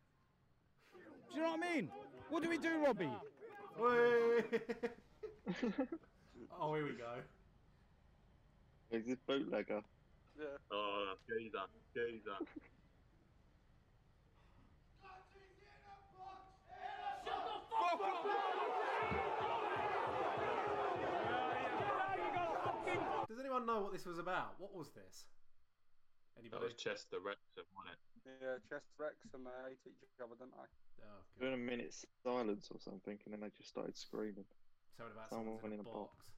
Do 1.31 1.37
you 1.37 1.43
know 1.43 1.53
what 1.53 1.61
I 1.65 1.75
mean? 1.75 1.91
What 2.31 2.43
do 2.43 2.49
we 2.49 2.59
do, 2.59 2.85
Robbie? 2.85 3.11
oh, 6.61 6.75
here 6.75 6.85
we 6.85 6.93
go. 6.93 7.23
Is 8.91 9.05
this 9.07 9.19
bootlegger? 9.27 9.83
Yeah. 10.39 10.45
Oh, 10.71 11.15
geezer, 11.29 11.59
geezer. 11.95 12.39
Does 23.29 23.39
anyone 23.41 23.67
know 23.67 23.81
what 23.81 23.93
this 23.93 24.07
was 24.07 24.19
about? 24.19 24.55
What 24.59 24.75
was 24.75 24.91
this? 24.95 25.27
That 26.37 26.43
Anybody? 26.43 26.65
was 26.65 26.75
Chester 26.75 27.19
Wrexham, 27.19 27.67
wasn't 27.75 27.95
it? 27.95 28.01
Yeah, 28.41 28.57
Chest 28.71 28.87
Rex 28.99 29.15
and 29.35 29.47
uh, 29.47 29.51
they 29.67 29.75
hate 29.75 29.99
each 30.01 30.21
other, 30.23 30.35
don't 30.39 30.55
they? 30.55 30.71
Oh, 31.03 31.41
Doing 31.41 31.55
a 31.55 31.57
minute's 31.57 32.05
silence 32.23 32.69
or 32.71 32.79
something, 32.81 33.19
and 33.25 33.33
then 33.33 33.41
they 33.41 33.51
just 33.57 33.69
started 33.69 33.97
screaming. 33.97 34.45
Something 34.97 35.13
about 35.17 35.29
Someone 35.29 35.59
someone's 35.59 35.63
went 35.63 35.75
in 35.75 35.81
a 35.81 35.83
box. 35.83 36.31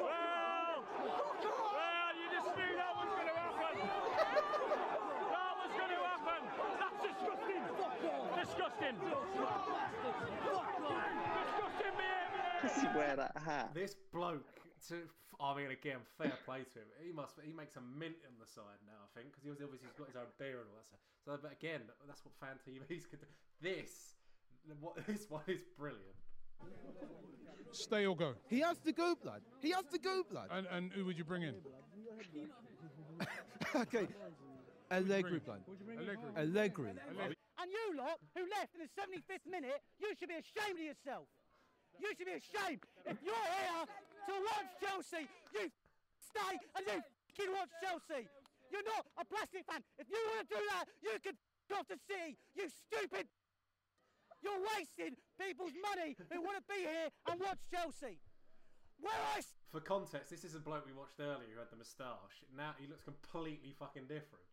Well, 0.00 0.78
you 2.16 2.26
just 2.30 2.50
knew 2.56 2.72
that 2.76 2.92
was 2.96 3.10
going 3.10 3.28
to 3.28 3.34
happen. 3.34 3.74
That 5.30 5.54
was 5.58 5.72
going 5.74 5.90
to 5.90 6.00
happen. 6.06 6.40
That's 6.80 6.98
disgusting. 7.04 7.62
Disgusting. 8.38 8.96
Disgusting 10.46 11.94
behaviour. 11.98 12.58
Does 12.62 12.76
he 12.80 12.86
wear 12.96 13.14
that 13.16 13.36
hat? 13.44 13.74
This 13.74 13.94
bloke, 14.12 14.46
to, 14.88 14.94
I 15.40 15.56
mean, 15.56 15.72
again, 15.72 16.04
fair 16.20 16.36
play 16.44 16.68
to 16.76 16.78
him. 16.84 16.88
He 17.00 17.12
must, 17.16 17.40
he 17.40 17.52
makes 17.56 17.72
a 17.76 17.80
mint 17.80 18.20
on 18.28 18.36
the 18.36 18.44
side 18.44 18.76
now, 18.84 19.00
I 19.00 19.08
think, 19.16 19.32
because 19.32 19.40
he 19.40 19.48
was 19.48 19.58
obviously 19.64 19.88
got 19.96 20.12
his 20.12 20.20
own 20.20 20.28
beer 20.36 20.60
and 20.60 20.68
all 20.68 20.76
that 20.76 20.84
stuff. 20.84 21.00
So, 21.24 21.32
but 21.40 21.52
again, 21.56 21.80
that's 22.04 22.20
what 22.28 22.36
fan 22.36 22.60
TVs 22.60 23.08
could 23.08 23.24
do. 23.24 23.30
This, 23.64 24.20
what 24.80 25.00
this 25.08 25.24
one 25.32 25.48
is 25.48 25.64
brilliant. 25.80 26.16
Stay 27.72 28.04
or 28.04 28.16
go. 28.16 28.34
He 28.48 28.60
has 28.60 28.78
to 28.84 28.92
go, 28.92 29.16
blood. 29.16 29.40
He 29.62 29.70
has 29.70 29.86
to 29.92 29.98
go, 29.98 30.22
blood. 30.28 30.52
And, 30.52 30.66
and 30.70 30.92
who 30.92 31.04
would 31.06 31.16
you 31.16 31.24
bring 31.24 31.42
in? 31.42 31.54
okay. 33.76 34.08
Allegri, 34.90 35.40
blood. 35.40 35.62
Allegri. 36.36 36.90
And 36.90 37.68
you 37.70 37.96
lot 37.96 38.18
who 38.36 38.42
left 38.60 38.74
in 38.74 38.80
the 38.84 38.90
75th 38.92 39.48
minute, 39.48 39.80
you 40.00 40.12
should 40.18 40.28
be 40.28 40.36
ashamed 40.36 40.80
of 40.80 40.84
yourself. 40.84 41.28
You 42.00 42.08
should 42.16 42.26
be 42.26 42.40
ashamed. 42.40 42.80
If 43.04 43.16
you're 43.22 43.34
here 43.34 43.84
to 44.26 44.34
watch 44.50 44.68
Chelsea, 44.80 45.24
you 45.54 45.70
stay 46.20 46.54
and 46.76 46.82
you 46.86 46.98
fucking 47.00 47.50
watch 47.54 47.72
Chelsea. 47.80 48.28
You're 48.70 48.86
not 48.86 49.06
a 49.18 49.24
plastic 49.24 49.66
fan. 49.66 49.82
If 49.98 50.06
you 50.08 50.18
want 50.30 50.46
to 50.46 50.48
do 50.54 50.60
that, 50.74 50.86
you 51.02 51.14
can 51.18 51.34
off 51.70 51.86
to 51.86 51.98
city. 52.06 52.36
You 52.54 52.66
stupid. 52.68 53.26
You're 54.42 54.62
wasting 54.76 55.14
people's 55.38 55.76
money 55.78 56.16
who 56.32 56.40
want 56.42 56.58
to 56.58 56.64
be 56.66 56.80
here 56.82 57.08
and 57.30 57.40
watch 57.40 57.60
Chelsea. 57.70 58.18
Where 59.00 59.16
I 59.36 59.40
For 59.72 59.80
context, 59.80 60.30
this 60.30 60.44
is 60.44 60.54
a 60.54 60.60
bloke 60.60 60.84
we 60.84 60.92
watched 60.92 61.20
earlier 61.20 61.48
who 61.54 61.60
had 61.60 61.70
the 61.70 61.76
moustache. 61.76 62.44
Now 62.52 62.74
he 62.76 62.86
looks 62.86 63.04
completely 63.04 63.72
fucking 63.78 64.04
different. 64.08 64.44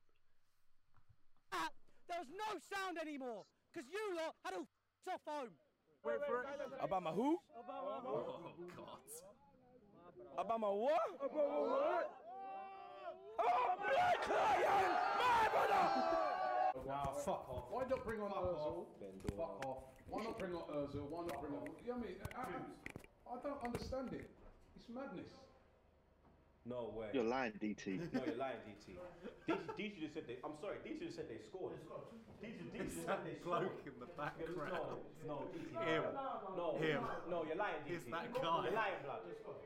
sat, 1.51 1.71
there 2.07 2.19
was 2.19 2.31
no 2.31 2.59
sound 2.63 2.97
anymore 2.99 3.43
because 3.71 3.87
you 3.91 3.99
lot 4.15 4.35
had 4.43 4.53
all 4.55 4.67
f***ed 4.67 5.11
off 5.11 5.23
home. 5.27 5.55
Obama 6.83 7.11
who? 7.13 7.39
Oh, 7.55 7.63
God. 8.75 9.03
Obama 10.37 10.69
what? 10.69 11.09
Obama 11.21 11.57
what? 11.65 12.11
Oh, 13.39 13.75
black 13.79 14.29
lion! 14.29 14.91
My 15.17 15.47
brother! 15.53 15.83
Nah, 16.87 17.11
fuck 17.25 17.49
off. 17.49 17.65
Why 17.69 17.83
not 17.89 18.05
bring 18.05 18.21
on 18.21 18.31
Ozil? 18.31 18.85
Fuck 19.37 19.65
off. 19.65 19.83
Why 20.09 20.23
not 20.23 20.39
bring 20.39 20.53
on 20.53 20.63
Ozil? 20.73 21.09
Why 21.09 21.25
not 21.25 21.41
bring 21.41 21.53
on... 21.53 21.67
You 21.85 21.91
know 21.91 21.97
what 21.97 22.05
I 22.05 22.07
mean? 22.07 22.17
Adams, 22.37 22.73
I 23.27 23.35
don't 23.43 23.61
understand 23.63 24.13
it. 24.13 24.29
It's 24.75 24.87
madness. 24.89 25.46
No 26.67 26.91
way. 26.91 27.07
You're 27.15 27.23
lying, 27.23 27.53
DT. 27.63 28.11
No, 28.11 28.21
you're 28.27 28.35
lying, 28.35 28.59
DT. 28.67 28.99
DT, 29.47 29.55
DT 29.79 29.93
just 30.03 30.13
said 30.13 30.27
they. 30.27 30.35
I'm 30.43 30.59
sorry, 30.59 30.77
DT 30.83 30.99
just 31.07 31.15
said 31.15 31.31
they 31.31 31.39
scored. 31.39 31.79
DT, 32.43 32.59
DT 32.75 32.75
It's 32.75 32.93
just 32.95 33.07
that 33.07 33.23
said 33.23 33.25
they 33.25 33.39
bloke 33.39 33.71
scored. 33.71 33.87
in 33.87 33.95
the 34.03 34.11
background. 34.19 34.99
No, 35.23 35.31
no, 35.31 35.35
DT. 35.55 35.71
Him. 35.87 36.03
No, 36.59 36.67
Him. 36.77 37.01
No, 37.31 37.37
you're 37.47 37.55
lying, 37.55 37.79
DT. 37.87 37.95
It's 37.95 38.05
that 38.11 38.27
guy. 38.35 38.67
You're 38.67 38.75
lying, 38.75 38.99
blood. 39.07 39.21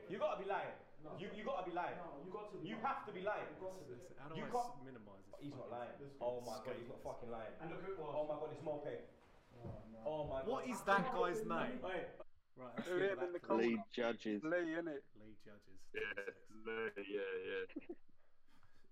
You 0.08 0.16
gotta 0.22 0.38
be 0.38 0.46
lying. 0.46 0.74
You 1.18 1.26
you 1.34 1.42
gotta 1.42 1.66
be 1.66 1.74
lying. 1.74 1.98
You 2.62 2.76
have 2.86 3.02
to 3.06 3.12
be 3.12 3.22
lying. 3.26 3.50
How 4.22 4.30
do 4.30 4.38
You 4.38 4.46
I 4.46 4.54
can't. 4.54 4.70
s- 4.70 4.86
minimise 4.86 5.22
this? 5.26 5.42
He's 5.42 5.56
not 5.58 5.66
lying. 5.74 5.98
Oh 6.22 6.38
my 6.46 6.62
god, 6.62 6.74
he's 6.78 6.86
not 6.86 7.02
fucking 7.02 7.30
lying. 7.34 7.50
And 7.58 7.66
look 7.74 7.82
who 7.82 7.90
it 7.90 7.98
was. 7.98 8.14
Oh 8.14 8.24
my 8.30 8.36
god, 8.38 8.50
it's 8.54 8.62
Maupay. 8.62 8.98
Oh, 9.58 10.06
oh 10.06 10.22
my 10.30 10.38
god. 10.46 10.48
What 10.48 10.62
is 10.70 10.78
that 10.86 11.02
guy's 11.10 11.42
name? 11.42 11.82
Hey. 11.82 12.06
Right, 12.56 12.68
let's 12.76 12.88
Who 12.88 12.96
in 12.96 13.16
that 13.16 13.32
the 13.32 13.40
call. 13.40 13.56
Lee 13.58 13.80
Judges. 13.94 14.44
Lee, 14.44 14.76
innit? 14.76 15.02
Lee 15.16 15.36
Judges. 15.40 15.80
Yeah, 15.94 16.92
yeah, 16.96 17.32
yeah. 17.48 17.96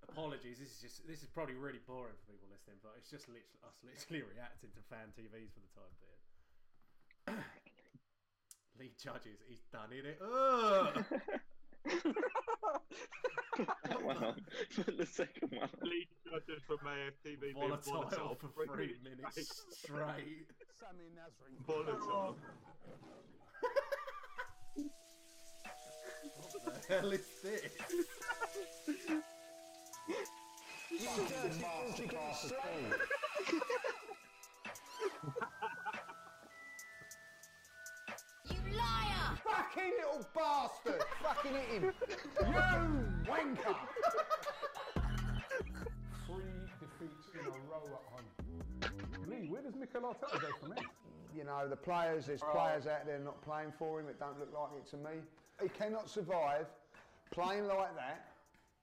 Apologies, 0.09 0.59
this 0.59 0.75
is 0.75 0.81
just 0.81 1.07
this 1.07 1.23
is 1.23 1.29
probably 1.29 1.55
really 1.55 1.79
boring 1.87 2.17
for 2.19 2.33
people 2.33 2.49
listening, 2.51 2.81
but 2.83 2.97
it's 2.99 3.11
just 3.11 3.29
literally 3.29 3.61
us 3.63 3.77
literally 3.85 4.25
reacting 4.35 4.71
to 4.75 4.83
fan 4.91 5.13
TVs 5.15 5.53
for 5.55 5.61
the 5.63 5.71
time 5.77 5.95
being. 6.03 6.21
Lee 8.81 8.93
Judges, 8.99 9.39
he's 9.47 9.63
done 9.71 9.93
in 9.93 10.05
it. 10.09 10.19
Ugh! 10.19 11.05
That 13.85 14.03
one 14.03 14.17
on. 14.25 14.41
Put 14.77 14.97
the 14.97 15.07
second 15.07 15.53
one. 15.53 15.69
Lee 15.83 16.09
Judges 16.25 16.63
from 16.67 16.79
AFTV 16.79 17.41
being 17.41 17.55
volatile 17.55 18.09
volatile 18.09 18.39
for 18.41 18.67
three 18.67 18.97
minutes 19.05 19.63
straight. 19.71 20.49
Sammy 20.81 21.13
Nasri. 21.13 21.53
Volatile. 21.67 22.37
What 26.37 26.65
the 26.65 26.95
hell 26.95 27.11
is 27.13 27.27
this? 27.43 27.73
You 38.49 38.61
liar! 38.77 39.27
Fucking 39.45 39.93
little 39.99 40.25
bastard! 40.35 41.03
Fucking 41.23 41.55
hit 41.55 41.69
him! 41.71 41.85
You 42.41 42.59
wanker! 43.31 43.77
Three 46.27 46.61
defeats 46.81 47.29
in 47.35 47.41
a 47.41 47.49
row 47.71 47.87
at 47.87 48.05
home. 48.11 48.29
Lee, 49.29 49.47
where 49.49 49.63
does 49.63 49.77
Mikel 49.77 50.03
Arteta 50.03 50.41
go 50.41 50.49
from 50.61 50.73
here? 50.77 50.91
You 51.37 51.45
know, 51.45 51.69
the 51.69 51.77
players, 51.77 52.27
there's 52.27 52.43
players 52.53 52.87
out 52.87 53.07
there 53.07 53.19
not 53.19 53.41
playing 53.43 53.73
for 53.79 54.01
him, 54.01 54.09
it 54.09 54.19
don't 54.19 54.39
look 54.39 54.53
like 54.53 54.71
it 54.79 54.91
to 54.91 54.97
me. 54.97 55.21
He 55.63 55.69
cannot 55.69 56.09
survive 56.11 56.67
playing 57.31 57.67
like 57.67 57.95
that, 57.97 58.27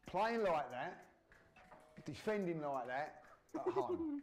playing 0.06 0.44
like 0.44 0.72
that, 0.72 1.04
defending 2.06 2.62
like 2.62 2.88
that 2.88 3.22
at 3.56 3.62
home. 3.74 4.22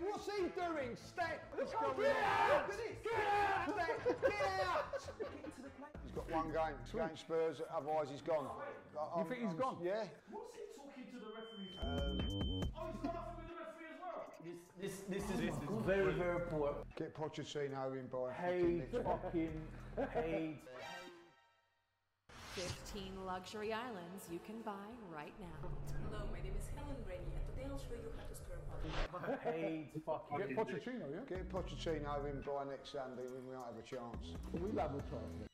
What's 0.00 0.26
he 0.26 0.42
doing? 0.42 0.96
Stay! 0.96 1.38
What's 1.54 1.72
going 1.72 1.96
Get 1.96 2.16
on? 2.16 2.22
out! 2.24 2.68
Look 2.68 2.78
at 2.78 2.78
this! 2.78 2.96
Get 3.02 3.12
out! 3.22 3.74
Stay! 3.74 3.92
Get 4.30 4.66
out! 4.66 4.84
He's 6.04 6.12
got 6.14 6.30
one 6.30 6.48
game 6.52 6.76
against 7.02 7.22
Spurs, 7.22 7.60
otherwise 7.76 8.08
he's 8.10 8.20
gone. 8.22 8.46
I- 8.46 9.18
You 9.20 9.24
think 9.28 9.42
he's 9.42 9.54
gone? 9.54 9.76
Yeah. 9.82 10.04
What's 10.30 10.54
he 10.54 10.62
talking 10.76 11.06
to 11.12 11.18
the 11.18 11.30
referee? 11.34 11.78
Um, 11.82 12.62
Oh, 12.74 12.86
he's 12.90 13.04
laughing 13.04 13.51
with 14.44 14.54
the 14.76 14.82
referee. 14.82 14.82
This, 14.82 15.02
this, 15.08 15.24
this 15.38 15.48
is 15.48 15.54
very, 15.86 16.12
very 16.12 16.40
poor. 16.50 16.74
get 16.96 17.14
Pochettino 17.14 17.92
in 17.98 18.06
by 18.06 18.32
Paid 18.32 18.60
fucking 18.60 18.78
next 18.78 18.92
week. 18.92 19.02
fucking 19.04 19.68
paid. 20.12 20.58
15 22.54 23.24
luxury 23.24 23.72
islands 23.72 24.28
you 24.30 24.38
can 24.44 24.60
buy 24.60 24.90
right 25.14 25.32
now. 25.40 25.68
Hello, 26.10 26.24
my 26.30 26.40
name 26.42 26.52
is 26.58 26.68
Helen 26.76 26.96
Rainey, 27.08 27.32
and 27.34 27.44
today 27.48 27.66
I'll 27.70 27.78
show 27.78 27.96
you 27.96 28.12
how 28.16 28.24
to 28.28 28.34
stir 28.36 28.60
a 29.32 29.36
Paid 29.38 29.88
fucking. 30.04 30.38
Get 30.38 30.56
Pochettino, 30.56 31.06
yeah? 31.10 31.24
Get 31.28 31.48
Pochettino 31.48 32.30
in 32.30 32.42
by 32.42 32.64
next 32.68 32.92
Sunday, 32.92 33.24
we 33.24 33.40
might 33.48 33.64
have 33.64 33.78
a 33.78 33.82
chance. 33.82 34.36
We'll 34.52 34.82
have 34.82 34.94
a 34.94 35.02
chance. 35.08 35.48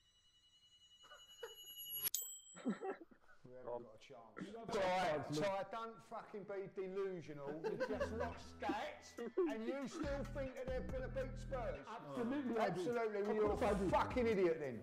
We 3.68 3.74
haven't 3.74 3.84
got 3.84 3.94
a 3.94 4.04
chance. 4.08 5.38
Ty, 5.38 5.42
Ty, 5.42 5.64
don't 5.72 5.96
fucking 6.08 6.44
be 6.48 6.68
delusional. 6.74 7.52
You 7.64 7.76
just 7.78 8.12
lost 8.18 8.44
Scat, 8.56 9.04
and 9.18 9.66
you 9.66 9.76
still 9.88 10.24
think 10.34 10.54
that 10.56 10.66
they're 10.66 10.88
going 10.88 11.02
to 11.04 11.12
beat 11.14 11.34
Spurs? 11.40 11.76
Absolutely 11.88 12.58
I. 12.58 12.66
Absolutely, 12.66 13.22
well, 13.22 13.34
you're 13.34 13.48
course 13.48 13.62
I 13.62 13.70
a 13.70 13.74
do. 13.74 13.88
fucking 13.90 14.26
idiot 14.26 14.60
then. 14.60 14.80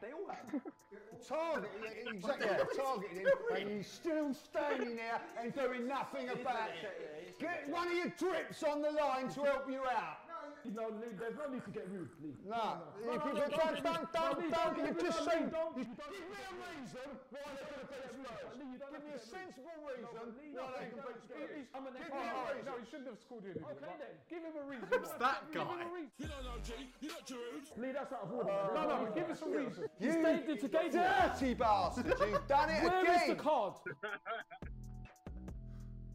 They 0.00 0.12
all 0.12 0.28
have. 0.28 0.62
Target, 1.28 1.70
yeah, 1.84 2.12
exactly, 2.12 2.48
targeting 2.76 3.18
him, 3.18 3.26
and 3.56 3.68
he's 3.70 3.86
still 3.86 4.34
standing 4.34 4.96
there 4.96 5.20
and 5.40 5.54
doing 5.54 5.86
nothing 5.86 6.28
about 6.30 6.70
it. 6.70 7.38
Get 7.38 7.68
one 7.68 7.86
of 7.88 7.94
your 7.94 8.12
drips 8.18 8.62
on 8.64 8.82
the 8.82 8.90
line 8.90 9.28
to 9.30 9.42
help 9.44 9.70
you 9.70 9.80
out. 9.84 10.21
No, 10.70 10.86
Lee, 10.94 11.10
there's 11.18 11.34
no 11.34 11.50
need 11.50 11.64
to 11.66 11.72
get 11.74 11.90
rude, 11.90 12.08
Lee. 12.22 12.38
No, 12.46 12.78
no, 13.02 13.12
if 13.12 13.24
no, 13.24 13.34
you 13.34 13.34
no, 13.34 13.50
don't, 13.50 13.82
don't, 13.82 13.82
don't, 13.82 13.82
don't, 13.82 14.12
don't, 14.14 14.38
don't, 14.38 14.50
don't, 14.52 14.78
you've 14.78 14.94
no, 14.96 15.02
just 15.02 15.20
Lee, 15.26 15.42
don't. 15.50 15.74
give 15.74 15.90
me 15.90 16.38
a 16.38 16.54
reason 16.54 17.08
why 17.34 17.50
they're 17.50 17.66
going 17.66 17.82
to 17.82 17.90
beat 17.90 18.06
Spurs. 18.14 18.54
Lee, 18.56 18.70
you 18.70 18.78
don't 18.78 18.92
Give 18.92 19.02
me 19.02 19.10
a 19.10 19.18
have 19.18 19.26
to 19.26 19.26
get 19.26 19.26
rude. 19.26 19.26
sensible 19.26 19.74
reason 19.82 20.06
why 20.12 20.22
they 20.22 20.38
Lee, 20.38 20.54
can 20.54 20.62
don't 20.62 20.72
beat 20.72 20.94
get 20.94 21.26
Spurs. 21.26 21.50
rude. 21.50 21.66
I'm 21.74 21.84
an 21.86 21.92
Give 21.98 22.12
me 22.14 22.22
a 22.22 22.38
reason. 22.46 22.62
No, 22.62 22.72
he 22.78 22.84
shouldn't 22.86 23.08
have 23.10 23.18
scored 23.20 23.44
you. 23.44 23.54
Okay 23.58 23.94
then. 23.98 24.14
Give 24.30 24.42
him 24.46 24.54
a 24.54 24.64
reason. 24.70 24.86
Who's 24.92 25.12
that 25.18 25.38
Give 25.50 25.62
him 25.66 25.68
guy? 25.68 25.82
a 25.82 25.90
reason. 25.92 26.14
You 26.22 26.28
don't 26.30 26.44
know, 26.46 26.56
G. 26.62 26.70
You're 27.02 27.12
not 27.12 27.24
Giroud. 27.26 27.64
Lee, 27.82 27.92
that's 27.92 28.12
out 28.14 28.22
of 28.22 28.30
order. 28.32 28.54
Uh, 28.54 28.70
no, 28.76 28.82
no, 28.86 28.96
give 29.12 29.28
us 29.34 29.40
a 29.42 29.48
reason. 29.50 29.82
You 29.98 30.10
stayed 30.14 30.46
into 30.46 30.68
game. 30.70 30.90
dirty 30.94 31.52
bastard, 31.58 32.06
you've 32.22 32.46
done 32.48 32.70
it 32.70 32.80
Where 32.86 33.02
again. 33.02 33.20
is 33.26 33.28
the 33.34 33.38
card? 33.40 33.74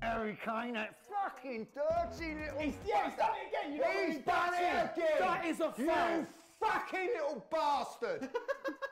Harry 0.01 0.37
Kane, 0.43 0.73
that 0.73 0.95
fucking 1.09 1.67
dirty 1.73 2.35
little. 2.35 2.59
He's- 2.59 2.75
yeah, 2.85 3.09
he's 3.09 3.17
done 3.17 3.29
it 3.35 3.47
again, 3.49 3.73
you 3.73 3.79
know 3.79 3.87
what 3.87 4.05
He's 4.05 4.15
he 4.15 4.21
done 4.21 4.51
does 4.51 4.59
it 4.59 4.91
again. 4.93 5.19
That 5.19 5.45
is 5.45 5.59
a 5.59 5.73
You 5.77 6.27
fucking 6.59 7.09
little 7.13 7.45
bastard. 7.51 8.29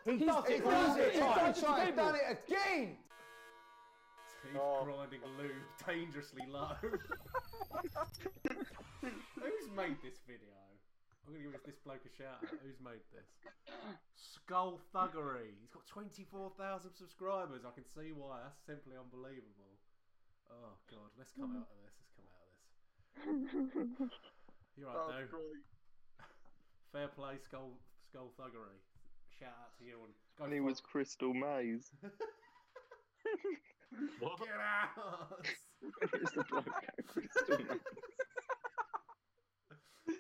He 0.06 0.18
He's, 0.22 0.28
does 0.28 0.46
it. 0.46 0.54
He 0.54 0.60
does 0.62 0.98
it. 0.98 1.12
He's 1.14 1.20
Time, 1.20 1.34
done 1.34 1.50
it. 1.50 1.86
He's 1.88 1.96
done 1.96 2.16
it 2.16 2.22
again. 2.46 2.98
He's 4.46 4.62
oh. 4.62 4.86
grinding 4.86 5.22
lube 5.42 5.66
dangerously 5.82 6.46
low. 6.46 6.78
Who's 9.02 9.68
made 9.76 9.98
this 10.06 10.22
video? 10.30 10.54
I'm 11.26 11.34
gonna 11.34 11.50
give 11.50 11.58
this 11.66 11.82
bloke 11.82 12.06
a 12.06 12.10
shout 12.14 12.38
out. 12.38 12.54
Who's 12.62 12.78
made 12.86 13.02
this? 13.10 13.26
Skull 14.14 14.80
Thuggery. 14.94 15.58
He's 15.58 15.74
got 15.74 15.88
24,000 15.88 16.94
subscribers. 16.94 17.66
I 17.66 17.74
can 17.74 17.84
see 17.84 18.14
why. 18.14 18.46
That's 18.46 18.62
simply 18.62 18.94
unbelievable. 18.94 19.75
Oh 20.52 20.74
god, 20.90 21.10
let's 21.18 21.32
come 21.34 21.52
out 21.56 21.68
of 21.70 21.78
this. 21.84 21.96
Let's 22.00 22.14
come 22.16 22.30
out 22.32 22.44
of 22.44 22.50
this. 24.00 24.14
You're 24.78 24.88
right, 24.90 25.28
though. 25.32 25.40
Fair 26.92 27.08
play, 27.10 27.36
Skull 27.44 27.72
Skull 28.10 28.32
Thuggery. 28.40 28.80
Shout 29.40 29.52
out 29.60 29.76
to 29.80 29.84
you 29.84 30.00
and 30.06 30.14
go 30.38 30.46
And 30.46 30.54
he 30.54 30.60
fuck- 30.60 30.68
was 30.70 30.80
Crystal 30.82 31.34
Maze. 31.34 31.92
What? 34.20 34.36
Get 34.44 34.60
out! 34.60 35.40
it's 36.20 36.36
the 36.36 36.44
bloke 36.52 36.68
at 36.68 37.00
Crystal 37.08 37.58
Maze. 37.64 37.80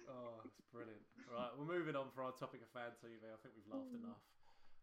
oh, 0.08 0.40
it's 0.48 0.62
brilliant. 0.72 1.04
Right, 1.28 1.52
we're 1.60 1.68
moving 1.68 1.92
on 2.00 2.08
for 2.16 2.24
our 2.24 2.32
topic 2.40 2.64
of 2.64 2.72
fan 2.72 2.96
TV. 3.04 3.20
I 3.28 3.36
think 3.44 3.52
we've 3.60 3.68
laughed 3.68 3.92
enough. 3.92 4.24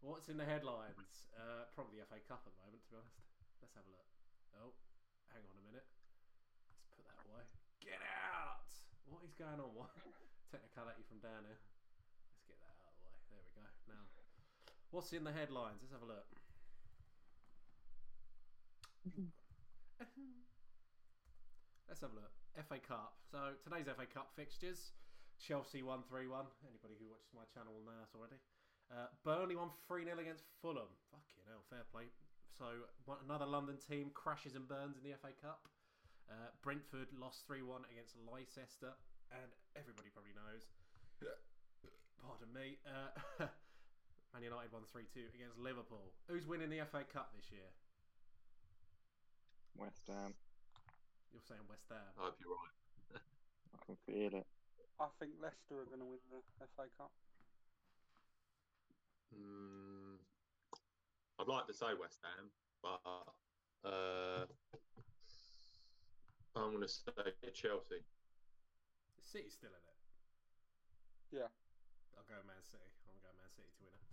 What's 0.05 0.29
in 0.29 0.37
the 0.37 0.45
headlines? 0.45 1.31
Uh, 1.33 1.65
probably 1.73 2.05
the 2.05 2.07
FA 2.11 2.21
Cup 2.29 2.45
at 2.45 2.53
the 2.53 2.61
moment, 2.61 2.85
to 2.85 2.89
be 2.93 2.99
honest. 3.01 3.17
Let's 3.65 3.73
have 3.81 3.87
a 3.89 3.93
look. 3.97 4.09
Oh, 4.61 4.77
hang 5.33 5.45
on 5.49 5.57
a 5.57 5.65
minute. 5.65 5.89
Let's 6.69 6.93
put 6.93 7.05
that 7.09 7.19
away. 7.29 7.45
Get 7.81 8.01
out! 8.05 8.69
What 9.09 9.25
is 9.25 9.33
going 9.35 9.57
on? 9.57 9.73
What 9.73 9.93
technicality 10.53 11.05
from 11.09 11.25
down 11.25 11.49
here? 11.49 11.57
Let's 11.59 12.45
get 12.49 12.61
that 12.61 12.77
out 12.85 12.93
of 12.93 13.01
the 13.01 13.09
way. 13.09 13.17
There 13.33 13.41
we 13.41 13.51
go. 13.57 13.65
Now, 13.89 14.05
what's 14.93 15.13
in 15.17 15.25
the 15.25 15.33
headlines? 15.33 15.81
Let's 15.81 15.97
have 15.97 16.05
a 16.05 16.11
look. 16.13 16.29
Let's 21.89 22.01
have 22.01 22.13
a 22.13 22.21
look. 22.21 22.33
FA 22.69 22.79
Cup. 22.81 23.17
So 23.29 23.57
today's 23.65 23.89
FA 23.89 24.07
Cup 24.09 24.33
fixtures. 24.37 24.93
Chelsea 25.43 25.83
won 25.83 26.07
3 26.07 26.31
Anybody 26.63 26.95
who 27.03 27.11
watches 27.11 27.35
my 27.35 27.43
channel 27.51 27.75
will 27.75 27.83
know 27.83 27.99
that 27.99 28.15
already. 28.15 28.39
Uh, 28.93 29.11
Burnley 29.25 29.57
won 29.57 29.75
3 29.89 30.05
0 30.05 30.21
against 30.21 30.45
Fulham. 30.61 30.87
Fucking 31.11 31.43
hell, 31.51 31.65
fair 31.67 31.83
play. 31.91 32.13
So 32.59 32.89
one, 33.05 33.19
another 33.25 33.47
London 33.47 33.77
team 33.77 34.11
crashes 34.13 34.55
and 34.55 34.69
burns 34.69 34.97
in 34.97 35.05
the 35.05 35.17
FA 35.17 35.33
Cup. 35.41 35.69
Uh, 36.31 36.53
Brentford 36.63 37.09
lost 37.19 37.47
3 37.47 37.63
1 37.63 37.83
against 37.93 38.17
Leicester. 38.25 38.95
And 39.33 39.49
everybody 39.77 40.13
probably 40.13 40.37
knows. 40.37 40.69
Pardon 42.21 42.53
me. 42.53 42.77
Uh, 42.85 43.49
Man 44.33 44.45
United 44.45 44.73
won 44.73 44.85
3 44.89 45.05
2 45.13 45.33
against 45.37 45.59
Liverpool. 45.59 46.13
Who's 46.29 46.47
winning 46.47 46.69
the 46.69 46.85
FA 46.89 47.05
Cup 47.05 47.33
this 47.37 47.49
year? 47.53 47.69
West 49.77 50.05
Ham. 50.09 50.37
You're 51.33 51.45
saying 51.49 51.65
West 51.69 51.89
Ham. 51.89 52.13
I 52.21 52.29
hope 52.29 52.37
you're 52.41 52.53
right. 52.53 52.77
I 53.73 53.79
can 53.85 53.97
feel 54.05 54.33
it. 54.41 54.47
I 55.01 55.09
think 55.19 55.33
Leicester 55.41 55.81
are 55.81 55.89
going 55.89 56.05
to 56.05 56.09
win 56.09 56.21
the 56.29 56.45
FA 56.77 56.89
Cup. 56.97 57.13
Mm, 59.33 59.93
I 60.02 60.02
I'd 61.43 61.51
like 61.51 61.67
to 61.67 61.75
say 61.75 61.91
West 61.99 62.23
Ham, 62.23 62.47
but 62.87 63.03
uh, 63.83 64.47
I'm 66.55 66.71
going 66.71 66.87
to 66.87 66.95
say 66.95 67.35
Chelsea. 67.51 67.99
City's 69.19 69.59
still 69.59 69.75
in 69.75 69.83
it. 69.83 69.99
Yeah. 71.35 71.51
I'll 72.15 72.23
go 72.31 72.39
Man 72.47 72.63
City. 72.63 72.87
I'm 73.03 73.11
going 73.11 73.19
to 73.19 73.27
go 73.27 73.35
Man 73.35 73.51
City 73.51 73.75
to 73.75 73.83
win 73.83 73.91
it. 73.91 74.07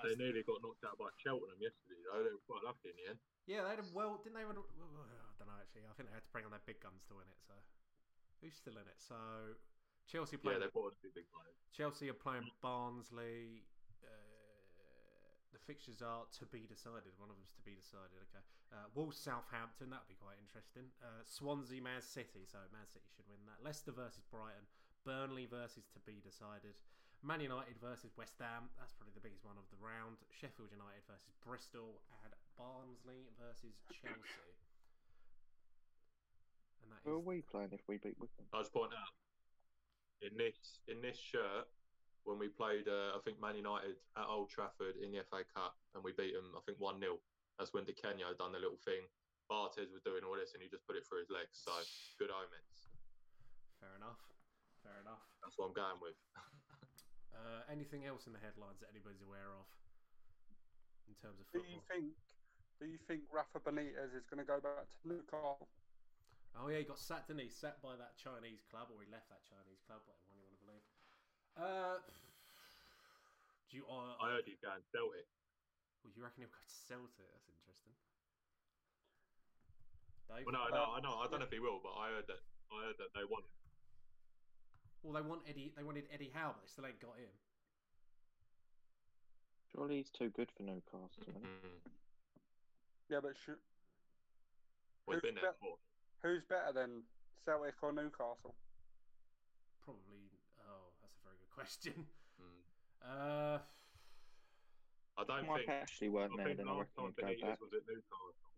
They 0.00 0.16
nearly 0.16 0.40
got 0.48 0.64
knocked 0.64 0.80
out 0.88 0.96
by 0.96 1.12
Cheltenham 1.20 1.60
yesterday, 1.60 2.00
though. 2.08 2.24
They 2.24 2.32
were 2.32 2.48
quite 2.48 2.64
lucky 2.64 2.88
in 2.88 2.96
the 2.96 3.06
end. 3.12 3.20
Yeah, 3.44 3.68
they 3.68 3.76
had 3.76 3.84
a 3.84 3.88
well, 3.92 4.16
didn't 4.16 4.40
they? 4.40 4.48
Win, 4.48 4.56
well, 4.56 5.04
I 5.04 5.36
don't 5.36 5.44
know 5.44 5.60
actually. 5.60 5.84
I 5.84 5.92
think 5.92 6.08
they 6.08 6.16
had 6.16 6.24
to 6.24 6.32
bring 6.32 6.48
on 6.48 6.56
their 6.56 6.64
big 6.64 6.80
guns 6.80 7.04
to 7.12 7.20
win 7.20 7.28
it. 7.28 7.36
So 7.44 7.52
who's 8.40 8.56
still 8.56 8.80
in 8.80 8.88
it? 8.88 8.96
So 8.96 9.16
Chelsea 10.08 10.40
playing. 10.40 10.64
Yeah, 10.64 10.72
playing. 10.72 10.72
they 10.72 10.72
bought 10.72 10.88
a 10.88 11.00
few 11.04 11.12
big 11.12 11.28
players. 11.28 11.56
Chelsea 11.76 12.08
are 12.08 12.16
playing 12.16 12.48
Barnsley. 12.64 13.68
The 15.54 15.62
fixtures 15.62 16.02
are 16.02 16.26
to 16.42 16.44
be 16.50 16.66
decided. 16.66 17.14
One 17.14 17.30
of 17.30 17.38
them's 17.38 17.54
to 17.54 17.62
be 17.62 17.78
decided. 17.78 18.18
Okay. 18.26 18.42
Uh, 18.74 18.90
Wolves, 18.98 19.14
Southampton. 19.14 19.94
That 19.94 20.02
would 20.02 20.10
be 20.10 20.18
quite 20.18 20.34
interesting. 20.42 20.90
Uh, 20.98 21.22
Swansea, 21.22 21.78
Man 21.78 22.02
City. 22.02 22.42
So 22.42 22.58
Man 22.74 22.90
City 22.90 23.06
should 23.14 23.30
win 23.30 23.38
that. 23.46 23.62
Leicester 23.62 23.94
versus 23.94 24.26
Brighton. 24.34 24.66
Burnley 25.06 25.46
versus 25.46 25.86
to 25.94 26.02
be 26.02 26.18
decided. 26.18 26.74
Man 27.22 27.38
United 27.38 27.78
versus 27.78 28.10
West 28.18 28.34
Ham. 28.42 28.66
That's 28.82 28.98
probably 28.98 29.14
the 29.14 29.22
biggest 29.22 29.46
one 29.46 29.54
of 29.54 29.70
the 29.70 29.78
round. 29.78 30.18
Sheffield 30.34 30.74
United 30.74 31.06
versus 31.06 31.38
Bristol 31.38 32.02
and 32.26 32.34
Barnsley 32.58 33.30
versus 33.38 33.78
Chelsea. 33.94 34.50
And 36.82 36.90
that 36.90 37.00
Who 37.06 37.14
is 37.14 37.22
are 37.22 37.26
we 37.30 37.46
playing 37.46 37.70
if 37.70 37.86
we 37.86 38.02
beat 38.02 38.18
Wycombe? 38.18 38.50
I 38.50 38.58
just 38.58 38.74
point 38.74 38.90
out 38.90 39.14
in 40.18 40.34
this 40.34 40.82
in 40.90 40.98
this 40.98 41.16
shirt 41.16 41.70
when 42.24 42.40
we 42.40 42.48
played, 42.48 42.88
uh, 42.88 43.16
I 43.16 43.20
think 43.24 43.40
Man 43.40 43.56
United 43.56 44.00
at 44.16 44.26
Old 44.26 44.48
Trafford 44.48 44.96
in 44.96 45.12
the 45.12 45.20
FA 45.28 45.44
Cup, 45.44 45.76
and 45.92 46.00
we 46.00 46.16
beat 46.16 46.32
them. 46.32 46.56
I 46.56 46.60
think 46.64 46.80
one 46.80 46.98
0 46.98 47.20
That's 47.60 47.72
when 47.76 47.84
Di 47.84 47.92
Canio 47.92 48.32
done 48.36 48.52
the 48.52 48.60
little 48.60 48.80
thing. 48.80 49.04
Barthez 49.48 49.92
was 49.92 50.00
doing 50.00 50.24
all 50.24 50.36
this, 50.36 50.56
and 50.56 50.64
he 50.64 50.72
just 50.72 50.88
put 50.88 50.96
it 50.96 51.04
through 51.04 51.20
his 51.20 51.28
legs. 51.28 51.60
So 51.60 51.72
good 52.16 52.32
omens. 52.32 52.88
fair 53.76 53.92
enough. 54.00 54.20
Fair 54.80 54.96
enough. 55.04 55.20
That's 55.44 55.56
what 55.60 55.72
I'm 55.72 55.76
going 55.76 56.00
with. 56.00 56.16
Uh, 57.34 57.66
anything 57.66 58.06
else 58.06 58.30
in 58.30 58.32
the 58.32 58.38
headlines 58.38 58.78
that 58.78 58.86
anybody's 58.94 59.20
aware 59.20 59.50
of 59.58 59.66
in 61.10 61.18
terms 61.18 61.42
of 61.42 61.44
football? 61.50 61.66
Do 61.66 61.82
football? 61.82 61.98
you 61.98 62.14
think? 62.14 62.14
Do 62.78 62.84
you 62.86 63.00
think 63.10 63.26
Rafa 63.26 63.58
Benitez 63.58 64.14
is 64.14 64.22
going 64.30 64.38
to 64.38 64.46
go 64.46 64.62
back 64.62 64.86
to 64.86 64.98
Newcastle? 65.02 65.66
Oh 66.54 66.70
yeah, 66.70 66.78
he 66.78 66.86
got 66.86 67.02
sacked, 67.02 67.28
didn't 67.28 67.42
he? 67.42 67.50
Sacked 67.50 67.82
by 67.82 67.98
that 67.98 68.14
Chinese 68.14 68.62
club, 68.70 68.86
or 68.94 69.02
he 69.02 69.10
left 69.10 69.26
that 69.34 69.42
Chinese 69.42 69.82
club, 69.82 70.06
whatever 70.06 70.30
one 70.30 70.38
you 70.38 70.46
want 70.46 70.54
to 70.54 70.62
believe. 70.62 70.86
Uh, 71.58 71.98
do 73.70 73.76
you? 73.78 73.84
Uh, 73.86 74.18
I 74.18 74.34
heard 74.34 74.44
he's 74.46 74.58
going 74.62 74.82
Celtic. 74.90 75.26
well, 76.02 76.12
you 76.14 76.22
reckon 76.22 76.44
he'll 76.46 76.52
go 76.54 76.60
to 76.62 76.74
Celtic? 76.88 77.26
That's 77.30 77.48
interesting. 77.50 77.94
Dave? 80.30 80.44
Well, 80.48 80.56
no, 80.56 80.64
no, 80.72 80.84
I 80.96 80.98
know. 81.04 81.14
I 81.20 81.28
don't 81.30 81.38
know 81.44 81.48
if 81.48 81.54
he 81.54 81.60
will, 81.62 81.78
but 81.84 81.94
I 81.94 82.10
heard 82.16 82.26
that. 82.28 82.42
I 82.72 82.90
heard 82.90 82.98
that 82.98 83.12
they 83.14 83.22
want 83.28 83.44
him. 83.46 83.54
Well, 85.04 85.14
they 85.20 85.22
want 85.26 85.44
Eddie. 85.46 85.70
They 85.76 85.84
wanted 85.84 86.08
Eddie 86.10 86.32
Howe, 86.32 86.56
but 86.56 86.64
they 86.64 86.70
still 86.72 86.86
ain't 86.88 86.98
got 86.98 87.14
him. 87.20 87.30
Surely 89.70 90.00
he's 90.00 90.10
too 90.10 90.30
good 90.32 90.48
for 90.56 90.62
Newcastle. 90.64 91.22
isn't 91.28 91.34
he? 91.34 91.44
Mm. 91.44 91.82
Yeah, 93.12 93.20
but 93.20 93.36
should, 93.44 93.60
Well, 95.04 95.18
he's 95.18 95.26
been 95.28 95.34
there 95.36 95.52
before. 95.52 95.76
who's 96.24 96.40
better 96.48 96.72
than 96.72 97.04
Celtic 97.44 97.76
or 97.84 97.92
Newcastle? 97.92 98.56
Probably. 99.84 100.30
Oh, 100.64 100.88
that's 101.04 101.12
a 101.20 101.22
very 101.28 101.36
good 101.36 101.43
question. 101.54 102.06
Mm. 102.42 102.62
Uh, 103.04 103.58
I 105.16 105.22
don't 105.24 105.46
Mike 105.46 105.66
think. 105.66 105.70
Ashley 105.70 106.08
weren't 106.10 106.34
I 106.34 106.42
there, 106.42 106.54
then 106.58 106.66
I 106.68 106.74
last 106.74 106.90
reckon 106.98 107.14
time 107.14 107.14
go 107.14 107.22
Benitez 107.22 107.46
back. 107.46 107.60
was 107.62 107.70
at 107.72 107.86
Newcastle. 107.86 108.50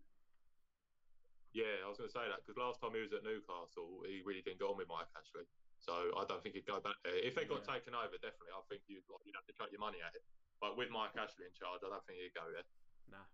Yeah, 1.53 1.85
I 1.85 1.87
was 1.89 1.97
going 1.97 2.09
to 2.09 2.13
say 2.17 2.25
that 2.29 2.41
because 2.45 2.57
last 2.57 2.81
time 2.81 2.93
he 2.93 3.01
was 3.01 3.13
at 3.13 3.21
Newcastle, 3.25 4.01
he 4.05 4.21
really 4.25 4.41
didn't 4.45 4.59
get 4.61 4.69
on 4.69 4.77
with 4.77 4.89
Mike 4.89 5.09
Ashley. 5.17 5.45
So 5.77 5.93
I 6.17 6.25
don't 6.25 6.41
think 6.41 6.57
he'd 6.57 6.65
go 6.65 6.81
back 6.81 6.97
there. 7.05 7.13
If 7.17 7.37
they 7.37 7.45
got 7.45 7.61
Yeah. 7.65 7.77
taken 7.77 7.93
over, 7.93 8.17
definitely, 8.17 8.53
I 8.53 8.61
think 8.69 8.81
you'd 8.89 9.05
like, 9.09 9.21
you'd 9.25 9.37
have 9.37 9.45
to 9.45 9.53
chuck 9.53 9.69
your 9.69 9.81
money 9.81 10.01
at 10.01 10.13
it. 10.17 10.25
But 10.57 10.73
with 10.77 10.89
Mike 10.89 11.13
Ashley 11.17 11.45
in 11.45 11.53
charge, 11.53 11.85
I 11.85 11.89
don't 11.93 12.01
think 12.09 12.17
he'd 12.21 12.33
go 12.33 12.45
there. 12.49 12.65
nah, 13.13 13.25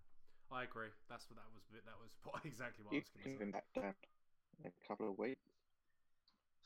I 0.52 0.64
agree. 0.68 0.92
That's 1.08 1.28
what 1.32 1.40
that 1.40 1.48
was. 1.56 1.64
That 1.72 2.00
was 2.00 2.12
what, 2.28 2.44
exactly 2.44 2.84
what 2.84 2.96
I 2.96 3.00
was 3.00 3.10
going 3.16 3.24
to 3.24 3.32
say. 3.40 3.44
him 3.44 3.52
back 3.56 3.68
down 3.74 3.96
in 4.60 4.68
a 4.68 4.76
couple 4.88 5.08
of 5.10 5.16
weeks. 5.18 5.48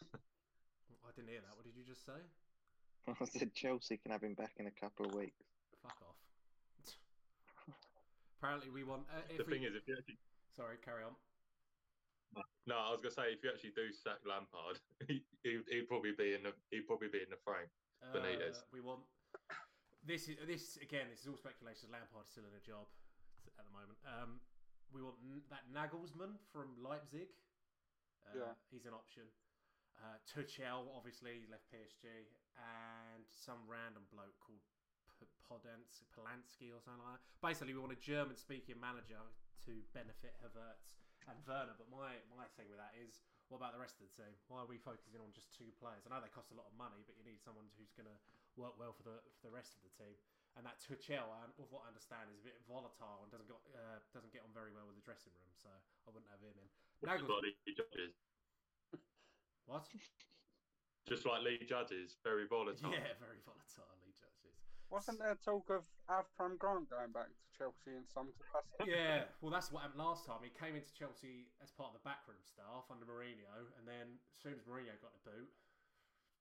I 0.13 1.09
didn't 1.15 1.29
hear 1.29 1.41
that. 1.41 1.53
What 1.55 1.65
did 1.65 1.77
you 1.77 1.85
just 1.85 2.05
say? 2.05 2.21
I 3.21 3.25
said 3.25 3.53
Chelsea 3.53 3.97
can 3.97 4.11
have 4.11 4.23
him 4.23 4.33
back 4.33 4.53
in 4.57 4.67
a 4.67 4.71
couple 4.75 5.05
of 5.05 5.13
weeks. 5.15 5.45
Fuck 5.81 5.97
off. 6.03 6.19
Apparently, 8.41 8.69
we 8.69 8.83
want. 8.83 9.03
Uh, 9.07 9.21
The 9.29 9.41
if 9.41 9.47
we... 9.47 9.53
thing 9.59 9.63
is, 9.63 9.75
if 9.75 9.87
you 9.87 9.95
actually 9.97 10.19
Sorry, 10.55 10.81
carry 10.81 11.05
on. 11.05 11.13
no, 12.65 12.75
I 12.81 12.89
was 12.89 12.97
going 13.05 13.13
to 13.13 13.17
say 13.21 13.29
if 13.29 13.45
you 13.45 13.53
actually 13.53 13.77
do 13.77 13.93
sack 13.93 14.17
Lampard, 14.25 14.81
he, 15.07 15.21
he'd, 15.45 15.61
he'd 15.69 15.85
probably 15.85 16.17
be 16.17 16.33
in 16.33 16.41
the 16.41 16.51
he'd 16.73 16.89
probably 16.89 17.13
be 17.13 17.21
in 17.21 17.29
the 17.29 17.37
frame. 17.45 17.69
Benitez. 18.09 18.65
Uh, 18.65 18.73
we 18.73 18.81
want 18.81 19.05
this 20.01 20.25
is 20.27 20.41
this 20.49 20.81
again. 20.81 21.13
This 21.13 21.21
is 21.21 21.27
all 21.29 21.37
speculation. 21.37 21.93
Lampard's 21.93 22.33
still 22.33 22.49
in 22.49 22.57
a 22.57 22.63
job 22.65 22.89
at 23.53 23.69
the 23.69 23.73
moment. 23.73 24.01
Um, 24.01 24.41
we 24.89 25.05
want 25.05 25.21
N- 25.21 25.45
that 25.53 25.69
Nagelsmann 25.69 26.41
from 26.49 26.73
Leipzig. 26.81 27.29
Uh, 28.25 28.33
Yeah. 28.33 28.53
he's 28.73 28.89
an 28.89 28.97
option. 28.97 29.29
Uh, 29.97 30.17
Tuchel, 30.29 30.85
obviously, 30.93 31.49
left 31.49 31.65
PSG, 31.73 32.05
and 32.57 33.25
some 33.33 33.57
random 33.65 34.05
bloke 34.13 34.37
called 34.37 34.61
P- 35.17 35.25
Podence, 35.49 36.05
Polanski 36.13 36.69
or 36.69 36.77
something 36.85 37.01
like 37.01 37.17
that. 37.17 37.23
Basically, 37.41 37.73
we 37.73 37.81
want 37.81 37.93
a 37.97 38.01
German-speaking 38.01 38.77
manager 38.77 39.19
to 39.65 39.73
benefit 39.97 40.37
Havertz 40.45 40.93
and 41.25 41.37
Werner. 41.49 41.73
But 41.75 41.89
my 41.89 42.21
my 42.29 42.45
thing 42.55 42.69
with 42.69 42.77
that 42.77 42.93
is, 42.93 43.25
what 43.49 43.57
about 43.57 43.73
the 43.73 43.81
rest 43.81 43.97
of 43.97 44.05
the 44.05 44.13
team? 44.13 44.31
Why 44.47 44.61
are 44.61 44.69
we 44.69 44.77
focusing 44.77 45.17
on 45.19 45.33
just 45.33 45.49
two 45.57 45.73
players? 45.81 46.05
I 46.05 46.13
know 46.13 46.21
they 46.21 46.29
cost 46.31 46.53
a 46.53 46.57
lot 46.57 46.69
of 46.69 46.75
money, 46.77 47.01
but 47.09 47.17
you 47.17 47.25
need 47.25 47.41
someone 47.41 47.65
who's 47.81 47.91
going 47.97 48.07
to 48.07 48.17
work 48.53 48.77
well 48.77 48.93
for 48.93 49.01
the 49.03 49.17
for 49.41 49.49
the 49.49 49.55
rest 49.55 49.73
of 49.73 49.81
the 49.81 49.93
team. 49.97 50.13
And 50.57 50.65
that 50.65 50.81
Tuchel, 50.81 51.29
of 51.61 51.69
what 51.69 51.85
I 51.85 51.93
understand, 51.93 52.33
is 52.33 52.41
a 52.41 52.45
bit 52.49 52.57
volatile 52.65 53.21
and 53.25 53.29
doesn't 53.33 53.49
got 53.49 53.61
uh, 53.73 53.97
doesn't 54.13 54.33
get 54.33 54.41
on 54.45 54.53
very 54.53 54.73
well 54.73 54.85
with 54.89 54.97
the 54.97 55.05
dressing 55.05 55.33
room. 55.37 55.53
So 55.57 55.69
I 55.69 56.09
wouldn't 56.13 56.29
have 56.33 56.41
him 56.41 56.57
in. 56.57 56.69
Nagels- 57.05 57.29
like 57.29 57.53
Lee 57.65 57.77
Judges, 57.77 58.13
what? 59.67 59.85
just 61.07 61.23
like 61.27 61.43
Lee 61.43 61.59
Judges, 61.63 62.19
very 62.23 62.47
volatile. 62.47 62.91
Yeah, 62.91 63.15
very 63.19 63.39
volatile. 63.43 63.87
Lee 64.03 64.15
Judges. 64.15 64.55
Wasn't 64.87 65.19
there 65.19 65.35
talk 65.43 65.67
of 65.67 65.83
Avram 66.07 66.55
Grant 66.55 66.87
going 66.87 67.11
back 67.11 67.27
to 67.27 67.45
Chelsea 67.55 67.95
in 67.95 68.07
some 68.07 68.31
capacity? 68.39 68.95
yeah, 68.95 69.27
well, 69.43 69.51
that's 69.51 69.71
what 69.71 69.83
happened 69.83 69.99
last 69.99 70.23
time. 70.23 70.39
He 70.43 70.51
came 70.55 70.79
into 70.79 70.91
Chelsea 70.95 71.51
as 71.59 71.71
part 71.75 71.91
of 71.91 71.99
the 71.99 72.05
backroom 72.07 72.39
staff 72.43 72.87
under 72.87 73.03
Mourinho, 73.03 73.67
and 73.79 73.83
then 73.83 74.19
as 74.31 74.39
soon 74.39 74.55
as 74.55 74.63
Mourinho 74.63 74.95
got 75.03 75.11
the 75.19 75.23
boot, 75.27 75.51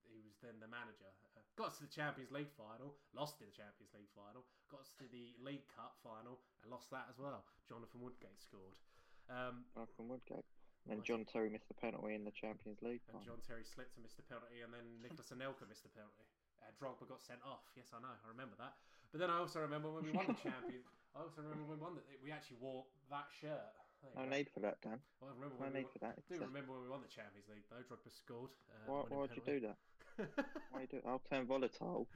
he 0.07 0.23
was 0.23 0.39
then 0.39 0.63
the 0.63 0.71
manager. 0.71 1.11
Uh, 1.35 1.43
got 1.59 1.75
us 1.75 1.83
to 1.83 1.91
the 1.91 1.95
Champions 1.95 2.31
League 2.31 2.55
final, 2.55 2.95
lost 3.11 3.43
in 3.43 3.51
the 3.51 3.57
Champions 3.59 3.91
League 3.91 4.11
final, 4.15 4.47
got 4.71 4.87
us 4.87 4.95
to 5.03 5.11
the 5.11 5.35
League 5.43 5.67
Cup 5.67 5.99
final, 6.07 6.39
and 6.63 6.71
lost 6.71 6.91
that 6.95 7.11
as 7.11 7.19
well. 7.19 7.43
Jonathan 7.67 7.99
Woodgate 7.99 8.39
scored. 8.39 8.79
Um, 9.27 9.67
Malcolm 9.75 10.07
Woodgate. 10.07 10.47
And 10.87 11.03
John 11.03 11.27
Terry 11.27 11.51
missed 11.51 11.67
the 11.67 11.75
penalty 11.75 12.15
in 12.15 12.23
the 12.23 12.31
Champions 12.31 12.79
League 12.83 13.03
and. 13.11 13.19
John 13.27 13.43
Terry 13.43 13.67
slipped 13.67 13.99
and 13.99 14.07
missed 14.07 14.17
the 14.17 14.27
penalty, 14.27 14.63
and 14.63 14.71
then 14.71 14.87
Nicolas 15.03 15.35
Anelka 15.35 15.67
missed 15.67 15.83
the 15.83 15.91
penalty. 15.91 16.23
Uh, 16.63 16.71
Drogba 16.79 17.11
got 17.11 17.19
sent 17.23 17.43
off. 17.43 17.67
Yes, 17.75 17.91
I 17.91 17.99
know. 17.99 18.15
I 18.15 18.29
remember 18.31 18.55
that. 18.63 18.79
But 19.11 19.19
then 19.19 19.31
I 19.31 19.39
also 19.43 19.59
remember 19.61 19.91
when 19.91 20.07
we 20.07 20.15
won 20.15 20.31
the 20.31 20.39
champion. 20.47 20.87
I 21.19 21.27
also 21.27 21.43
remember 21.43 21.67
when 21.67 21.79
we 21.79 21.83
won 21.83 21.95
that 21.99 22.07
we 22.23 22.31
actually 22.31 22.59
wore 22.63 22.87
that 23.11 23.27
shirt. 23.35 23.75
No 24.15 24.23
go. 24.23 24.31
need 24.31 24.47
for 24.55 24.61
that, 24.63 24.79
Dan. 24.83 25.03
I 25.19 25.35
remember 25.35 25.59
No 25.59 25.67
need 25.75 25.91
won- 25.91 25.93
for 25.93 25.99
that. 26.07 26.15
I 26.19 26.23
do 26.31 26.39
remember 26.47 26.71
when 26.79 26.83
we 26.87 26.91
won 26.93 27.03
the 27.03 27.11
Champions 27.11 27.51
League 27.51 27.67
though. 27.67 27.83
Drogba 27.83 28.11
scored. 28.15 28.55
Uh, 28.71 28.87
Why, 28.87 29.03
why'd 29.11 29.35
you 29.35 29.43
do 29.43 29.59
that? 29.67 29.79
Why 30.71 30.87
you 30.87 30.91
do? 30.91 31.01
I'll 31.03 31.23
turn 31.27 31.47
volatile. 31.47 32.07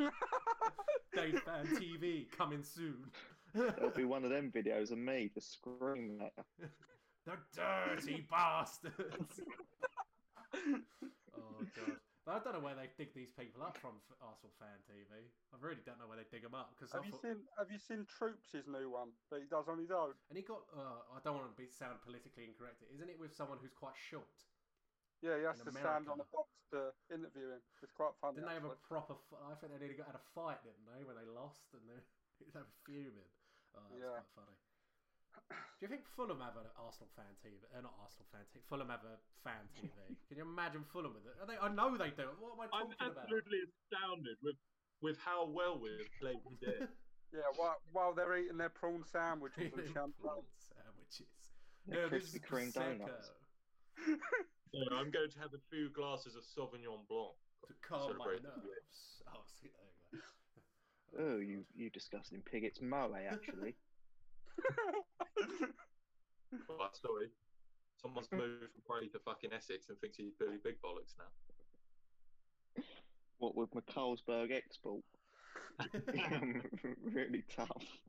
Dave 1.15 1.39
Fan 1.43 1.65
TV 1.75 2.29
coming 2.31 2.63
soon. 2.63 3.11
It'll 3.56 3.89
be 3.91 4.06
one 4.06 4.24
of 4.24 4.30
them 4.32 4.52
videos 4.52 4.91
of 4.91 4.98
me 4.98 5.30
just 5.34 5.54
screaming 5.54 6.22
at 6.22 6.34
her. 6.38 6.70
The 7.28 7.36
dirty 7.52 8.26
bastards. 8.32 9.41
oh 10.56 11.60
god. 11.76 12.00
I 12.28 12.39
don't 12.43 12.56
know 12.56 12.64
where 12.64 12.76
they 12.76 12.88
dig 13.00 13.16
these 13.16 13.32
people 13.32 13.64
up 13.64 13.80
from, 13.80 14.00
f- 14.04 14.20
Arsenal 14.20 14.52
fan 14.60 14.80
TV. 14.84 15.32
I 15.52 15.56
really 15.60 15.84
don't 15.84 16.00
know 16.00 16.08
where 16.08 16.20
they 16.20 16.28
dig 16.28 16.43
them 16.43 16.56
up 16.56 16.76
because 16.76 16.91
Have 16.91 17.04
you 17.08 17.16
seen 17.16 17.48
Have 17.60 17.68
you 17.72 17.80
seen 17.80 18.04
Troopz' 18.08 18.52
his 18.52 18.68
new 18.68 18.91
one 18.91 19.12
that 19.32 19.39
he 19.43 19.48
does 19.48 19.68
on 19.68 19.80
his 19.80 19.91
own? 19.91 20.16
And 20.32 20.36
he 20.39 20.43
got. 20.43 20.64
Uh, 20.72 21.04
I 21.12 21.20
don't 21.24 21.36
want 21.36 21.52
to 21.52 21.56
be 21.60 21.68
sound 21.68 22.00
politically 22.04 22.48
incorrect. 22.48 22.84
Isn't 22.95 23.08
it 23.12 23.20
with 23.20 23.36
someone 23.36 23.60
who's 23.60 23.76
quite 23.76 23.95
short? 23.95 24.28
Yeah, 25.24 25.36
he 25.39 25.43
has 25.48 25.60
In 25.60 25.68
to 25.68 25.72
stand 25.72 26.08
on 26.08 26.20
America. 26.20 26.32
a 26.32 26.36
box 26.36 26.48
to 26.72 26.80
interview 27.12 27.60
him. 27.60 27.64
It's 27.84 27.91
quite 27.95 28.16
funny. 28.24 28.39
Didn't 28.39 28.52
they 28.52 28.60
have 28.60 28.72
a 28.72 28.76
proper? 28.88 29.16
F- 29.20 29.39
I 29.48 29.56
think 29.60 29.72
they 29.76 29.80
nearly 29.80 29.95
got 30.00 30.12
had 30.12 30.20
a 30.20 30.28
fight, 30.36 30.64
didn't 30.64 30.84
they, 30.88 31.04
when 31.04 31.16
they 31.20 31.28
lost 31.28 31.76
and 31.76 31.84
they 31.88 32.00
they 32.39 32.59
were 32.59 32.65
fuming. 32.85 33.31
Oh, 33.75 33.81
that's 33.89 33.99
Yeah. 34.01 34.09
quite 34.21 34.31
funny. 34.35 34.57
Do 35.77 35.85
you 35.85 35.88
think 35.88 36.05
Fulham 36.17 36.41
have 36.41 36.57
an 36.57 36.65
Arsenal 36.81 37.09
fan 37.15 37.29
TV? 37.45 37.61
Uh, 37.69 37.81
not 37.81 37.93
Arsenal 38.01 38.25
fan 38.33 38.41
TV. 38.49 38.61
Fulham 38.67 38.89
have 38.89 39.05
a 39.05 39.17
fan 39.43 39.69
TV. 39.77 39.93
Can 40.27 40.38
you 40.38 40.43
imagine 40.43 40.83
Fulham 40.83 41.13
with 41.13 41.27
it? 41.29 41.38
Are 41.39 41.45
they, 41.45 41.57
I 41.57 41.69
know 41.69 41.95
they 41.95 42.09
do. 42.09 42.25
What 42.41 42.53
am 42.57 42.61
I 42.61 42.65
I'm 42.73 42.89
talking 42.89 42.97
about? 43.13 43.17
absolutely 43.23 43.59
astounded 43.69 44.38
with 44.41 44.57
with 45.01 45.17
how 45.21 45.45
well 45.45 45.77
we've 45.77 46.09
played 46.19 46.41
today. 46.59 46.88
Yeah, 47.33 47.41
while, 47.57 47.75
while 47.91 48.13
they're 48.15 48.38
eating 48.38 48.55
their 48.55 48.69
prawn 48.69 49.03
sandwiches 49.03 49.73
and 49.75 49.83
champagne. 49.93 50.47
Sandwiches. 50.63 51.27
The 51.85 51.93
No, 51.93 52.07
this 52.07 52.31
Krispy 52.31 52.35
is 52.35 52.41
Kreme 52.41 52.71
Prosecco. 52.73 52.97
donuts. 53.03 53.31
Yeah, 54.71 54.88
I'm 54.95 55.11
going 55.11 55.29
to 55.31 55.39
have 55.39 55.51
a 55.53 55.59
few 55.69 55.89
glasses 55.91 56.35
of 56.39 56.43
Sauvignon 56.47 57.03
Blanc 57.11 57.35
To 57.67 57.73
calm 57.83 57.99
my 57.99 58.31
celebrate 58.31 58.43
nerves. 58.43 59.21
Oh, 59.27 59.43
see, 59.59 59.67
there 59.67 59.91
you 60.13 60.19
go. 60.23 60.23
Oh, 61.20 61.38
you 61.38 61.66
you 61.76 61.89
disgusting 61.89 62.41
pig! 62.41 62.64
It's 62.64 62.82
Moe 62.82 63.14
actually. 63.30 63.76
Right, 66.51 66.95
sorry. 66.95 67.28
Someone's 68.01 68.32
moved 68.32 68.72
from 68.72 68.82
Bray 68.88 69.08
to 69.10 69.20
fucking 69.20 69.51
Essex 69.51 69.89
and 69.89 69.99
thinks 69.99 70.18
he's 70.18 70.34
Billy 70.39 70.58
Big 70.64 70.76
Bollocks 70.82 71.16
now. 71.18 72.84
what 73.39 73.55
with 73.55 73.72
McCarlsberg 73.72 74.51
export? 74.51 75.03
really 77.03 77.43
tough. 77.53 77.99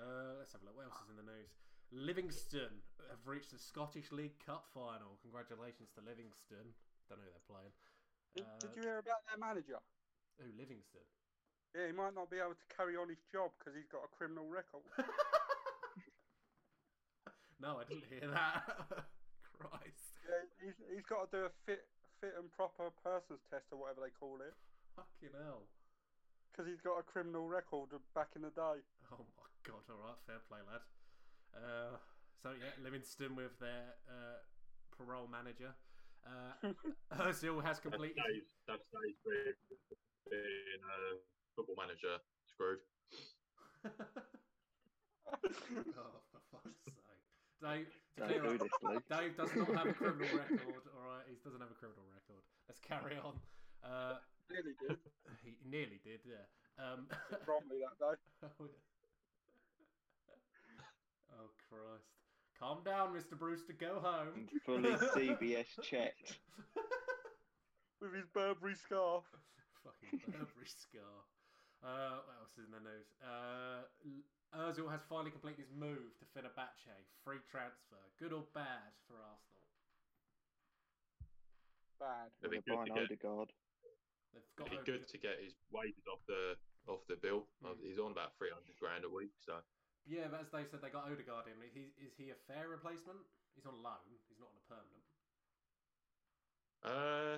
Uh, 0.00 0.34
let's 0.38 0.52
have 0.52 0.62
a 0.62 0.64
look. 0.64 0.76
What 0.76 0.86
else 0.86 0.98
is 1.04 1.10
in 1.10 1.16
the 1.16 1.30
news? 1.30 1.52
Livingston 1.92 2.82
have 3.10 3.26
reached 3.26 3.52
the 3.52 3.58
Scottish 3.58 4.10
League 4.12 4.38
Cup 4.44 4.66
final. 4.72 5.18
Congratulations 5.22 5.90
to 5.94 6.00
Livingston. 6.00 6.72
Don't 7.08 7.18
know 7.18 7.26
who 7.26 7.34
they're 7.34 7.50
playing. 7.50 7.72
Did, 8.34 8.44
Uh, 8.46 8.58
did 8.60 8.70
you 8.76 8.82
hear 8.82 8.98
about 8.98 9.26
their 9.26 9.38
manager? 9.38 9.78
Who, 10.38 10.46
Livingston? 10.56 11.02
Yeah, 11.74 11.86
he 11.86 11.92
might 11.92 12.14
not 12.14 12.30
be 12.30 12.38
able 12.38 12.54
to 12.58 12.68
carry 12.74 12.96
on 12.96 13.08
his 13.08 13.22
job 13.30 13.50
because 13.58 13.74
he's 13.74 13.86
got 13.90 14.02
a 14.04 14.08
criminal 14.08 14.48
record. 14.48 14.82
No, 17.60 17.76
I 17.76 17.84
didn't 17.84 18.08
hear 18.08 18.24
that. 18.32 18.64
Christ. 19.60 20.16
yeah, 20.24 20.48
he's, 20.64 20.72
he's 20.88 21.04
got 21.04 21.28
to 21.28 21.36
do 21.36 21.40
a 21.44 21.52
fit, 21.68 21.84
fit 22.16 22.32
and 22.40 22.48
proper 22.56 22.88
persons 23.04 23.44
test 23.52 23.68
or 23.68 23.84
whatever 23.84 24.00
they 24.00 24.14
call 24.16 24.40
it 24.40 24.56
Fucking 24.96 25.36
hell. 25.36 25.68
because 26.48 26.64
he's 26.64 26.80
got 26.80 26.96
a 26.96 27.04
criminal 27.04 27.44
record 27.52 27.92
back 28.16 28.32
in 28.32 28.40
the 28.48 28.54
day. 28.56 28.80
Oh 29.12 29.28
my 29.36 29.48
god, 29.68 29.84
alright, 29.92 30.16
fair 30.24 30.40
play, 30.48 30.64
lad. 30.64 30.80
Uh, 31.52 32.00
so, 32.40 32.56
yeah, 32.56 32.72
Livingston 32.80 33.36
with 33.36 33.52
their 33.60 33.92
uh, 34.08 34.40
parole 34.96 35.28
manager. 35.28 35.76
Uh, 36.26 36.52
Ozil 37.24 37.62
has 37.64 37.80
completed. 37.80 38.16
That's 38.16 38.28
Dave, 38.28 38.44
that's 38.68 38.84
Dave 38.92 39.16
being, 39.24 39.54
being 40.30 40.82
a 40.84 41.16
football 41.56 41.76
manager 41.80 42.18
screwed. 42.46 42.80
oh, 43.84 43.90
for 46.30 46.40
fuck's 46.52 46.84
sake. 46.84 47.24
Dave, 47.60 47.88
to 48.16 48.20
Don't 48.20 48.30
clear 48.80 48.96
up. 48.96 49.04
Dave 49.08 49.36
does 49.36 49.52
not 49.56 49.68
have 49.76 49.86
a 49.88 49.92
criminal 49.96 50.28
record, 50.44 50.84
alright? 50.92 51.26
He 51.28 51.36
doesn't 51.44 51.60
have 51.60 51.70
a 51.72 51.74
criminal 51.78 52.04
record. 52.12 52.42
Let's 52.68 52.80
carry 52.80 53.16
on. 53.20 53.40
Uh, 53.80 54.20
Nearly 54.50 54.74
did. 54.76 54.98
he 55.44 55.56
nearly 55.64 56.00
did, 56.04 56.20
yeah. 56.26 56.44
Um, 56.76 57.08
Bromley 57.46 57.80
that 57.84 57.96
day. 58.00 58.16
oh, 61.32 61.48
Christ. 61.68 62.19
Calm 62.60 62.84
down, 62.84 63.16
Mr. 63.16 63.38
Brewster. 63.38 63.72
Go 63.72 64.00
home. 64.04 64.44
Fully 64.66 64.92
DBS 65.16 65.64
checked. 65.82 66.36
With 68.00 68.12
his 68.14 68.28
Burberry 68.34 68.76
scarf. 68.76 69.24
Fucking 69.82 70.20
Burberry 70.28 70.68
scar. 70.68 71.24
Uh, 71.80 72.20
what 72.28 72.36
else 72.44 72.52
is 72.60 72.68
in 72.68 72.72
the 72.76 72.84
news? 72.84 73.08
Uh, 73.24 73.88
Ozil 74.52 74.92
has 74.92 75.00
finally 75.08 75.32
completed 75.32 75.64
his 75.64 75.72
move 75.72 76.12
to 76.20 76.24
Fenerbahce. 76.36 76.92
Free 77.24 77.40
transfer. 77.48 77.96
Good 78.20 78.36
or 78.36 78.44
bad 78.52 78.92
for 79.08 79.16
Arsenal? 79.16 79.64
Bad. 81.96 82.28
It'd 82.44 82.52
be 82.52 82.60
They're 82.60 82.76
good 82.76 82.92
buying 82.92 82.92
to 82.92 83.16
get. 83.16 83.24
Odegaard. 83.24 83.50
They've 84.36 84.52
got 84.60 84.68
It'd 84.68 84.84
be 84.84 84.92
good 84.92 85.08
to 85.08 85.16
get 85.16 85.40
his 85.40 85.56
wages 85.72 86.04
off 86.04 86.20
the 86.28 86.60
off 86.84 87.00
the 87.08 87.16
bill. 87.16 87.48
Uh, 87.64 87.72
He's 87.80 87.96
on 87.98 88.12
about 88.12 88.36
three 88.36 88.52
hundred 88.52 88.76
grand 88.76 89.04
a 89.04 89.10
week, 89.12 89.32
so 89.40 89.64
Yeah, 90.08 90.26
but 90.32 90.40
as 90.42 90.50
Dave 90.50 90.68
said, 90.70 90.80
they 90.82 90.90
got 90.90 91.06
Odegaard 91.06 91.46
in. 91.46 91.60
He, 91.72 91.92
is 92.00 92.16
he 92.16 92.30
a 92.32 92.38
fair 92.48 92.68
replacement? 92.68 93.20
He's 93.54 93.66
on 93.66 93.78
loan. 93.82 94.00
He's 94.28 94.40
not 94.40 94.50
on 94.50 94.58
a 94.58 94.66
permanent. 94.68 95.04
uh, 96.80 97.36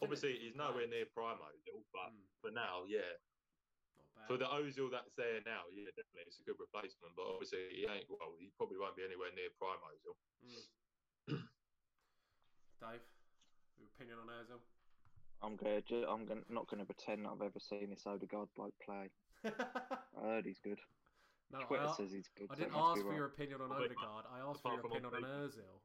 obviously 0.00 0.40
he's 0.40 0.56
nowhere 0.56 0.88
players. 0.88 0.90
near 0.90 1.06
prime 1.12 1.36
Ozil, 1.36 1.84
but 1.92 2.08
Mm. 2.10 2.24
for 2.40 2.50
now, 2.50 2.84
yeah. 2.88 3.12
Not 4.00 4.08
bad. 4.16 4.26
For 4.26 4.36
the 4.38 4.48
Ozil 4.48 4.90
that's 4.90 5.12
there 5.14 5.42
now, 5.44 5.68
yeah, 5.70 5.92
definitely 5.92 6.24
it's 6.26 6.40
a 6.40 6.44
good 6.48 6.58
replacement. 6.58 7.14
But 7.14 7.26
obviously 7.28 7.68
he 7.76 7.86
ain't. 7.86 8.08
Well, 8.08 8.34
he 8.40 8.48
probably 8.56 8.78
won't 8.78 8.96
be 8.96 9.04
anywhere 9.04 9.30
near 9.36 9.50
prime 9.60 9.78
Ozil. 9.84 10.16
Mm. 10.48 10.64
Dave, 12.80 13.04
your 13.76 13.88
opinion 13.94 14.18
on 14.24 14.28
Ozil? 14.32 14.60
I'm 15.42 15.56
good. 15.56 15.84
I'm 16.08 16.24
gonna, 16.24 16.40
not 16.48 16.66
going 16.68 16.80
to 16.80 16.86
pretend 16.86 17.24
that 17.26 17.30
I've 17.36 17.42
ever 17.42 17.60
seen 17.60 17.90
this 17.90 18.06
Odegaard 18.06 18.48
bloke 18.56 18.74
play. 18.80 19.10
I 20.18 20.22
heard 20.22 20.46
he's 20.46 20.58
good. 20.58 20.78
No, 21.52 21.60
Twitter 21.60 21.84
I, 21.84 21.90
a- 21.90 21.94
says 21.94 22.12
he's 22.12 22.28
good. 22.36 22.48
I 22.50 22.54
so 22.54 22.60
didn't 22.64 22.76
ask 22.76 23.00
for 23.00 23.08
right. 23.08 23.16
your 23.16 23.26
opinion 23.26 23.60
on 23.60 23.70
Wait, 23.70 23.90
Odegaard. 23.92 24.24
I 24.32 24.38
asked 24.48 24.62
for 24.62 24.72
your 24.72 24.80
opinion 24.80 25.04
on 25.06 25.14
on 25.14 25.22
Ozil. 25.22 25.80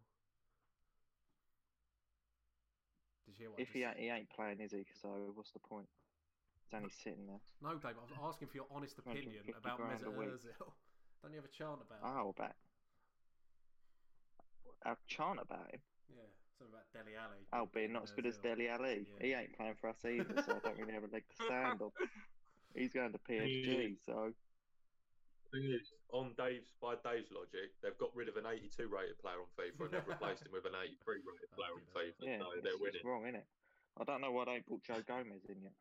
Did 3.26 3.28
you 3.28 3.34
hear 3.38 3.50
what? 3.52 3.60
If 3.60 3.70
he 3.70 3.82
just- 3.82 3.98
ain't, 3.98 4.00
he 4.00 4.10
ain't 4.10 4.30
playing, 4.30 4.60
is 4.60 4.72
he? 4.72 4.86
So 5.02 5.10
uh, 5.10 5.32
what's 5.36 5.52
the 5.52 5.60
point? 5.60 5.88
He's 6.66 6.74
only 6.78 6.90
sitting 6.90 7.28
there. 7.28 7.42
No, 7.62 7.78
Dave, 7.78 7.98
I 7.98 8.04
was 8.06 8.34
asking 8.34 8.48
for 8.50 8.58
your 8.58 8.68
honest 8.72 8.98
opinion 9.00 9.44
about 9.58 9.78
grand 9.78 10.00
Mesut. 10.00 10.16
Ozil. 10.16 10.72
Don't 11.22 11.32
you 11.32 11.38
have 11.38 11.46
a 11.46 11.52
chant 11.52 11.82
about? 11.82 12.00
it? 12.00 12.06
Oh, 12.06 12.30
about. 12.30 12.56
I'll 14.86 14.98
chant 15.08 15.40
about 15.42 15.68
him. 15.74 15.82
Yeah, 16.08 16.24
something 16.58 16.74
about 16.74 16.88
Dele 16.94 17.18
Alli. 17.18 17.44
Oh, 17.52 17.68
being 17.74 17.92
not 17.92 18.04
as 18.04 18.12
good 18.12 18.26
as 18.26 18.38
Dele 18.38 18.70
Alli. 18.70 19.06
Yeah. 19.20 19.26
He 19.26 19.34
ain't 19.34 19.58
playing 19.58 19.76
for 19.82 19.90
us 19.90 19.98
either, 20.06 20.42
so 20.46 20.56
I 20.56 20.60
don't 20.64 20.78
really 20.80 20.94
have 20.94 21.04
a 21.04 21.12
leg 21.12 21.24
to 21.28 21.46
stand 21.46 21.82
on. 21.82 21.92
He's 22.76 22.94
going 22.94 23.12
to 23.12 23.20
PSG, 23.20 23.98
so 24.06 24.34
is, 25.54 25.90
on 26.14 26.34
Dave's 26.38 26.70
by 26.82 26.94
Dave's 27.02 27.34
logic, 27.34 27.74
they've 27.82 27.98
got 27.98 28.14
rid 28.14 28.30
of 28.30 28.38
an 28.38 28.46
82 28.46 28.86
rated 28.86 29.18
player 29.18 29.42
on 29.42 29.50
FIFA 29.58 29.90
and 29.90 29.94
they've 29.94 30.08
replaced 30.10 30.46
him 30.46 30.54
with 30.54 30.66
an 30.66 30.78
83 30.78 31.26
rated 31.26 31.50
player 31.58 31.74
on 31.74 31.86
FIFA. 31.90 32.22
yeah, 32.22 32.38
so 32.38 32.46
it's, 32.54 32.62
they're 32.62 32.78
it's 32.78 32.82
winning. 32.82 33.06
wrong, 33.06 33.24
isn't 33.26 33.42
it? 33.42 33.48
I 33.98 34.04
don't 34.06 34.22
know 34.22 34.32
why 34.32 34.46
they 34.46 34.62
put 34.62 34.86
Joe 34.86 35.02
Gomez 35.02 35.46
in 35.50 35.66
yet. 35.66 35.78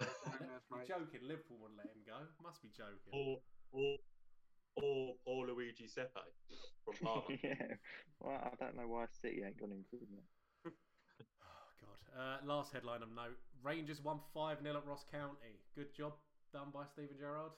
You're 0.00 0.98
joking. 0.98 1.22
Liverpool 1.28 1.60
wouldn't 1.60 1.78
let 1.78 1.92
him 1.92 2.02
go. 2.08 2.18
Must 2.42 2.60
be 2.64 2.72
joking. 2.72 3.12
Or, 3.12 3.38
or, 3.70 4.00
or, 4.80 5.14
or 5.28 5.46
Luigi 5.46 5.84
Sepe 5.86 6.24
from 6.82 6.96
Parma. 7.04 7.36
yeah, 7.44 7.76
well, 8.18 8.40
I 8.40 8.56
don't 8.58 8.74
know 8.74 8.88
why 8.88 9.06
City 9.12 9.44
ain't 9.44 9.60
gone 9.60 9.70
in 9.70 9.84
for 9.92 10.00
him 10.00 10.10
yet. 10.16 10.26
Oh, 11.44 11.68
God. 11.78 12.00
Uh, 12.16 12.36
last 12.48 12.72
headline 12.72 13.02
of 13.02 13.12
note 13.14 13.38
Rangers 13.62 14.02
won 14.02 14.18
5 14.34 14.62
0 14.62 14.76
at 14.76 14.86
Ross 14.86 15.04
County. 15.10 15.62
Good 15.74 15.94
job 15.94 16.14
done 16.52 16.68
by 16.74 16.84
Steven 16.90 17.14
Gerrard. 17.18 17.54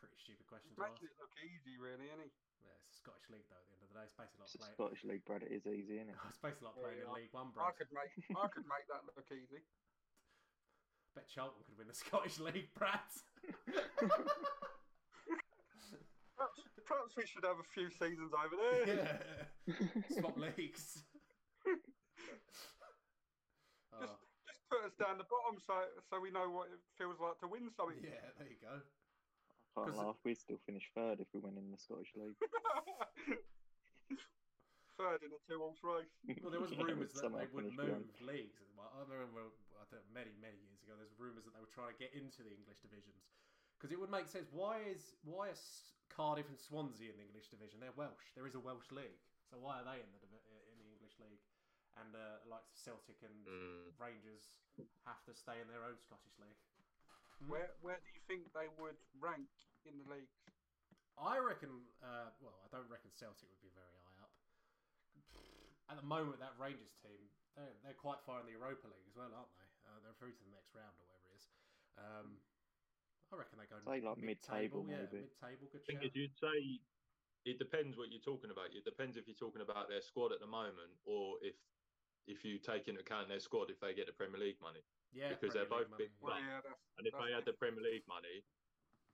Pretty 0.00 0.16
stupid 0.16 0.48
question 0.48 0.72
to 0.74 0.80
ask. 0.80 0.96
Making 0.96 1.12
it 1.12 1.16
look 1.20 1.34
easy, 1.44 1.76
really, 1.76 2.08
isn't 2.08 2.24
he? 2.24 2.32
Yeah, 2.64 2.72
it's 2.80 2.96
a 2.96 2.96
Scottish 3.04 3.28
League, 3.28 3.44
though, 3.52 3.60
at 3.60 3.68
the 3.68 3.74
end 3.76 3.84
of 3.84 3.88
the 3.92 3.96
day. 4.00 4.04
It's 4.08 4.16
basically 4.16 4.40
like 4.40 4.48
It's 4.48 4.56
a 4.56 4.60
playing. 4.64 4.76
Scottish 4.80 5.02
League, 5.04 5.24
Brad. 5.28 5.42
It 5.44 5.52
is 5.52 5.64
easy, 5.68 6.00
isn't 6.00 6.08
it? 6.12 6.18
It's 6.32 6.40
basically 6.40 6.72
like 6.72 6.80
playing 6.80 7.00
in 7.04 7.08
Yeah, 7.12 7.16
League 7.20 7.32
One, 7.36 7.52
Brad. 7.52 7.68
I 7.68 7.72
could 7.76 7.92
make 7.92 8.12
I 8.32 8.46
could 8.48 8.64
make 8.64 8.86
that 8.88 9.04
look 9.04 9.28
easy. 9.28 9.60
Bet 11.14 11.28
Charlton 11.28 11.60
could 11.68 11.76
win 11.76 11.88
the 11.90 11.96
Scottish 11.96 12.40
League, 12.46 12.72
Brad. 12.72 13.04
Perhaps, 16.40 16.60
perhaps 16.88 17.12
we 17.16 17.26
should 17.28 17.44
have 17.44 17.60
a 17.60 17.68
few 17.76 17.90
seasons 17.92 18.32
over 18.32 18.56
there. 18.56 18.80
yeah. 18.88 20.16
Swap 20.16 20.38
leagues. 20.40 21.04
Just, 21.66 22.72
Oh, 23.92 24.16
just 24.46 24.59
put 24.70 24.86
us 24.86 24.94
down 24.94 25.18
the 25.18 25.26
bottom 25.26 25.58
so 25.58 25.74
so 26.08 26.16
we 26.22 26.30
know 26.30 26.46
what 26.48 26.70
it 26.70 26.78
feels 26.96 27.18
like 27.18 27.36
to 27.42 27.48
win 27.50 27.68
something. 27.74 27.98
yeah, 28.00 28.30
there 28.38 28.46
you 28.48 28.56
go. 28.62 28.78
I 28.78 29.86
can't 29.86 29.98
laugh. 29.98 30.16
We'd 30.24 30.38
still 30.38 30.58
finish 30.66 30.86
third 30.94 31.18
if 31.20 31.26
we 31.34 31.38
went 31.42 31.58
in 31.58 31.70
the 31.70 31.78
Scottish 31.78 32.10
League. 32.14 32.38
Third 34.98 35.24
in 35.24 35.32
a 35.32 35.40
two 35.48 35.56
horse 35.64 35.80
race. 35.80 36.12
Well, 36.44 36.52
there 36.52 36.60
was 36.60 36.76
Yeah, 36.76 36.84
rumours 36.92 37.16
that 37.16 37.32
they 37.32 37.48
would 37.48 37.72
finish 37.72 37.76
behind. 37.78 38.04
move 38.04 38.20
leagues. 38.20 38.60
Well, 38.76 38.92
I 38.92 39.00
remember, 39.08 39.48
I 39.80 39.84
don't 39.88 40.04
many 40.12 40.28
many 40.44 40.60
years 40.60 40.84
ago, 40.84 40.92
there's 41.00 41.14
rumours 41.16 41.48
that 41.48 41.56
they 41.56 41.62
were 41.64 41.72
trying 41.72 41.96
to 41.96 42.00
get 42.00 42.12
into 42.12 42.44
the 42.44 42.52
English 42.52 42.84
divisions 42.84 43.24
because 43.80 43.88
it 43.88 43.96
would 43.96 44.12
make 44.12 44.28
sense. 44.28 44.52
Why 44.52 44.84
is 44.84 45.16
why 45.24 45.48
are 45.56 45.60
Cardiff 46.12 46.52
and 46.52 46.60
Swansea 46.60 47.08
in 47.08 47.16
the 47.16 47.24
English 47.24 47.48
division? 47.48 47.80
They're 47.80 47.96
Welsh. 47.96 48.28
There 48.36 48.44
is 48.44 48.52
a 48.52 48.60
Welsh 48.60 48.92
league, 48.92 49.24
so 49.48 49.56
why 49.56 49.80
are 49.80 49.86
they 49.88 50.04
in 50.04 50.10
the 50.12 50.20
divi- 50.20 50.28
in 50.28 50.28
the 50.28 50.28
English 50.28 50.28
league? 50.28 50.29
And 51.98 52.14
uh, 52.14 52.38
like 52.46 52.62
Celtic 52.74 53.18
and 53.26 53.34
Mm. 53.44 53.90
Rangers 53.98 54.62
have 55.04 55.20
to 55.26 55.34
stay 55.34 55.58
in 55.60 55.66
their 55.68 55.82
own 55.82 55.98
Scottish 55.98 56.36
league. 56.38 56.56
Where 57.50 57.72
where 57.82 57.98
do 57.98 58.08
you 58.12 58.20
think 58.28 58.52
they 58.52 58.68
would 58.78 58.96
rank 59.18 59.48
in 59.88 59.96
the 59.98 60.06
league? 60.12 60.30
I 61.18 61.36
reckon. 61.40 61.88
Uh, 62.00 62.30
well, 62.40 62.56
I 62.64 62.68
don't 62.72 62.88
reckon 62.88 63.10
Celtic 63.16 63.48
would 63.50 63.60
be 63.64 63.72
very 63.74 63.96
high 64.06 64.18
up. 64.24 64.32
At 65.90 65.96
the 65.98 66.06
moment, 66.06 66.38
that 66.38 66.54
Rangers 66.56 66.94
team, 67.02 67.18
they're, 67.58 67.74
they're 67.82 67.98
quite 67.98 68.22
far 68.22 68.38
in 68.40 68.46
the 68.46 68.54
Europa 68.54 68.86
League 68.86 69.04
as 69.10 69.16
well, 69.18 69.32
aren't 69.34 69.50
they? 69.58 69.68
Uh, 69.90 69.98
they're 70.06 70.14
through 70.22 70.32
to 70.36 70.42
the 70.46 70.54
next 70.54 70.70
round 70.70 70.94
or 70.94 71.04
whatever 71.10 71.26
it 71.26 71.34
is. 71.34 71.44
Um, 71.98 72.28
I 73.34 73.40
reckon 73.42 73.58
they 73.58 73.66
go 73.66 73.82
Say 73.82 73.98
like 74.00 74.20
mid-table, 74.22 74.86
yeah, 74.86 75.02
maybe. 75.10 75.26
mid-table, 75.26 75.66
good 75.74 75.82
thing 75.84 75.98
shout. 75.98 76.14
you'd 76.14 76.38
say 76.38 76.56
it 77.48 77.58
depends 77.58 77.98
what 77.98 78.12
you're 78.14 78.22
talking 78.22 78.54
about. 78.54 78.70
It 78.70 78.86
depends 78.86 79.18
if 79.18 79.26
you're 79.26 79.38
talking 79.38 79.62
about 79.64 79.90
their 79.90 80.02
squad 80.04 80.30
at 80.30 80.38
the 80.38 80.50
moment 80.50 80.94
or 81.08 81.42
if 81.42 81.58
if 82.30 82.46
you 82.46 82.62
take 82.62 82.86
into 82.86 83.02
account 83.02 83.26
their 83.28 83.42
squad, 83.42 83.68
if 83.74 83.82
they 83.82 83.90
get 83.92 84.06
the 84.06 84.14
Premier 84.14 84.38
League 84.38 84.62
money. 84.62 84.80
Yeah, 85.10 85.34
because 85.34 85.50
they're 85.52 85.66
both 85.66 85.90
League 85.98 86.06
big 86.06 86.12
clubs. 86.22 86.38
Well, 86.38 86.46
yeah, 86.46 86.62
that's- 86.62 86.86
and 86.98 87.04
if 87.06 87.14
they 87.18 87.32
had 87.34 87.44
the 87.44 87.52
Premier 87.58 87.82
League 87.82 88.06
money, 88.06 88.46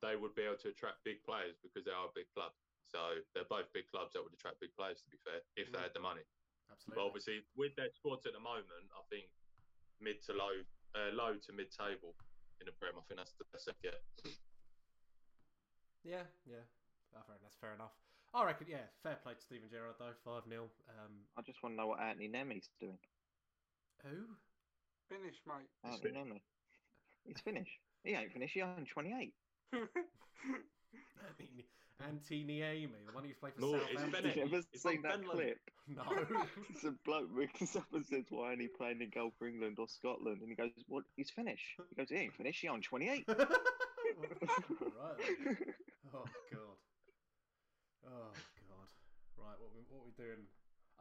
they 0.05 0.15
would 0.17 0.35
be 0.37 0.43
able 0.45 0.61
to 0.61 0.69
attract 0.69 1.03
big 1.05 1.25
players 1.25 1.57
because 1.65 1.85
they 1.89 1.91
are 1.97 2.07
a 2.07 2.13
big 2.15 2.29
club. 2.37 2.53
So 2.85 3.23
they're 3.33 3.49
both 3.49 3.73
big 3.73 3.89
clubs 3.89 4.13
that 4.13 4.23
would 4.23 4.33
attract 4.37 4.61
big 4.61 4.77
players. 4.77 5.01
To 5.03 5.09
be 5.09 5.17
fair, 5.25 5.41
if 5.57 5.73
they 5.73 5.79
Mm. 5.79 5.83
had 5.89 5.95
the 5.95 6.01
money. 6.01 6.23
Absolutely. 6.71 6.95
But 7.01 7.07
obviously, 7.07 7.47
with 7.57 7.75
their 7.77 7.91
squads 7.91 8.27
at 8.27 8.33
the 8.35 8.41
moment, 8.41 8.93
I 8.93 9.03
think 9.09 9.31
mid 10.01 10.23
to 10.25 10.33
low, 10.35 10.65
uh, 10.95 11.11
low 11.13 11.39
to 11.39 11.53
mid 11.53 11.71
table 11.73 12.15
in 12.61 12.67
the 12.67 12.73
Prem. 12.73 12.99
I 12.99 13.03
think 13.03 13.17
that's 13.19 13.33
the 13.35 13.45
best 13.47 13.67
they 13.67 13.73
get. 13.83 14.03
Yeah, 16.05 16.27
yeah. 16.45 16.63
I 17.15 17.19
reckon 17.21 17.43
that's 17.43 17.57
fair 17.57 17.73
enough. 17.75 17.97
I 18.37 18.45
reckon, 18.45 18.67
yeah, 18.69 18.85
fair 19.03 19.17
play 19.23 19.33
to 19.33 19.41
Steven 19.41 19.69
Gerrard 19.71 19.95
though, 19.99 20.13
five 20.23 20.43
0 20.49 20.69
Um, 20.91 21.13
I 21.39 21.43
just 21.43 21.63
want 21.63 21.73
to 21.73 21.77
know 21.81 21.89
what 21.89 22.01
Anthony 22.01 22.29
Nemi's 22.29 22.69
doing. 22.79 22.99
who? 24.05 24.29
Finish, 25.09 25.41
mate. 25.47 25.71
Anthony 25.85 26.13
Nemi. 26.13 26.43
He's 27.25 27.41
finished. 27.41 27.81
He 28.05 28.13
ain't 28.13 28.33
finished. 28.33 28.53
He 28.53 28.61
only 28.61 28.85
28. 28.85 29.33
I 29.73 29.79
mean, 31.39 31.65
Antti 32.03 32.47
Niemi, 32.47 33.07
the 33.07 33.13
one 33.13 33.25
who's 33.25 33.37
played 33.37 33.55
for 33.55 33.63
No, 33.63 33.75
it's 33.75 34.01
Southampton. 34.01 34.25
Have 34.27 34.37
you 34.37 34.43
ever 34.45 34.63
seen 34.75 35.03
that 35.03 35.25
clip? 35.25 35.59
No. 35.89 36.03
it's 36.71 36.85
a 36.85 36.93
bloke 37.05 37.29
because 37.35 37.71
someone 37.71 38.05
says 38.05 38.25
why 38.29 38.53
ain't 38.53 38.61
he 38.61 38.69
playing 38.69 39.01
in 39.01 39.11
goal 39.11 39.33
for 39.39 39.49
England 39.49 39.79
or 39.79 39.89
Scotland, 39.89 40.41
and 40.43 40.51
he 40.51 40.55
goes, 40.57 40.71
"What? 40.89 41.05
He's 41.17 41.31
finished." 41.31 41.65
He 41.89 41.97
goes, 41.97 42.11
"He 42.11 42.17
ain't 42.17 42.35
finished. 42.35 42.61
He 42.61 42.69
on 42.69 42.83
28." 42.83 43.25
right. 43.29 43.39
Oh 46.15 46.25
god. 46.53 46.76
Oh 48.07 48.31
god. 48.71 48.89
Right, 49.35 49.59
what 49.59 49.75
we 49.75 49.83
what 49.91 50.07
we 50.07 50.15
doing? 50.15 50.47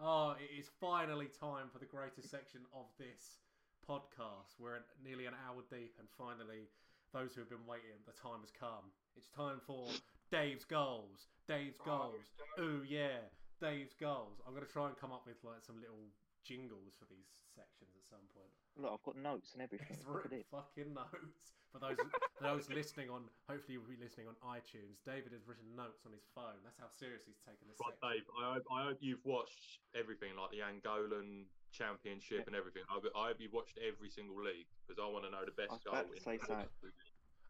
Oh, 0.01 0.35
it 0.35 0.51
is 0.51 0.67
finally 0.81 1.29
time 1.31 1.71
for 1.71 1.79
the 1.79 1.87
greatest 1.87 2.29
section 2.29 2.65
of 2.73 2.89
this 2.99 3.39
podcast. 3.87 4.57
We're 4.59 4.81
at 4.81 4.89
nearly 4.99 5.25
an 5.25 5.37
hour 5.47 5.63
deep, 5.69 5.95
and 6.01 6.07
finally, 6.17 6.67
those 7.13 7.31
who 7.33 7.45
have 7.45 7.49
been 7.49 7.63
waiting, 7.69 8.01
the 8.03 8.17
time 8.17 8.41
has 8.41 8.51
come. 8.51 8.91
It's 9.15 9.29
time 9.29 9.61
for 9.63 9.87
Dave's 10.33 10.65
goals. 10.65 11.29
Dave's 11.47 11.79
goals. 11.79 12.25
Ooh 12.59 12.81
yeah, 12.83 13.23
Dave's 13.61 13.93
goals. 13.93 14.41
I'm 14.43 14.53
gonna 14.53 14.65
try 14.65 14.89
and 14.89 14.97
come 14.97 15.13
up 15.13 15.23
with 15.29 15.39
like 15.45 15.63
some 15.63 15.79
little 15.79 16.09
jingles 16.45 16.93
for 17.01 17.09
these 17.09 17.25
sections 17.57 17.91
at 17.97 18.05
some 18.05 18.23
point. 18.37 18.53
Look, 18.77 18.93
I've 18.93 19.03
got 19.03 19.17
notes 19.17 19.57
and 19.57 19.65
everything. 19.65 19.97
It's 19.97 20.05
Look 20.05 20.23
at 20.23 20.31
written 20.31 20.45
fucking 20.53 20.93
notes. 20.93 21.57
For 21.73 21.81
those 21.83 21.99
for 21.99 22.43
those 22.45 22.69
listening 22.71 23.09
on, 23.11 23.27
hopefully 23.51 23.75
you'll 23.75 23.89
be 23.89 23.99
listening 23.99 24.31
on 24.31 24.37
iTunes. 24.47 25.03
David 25.03 25.35
has 25.35 25.43
written 25.43 25.67
notes 25.75 26.07
on 26.07 26.15
his 26.15 26.23
phone. 26.31 26.55
That's 26.63 26.79
how 26.79 26.87
serious 26.87 27.27
he's 27.27 27.41
taken 27.43 27.67
this 27.67 27.75
Right, 27.83 27.91
section. 27.99 28.23
Dave, 28.23 28.25
I 28.31 28.43
hope, 28.55 28.65
I 28.71 28.79
hope 28.87 28.99
you've 29.03 29.25
watched 29.27 29.83
everything, 29.91 30.39
like 30.39 30.55
the 30.55 30.63
Angolan 30.63 31.51
Championship 31.75 32.47
and 32.47 32.55
everything. 32.55 32.87
I, 32.87 32.95
hope- 33.03 33.11
I 33.11 33.27
hope 33.35 33.43
you've 33.43 33.51
watched 33.51 33.75
every 33.83 34.07
single 34.07 34.39
league 34.39 34.71
because 34.87 35.03
I 35.03 35.07
want 35.11 35.27
to 35.27 35.31
know 35.35 35.43
the 35.43 35.51
best 35.57 35.75
I 35.75 35.79
was 35.79 35.83
goal. 35.83 35.93
about 35.99 36.07
to 36.15 36.19
say 36.23 36.35
the 36.39 36.45
something. 36.47 36.71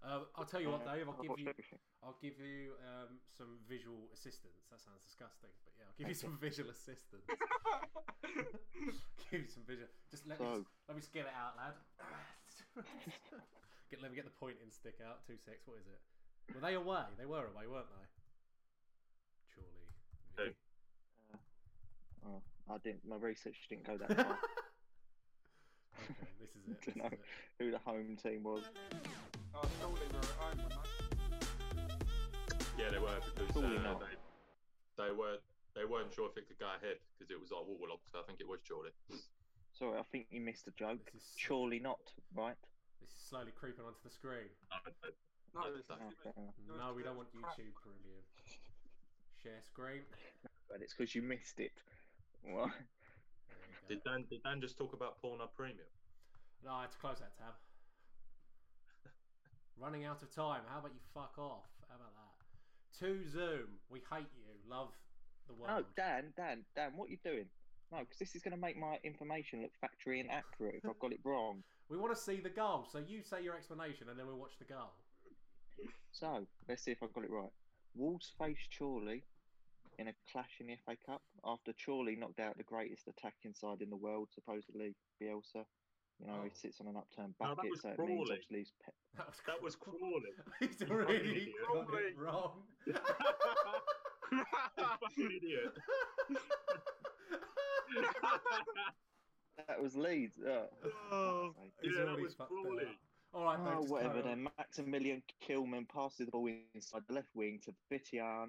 Uh, 0.04 0.20
I'll 0.36 0.46
tell 0.46 0.62
you 0.62 0.70
what, 0.70 0.86
Dave. 0.86 1.08
I'll 1.10 1.18
give 1.22 1.40
you. 1.40 1.52
I'll 2.04 2.18
give 2.22 2.38
you 2.40 2.74
um, 2.86 3.18
some 3.38 3.58
visual 3.68 4.08
assistance. 4.14 4.68
That 4.70 4.80
sounds 4.80 5.02
disgusting, 5.02 5.50
but 5.66 5.74
yeah, 5.80 5.86
I'll 5.90 5.98
give 5.98 6.08
you 6.10 6.14
some 6.18 6.38
visual 6.42 6.70
assistance. 6.70 7.26
give 9.32 9.42
you 9.42 9.48
some 9.50 9.64
visual. 9.66 9.88
Just 10.12 10.28
let 10.28 10.40
me 10.40 10.46
So- 10.46 10.66
let 10.88 10.96
me 10.96 11.02
just 11.02 11.12
it 11.26 11.34
out, 11.34 11.58
lad. 11.58 11.74
get 13.90 14.02
let 14.02 14.12
me 14.12 14.16
get 14.16 14.26
the 14.26 14.36
pointing 14.40 14.70
stick 14.70 15.00
out. 15.02 15.26
Two 15.26 15.38
six. 15.42 15.66
What 15.66 15.78
is 15.82 15.88
it? 15.90 16.00
Were 16.54 16.62
they 16.62 16.76
away? 16.76 17.02
They 17.18 17.26
were 17.26 17.50
away, 17.50 17.66
weren't 17.66 17.90
they? 17.90 18.06
Surely. 19.58 20.54
Oh, 22.28 22.42
I 22.70 22.78
didn't. 22.84 23.02
My 23.08 23.16
research 23.18 23.58
didn't 23.70 23.86
go 23.88 23.98
that 23.98 24.14
far. 24.16 24.38
Okay, 26.06 26.30
this 26.40 26.52
is 26.54 26.68
it. 26.70 26.82
to 26.84 26.92
This 26.92 26.96
know 26.98 27.06
is 27.08 27.14
it. 27.14 27.20
who 27.58 27.72
the 27.72 27.80
home 27.80 28.16
team 28.22 28.44
was. 28.44 28.62
Oh, 29.56 29.68
surely 29.80 30.08
they're 30.12 30.20
at 30.20 30.38
home, 30.40 30.60
weren't 30.60 31.96
Yeah, 32.78 32.90
they 32.92 33.00
were 33.00 33.16
because 33.24 33.54
Surely 33.56 33.78
uh, 33.78 33.82
not. 33.82 34.00
they, 34.04 34.16
they 35.04 35.12
were 35.12 35.38
they 35.76 35.84
weren't 35.86 36.12
sure 36.14 36.28
if 36.32 36.38
it 36.38 36.48
could 36.48 36.60
go 36.60 36.72
ahead 36.72 37.00
because 37.16 37.32
it 37.32 37.40
was 37.40 37.52
like 37.52 37.64
Waterlock. 37.68 38.04
So 38.12 38.20
I 38.20 38.24
think 38.28 38.40
it 38.40 38.48
was 38.48 38.60
Chorley. 38.68 38.92
Sorry, 39.76 40.00
I 40.00 40.04
think 40.12 40.28
you 40.32 40.40
missed 40.40 40.68
a 40.68 40.76
joke. 40.80 41.12
Surely 41.36 41.80
not, 41.80 42.00
right? 42.36 42.56
This 43.04 43.12
is 43.12 43.20
slowly 43.28 43.52
creeping 43.52 43.84
onto 43.84 44.00
the 44.04 44.10
screen. 44.10 44.48
No, 45.52 45.62
it's 45.76 45.88
Oh, 45.92 45.96
fair 46.24 46.32
enough. 46.36 46.56
No, 46.68 46.92
we 46.96 47.04
don't 47.04 47.16
want 47.16 47.32
YouTube 47.36 47.76
Caribbean. 47.80 48.24
Share 49.44 49.60
screen. 49.64 50.04
But 50.72 50.82
it's 50.82 50.94
because 50.94 51.14
you 51.16 51.22
missed 51.22 51.60
it. 51.60 51.72
What? 52.44 52.72
Did 53.88 54.04
Dan 54.04 54.26
did 54.30 54.44
Dan 54.44 54.60
just 54.60 54.78
talk 54.78 54.94
about 54.94 55.22
Pornhub 55.22 55.54
Premium? 55.56 55.88
No, 56.64 56.72
I 56.72 56.82
had 56.88 56.92
to 56.92 56.98
close 56.98 57.20
that 57.20 57.38
tab. 57.38 57.54
Running 59.78 60.06
out 60.06 60.22
of 60.22 60.34
time. 60.34 60.62
How 60.68 60.80
about 60.80 60.94
you 60.94 61.02
fuck 61.14 61.34
off? 61.38 61.68
How 61.90 61.96
about 61.96 62.14
that? 62.16 63.00
To 63.06 63.30
Zoom. 63.30 63.80
We 63.90 64.00
hate 64.12 64.32
you. 64.36 64.54
Love 64.70 64.90
the 65.48 65.54
world. 65.54 65.86
No, 65.98 66.04
Dan, 66.04 66.34
Dan, 66.38 66.64
Dan, 66.76 66.92
what 66.96 67.10
are 67.10 67.12
you 67.12 67.18
doing? 67.24 67.46
No, 67.92 68.00
because 68.00 68.18
this 68.18 68.36
is 68.36 68.42
going 68.42 68.56
to 68.56 68.60
make 68.60 68.78
my 68.78 68.98
information 69.04 69.62
look 69.62 69.72
factually 69.84 70.24
inaccurate 70.24 70.76
if 70.76 70.90
I've 70.90 71.00
got 71.00 71.12
it 71.12 71.20
wrong. 71.24 71.64
We 71.88 71.98
want 71.98 72.16
to 72.16 72.20
see 72.20 72.38
the 72.38 72.50
goal. 72.50 72.88
So 72.92 72.98
you 72.98 73.22
say 73.22 73.44
your 73.44 73.56
explanation 73.56 74.10
and 74.10 74.18
then 74.18 74.26
we'll 74.26 74.40
watch 74.40 74.58
the 74.58 74.66
goal. 74.66 74.90
So, 76.12 76.48
let's 76.68 76.84
see 76.84 76.90
if 76.90 77.04
I've 77.04 77.14
got 77.14 77.26
it 77.26 77.30
right. 77.30 77.52
Wolves 77.96 78.32
faced 78.40 78.74
Chorley 78.76 79.22
in 80.00 80.08
a 80.08 80.14
clash 80.32 80.50
in 80.60 80.66
the 80.66 80.78
FA 80.84 80.96
Cup 81.06 81.22
after 81.46 81.74
Chorley 81.74 82.16
knocked 82.16 82.40
out 82.40 82.58
the 82.58 82.64
greatest 82.64 83.08
attacking 83.08 83.54
side 83.54 83.82
in 83.82 83.92
the 83.92 83.96
world, 83.96 84.30
supposedly 84.34 84.96
Bielsa. 85.22 85.64
You 86.20 86.28
know, 86.28 86.44
he 86.44 86.50
Oh. 86.50 86.54
sits 86.54 86.80
on 86.82 86.88
an 86.88 86.96
upturned 86.98 87.36
No, 87.42 87.48
that 87.50 87.56
bucket, 87.58 87.72
was 87.72 87.82
so 87.82 87.90
it 87.90 88.00
means 88.00 88.28
Crawley. 88.30 88.40
pe- 88.86 88.92
That 89.18 89.28
was, 89.28 89.42
That 89.46 89.62
was 89.62 89.76
Crawley. 89.76 90.32
He's 90.60 90.80
You 90.82 90.88
already 90.88 91.18
fucking 91.18 91.32
idiot. 91.36 91.56
got 91.88 92.02
it 92.02 92.18
wrong. 92.18 92.64
Fucking 95.02 95.32
idiot. 95.38 95.78
that 99.68 99.82
was 99.82 99.96
Leeds. 99.96 100.40
Oh, 100.46 100.68
Oh, 101.12 101.54
He's 101.82 101.94
yeah, 101.98 102.06
that 102.06 102.20
was 102.20 102.34
fucked 102.36 102.52
it 102.52 102.62
Crawley. 102.64 102.98
All 103.34 103.44
right, 103.46 103.60
Oh, 103.60 103.82
whatever 103.84 104.22
then. 104.22 104.48
Maximilian 104.58 105.22
Kilman 105.46 105.88
passes 105.90 106.26
the 106.28 106.32
ball 106.32 106.50
inside 106.74 107.02
the 107.08 107.14
left 107.14 107.28
wing 107.36 107.60
to 107.66 107.74
Vitinha, 107.92 108.48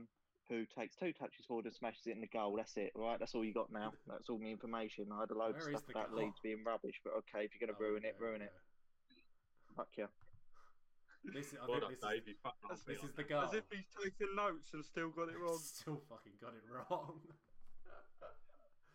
who 0.48 0.64
takes 0.64 0.94
two 0.96 1.12
touches 1.12 1.44
forward 1.46 1.64
and 1.66 1.74
smashes 1.74 2.06
it 2.06 2.14
in 2.14 2.20
the 2.20 2.26
goal. 2.28 2.54
That's 2.56 2.76
it, 2.76 2.92
right? 2.94 3.18
That's 3.18 3.34
all 3.34 3.44
you 3.44 3.52
got 3.52 3.72
now. 3.72 3.92
That's 4.06 4.28
all 4.28 4.38
the 4.38 4.50
information. 4.50 5.06
I 5.12 5.20
had 5.20 5.30
a 5.30 5.34
load 5.38 5.54
Where 5.54 5.68
of 5.68 5.74
is 5.74 5.78
stuff 5.80 5.86
the 5.86 5.92
about 5.98 6.10
goal? 6.10 6.20
Leeds 6.24 6.38
being 6.42 6.62
rubbish, 6.64 7.00
but 7.02 7.14
okay, 7.18 7.44
if 7.44 7.50
you're 7.54 7.66
going 7.66 7.76
to 7.76 7.82
Oh, 7.82 7.88
ruin 7.88 8.04
it, 8.04 8.14
okay, 8.16 8.24
ruin 8.24 8.42
it. 8.42 8.52
Fuck 9.76 9.88
yeah. 9.98 10.06
This 11.24 11.52
is, 11.52 11.58
I 11.58 11.66
Well 11.66 11.80
think 11.80 11.82
done, 11.82 11.90
this 11.90 12.00
Dave. 12.00 12.22
is, 12.22 12.28
You 12.28 12.94
this 12.94 13.02
is 13.02 13.14
the 13.16 13.24
goal. 13.24 13.42
As 13.42 13.54
if 13.54 13.64
he's 13.70 13.90
taking 13.98 14.34
notes 14.36 14.70
and 14.74 14.84
still 14.84 15.10
got 15.10 15.28
it 15.28 15.38
wrong. 15.38 15.58
Still 15.62 16.00
fucking 16.08 16.38
got 16.40 16.54
it 16.54 16.62
wrong. 16.70 17.20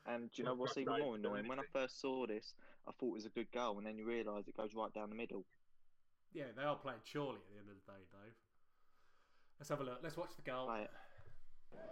And 0.08 0.32
do 0.32 0.42
you 0.42 0.46
know 0.46 0.56
what's 0.56 0.78
even 0.78 0.98
more 0.98 1.16
annoying? 1.16 1.48
When 1.48 1.60
I 1.60 1.64
first 1.72 2.02
saw 2.02 2.26
this, 2.26 2.56
I 2.88 2.92
thought 2.92 3.10
it 3.10 3.14
was 3.22 3.26
a 3.28 3.30
good 3.30 3.52
goal, 3.54 3.78
and 3.78 3.86
then 3.86 4.00
you 4.00 4.06
realise 4.08 4.48
it 4.48 4.58
goes 4.58 4.74
right 4.74 4.92
down 4.92 5.10
the 5.12 5.16
middle. 5.16 5.46
Yeah, 6.34 6.46
they 6.58 6.64
are 6.64 6.76
playing 6.76 7.02
surely 7.04 7.38
at 7.38 7.54
the 7.54 7.60
end 7.60 7.70
of 7.70 7.76
the 7.78 7.92
day, 7.92 8.02
Dave. 8.10 8.34
Let's 9.60 9.70
have 9.70 9.80
a 9.80 9.84
look. 9.84 10.00
Let's 10.02 10.18
watch 10.18 10.32
the 10.36 10.42
goal. 10.42 10.66
Play 10.66 10.88
it. 11.74 11.90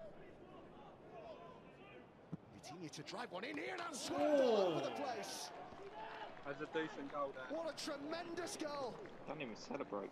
Continue 2.61 2.89
to 2.89 3.03
drive 3.03 3.31
one 3.31 3.43
in 3.43 3.57
here 3.57 3.75
and 3.75 3.95
swept 3.95 4.41
all 4.41 4.57
over 4.57 4.81
the 4.81 4.91
place. 4.91 5.49
That's 6.45 6.61
a 6.61 6.69
decent 6.73 7.11
goal 7.11 7.33
there. 7.35 7.57
What 7.57 7.73
a 7.73 7.75
tremendous 7.77 8.57
goal. 8.57 8.95
Don't 9.27 9.41
even 9.41 9.55
celebrate. 9.55 10.09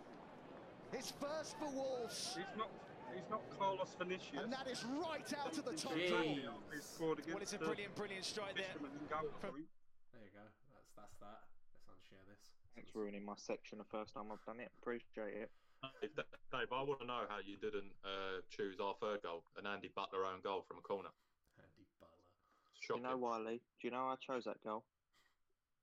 His 0.92 1.12
first 1.20 1.58
for 1.58 1.68
Wolves. 1.70 2.36
He's 2.36 2.56
not. 2.56 2.70
He's 3.14 3.28
not 3.30 3.40
Carlos 3.58 3.88
Vinicius. 3.98 4.44
And 4.44 4.52
that 4.52 4.68
is 4.68 4.84
right 4.84 5.24
out 5.40 5.56
of 5.56 5.64
the 5.64 5.72
top 5.72 5.92
Jeez. 5.96 6.08
drawer. 6.08 6.22
He 6.70 6.80
scored 6.80 7.18
against 7.18 7.34
Well, 7.34 7.42
it's 7.42 7.52
a 7.54 7.58
brilliant, 7.58 7.94
brilliant 7.96 8.24
strike 8.24 8.54
there. 8.54 8.68
Fishermen 8.68 8.92
in 9.00 9.06
goal 9.08 9.32
point. 9.40 9.64
There 10.12 10.22
you 10.22 10.30
go. 10.36 10.44
That's 10.44 10.92
that's 10.94 11.16
that. 11.24 11.40
Let's 11.72 11.88
unshare 11.88 12.24
this. 12.28 12.52
Thanks 12.76 12.90
for 12.92 13.00
ruining 13.00 13.24
my 13.24 13.34
section 13.36 13.78
the 13.78 13.88
first 13.88 14.12
time 14.12 14.28
I've 14.30 14.44
done 14.44 14.60
it. 14.60 14.70
Appreciate 14.80 15.48
it. 15.48 15.50
Dave, 15.82 16.10
Dave, 16.50 16.72
I 16.72 16.82
want 16.82 17.00
to 17.00 17.06
know 17.06 17.22
how 17.28 17.38
you 17.44 17.56
didn't 17.56 17.92
uh, 18.02 18.40
choose 18.50 18.80
our 18.82 18.94
third 19.00 19.22
goal, 19.22 19.44
an 19.56 19.66
Andy 19.66 19.90
Butler 19.94 20.24
own 20.26 20.40
goal 20.42 20.64
from 20.66 20.78
a 20.78 20.82
corner. 20.82 21.10
Andy 21.58 21.86
Butler. 22.00 22.18
Do 22.18 22.80
Shocking. 22.80 23.02
you 23.02 23.08
know 23.10 23.16
why, 23.16 23.38
Lee? 23.38 23.60
Do 23.78 23.86
you 23.86 23.90
know 23.90 24.10
how 24.10 24.14
I 24.14 24.16
chose 24.18 24.44
that 24.44 24.62
goal? 24.64 24.84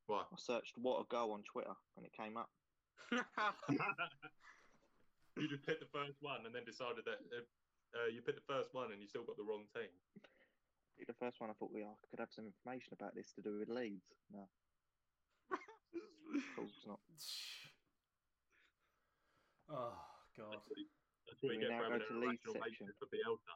Why? 0.08 0.24
I 0.28 0.36
searched 0.38 0.78
what 0.78 1.00
a 1.00 1.06
goal 1.08 1.32
on 1.32 1.43
Twitter, 1.43 1.76
and 1.96 2.06
it 2.06 2.12
came 2.12 2.36
up. 2.36 2.50
you 5.39 5.48
just 5.48 5.66
picked 5.66 5.80
the 5.80 5.88
first 5.91 6.20
one 6.20 6.46
and 6.46 6.54
then 6.54 6.66
decided 6.66 7.06
that 7.06 7.20
uh, 7.32 7.39
uh, 7.96 8.08
you 8.12 8.22
picked 8.22 8.39
the 8.39 8.54
first 8.54 8.74
one 8.74 8.91
and 8.91 9.02
you 9.02 9.08
still 9.08 9.24
got 9.24 9.38
the 9.38 9.43
wrong 9.43 9.64
team. 9.72 9.88
The 11.08 11.14
first 11.14 11.39
one 11.39 11.50
I 11.50 11.54
thought, 11.60 11.72
we 11.74 11.84
I 11.84 11.91
could 12.10 12.20
have 12.20 12.32
some 12.32 12.46
information 12.48 12.93
about 12.96 13.16
this 13.16 13.32
to 13.36 13.41
do 13.41 13.60
with 13.60 13.70
Leeds. 13.70 14.08
No. 14.32 14.48
of 15.52 15.60
course 16.56 16.84
not. 16.88 17.00
Oh 19.70 19.97
God. 20.38 20.61
That's 21.26 21.41
what 21.41 21.53
you 21.53 21.57
We 21.59 21.66
get 21.66 21.70
now 21.74 21.82
for 21.82 21.89
go 21.89 21.97
having 21.97 22.05
to 22.07 22.13
an 22.13 22.22
Leeds 22.22 22.43
irrational 22.45 22.53
section. 22.61 22.86
hatred 22.86 22.95
for 23.01 23.07
Bielsa. 23.09 23.53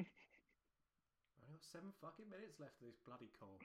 I've 0.00 1.50
got 1.52 1.64
seven 1.64 1.92
fucking 2.00 2.28
minutes 2.30 2.56
left 2.60 2.80
of 2.80 2.86
this 2.88 3.00
bloody 3.04 3.28
call. 3.36 3.58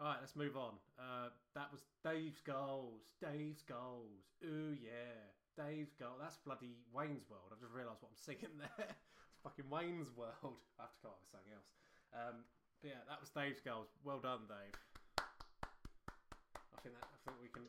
All 0.00 0.12
right, 0.12 0.20
let's 0.20 0.36
move 0.36 0.56
on. 0.56 0.76
Uh, 1.00 1.32
that 1.56 1.72
was 1.72 1.84
Dave's 2.04 2.40
goals. 2.44 3.08
Dave's 3.20 3.62
goals. 3.64 4.24
Ooh 4.44 4.76
yeah, 4.76 5.32
Dave's 5.56 5.96
goal. 5.96 6.16
That's 6.20 6.36
bloody 6.44 6.76
Wayne's 6.92 7.24
World. 7.28 7.48
I've 7.52 7.60
just 7.60 7.72
realised 7.72 8.00
what 8.04 8.12
I'm 8.12 8.20
singing 8.20 8.56
there. 8.60 8.92
it's 8.92 9.40
fucking 9.42 9.68
Wayne's 9.72 10.12
World. 10.16 10.60
I 10.80 10.84
have 10.88 10.92
to 10.96 11.00
come 11.00 11.12
up 11.16 11.20
with 11.24 11.32
something 11.32 11.52
else. 11.56 11.68
Um, 12.12 12.44
but 12.80 12.92
yeah, 12.92 13.00
that 13.08 13.20
was 13.20 13.32
Dave's 13.32 13.60
goals. 13.64 13.88
Well 14.04 14.20
done, 14.20 14.44
Dave. 14.48 14.76
I 15.16 16.78
think 16.84 16.92
that. 16.96 17.08
I 17.08 17.18
think 17.24 17.36
we 17.40 17.48
can. 17.48 17.64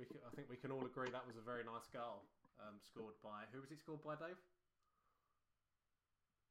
We 0.00 0.04
can, 0.08 0.18
I 0.24 0.30
think 0.36 0.48
we 0.48 0.56
can 0.56 0.70
all 0.72 0.84
agree 0.84 1.10
that 1.10 1.26
was 1.26 1.36
a 1.36 1.44
very 1.44 1.64
nice 1.64 1.88
goal. 1.92 2.24
Um, 2.58 2.82
scored 2.82 3.14
by 3.22 3.46
who 3.54 3.62
was 3.62 3.70
it 3.70 3.78
scored 3.78 4.02
by, 4.02 4.18
Dave? 4.18 4.38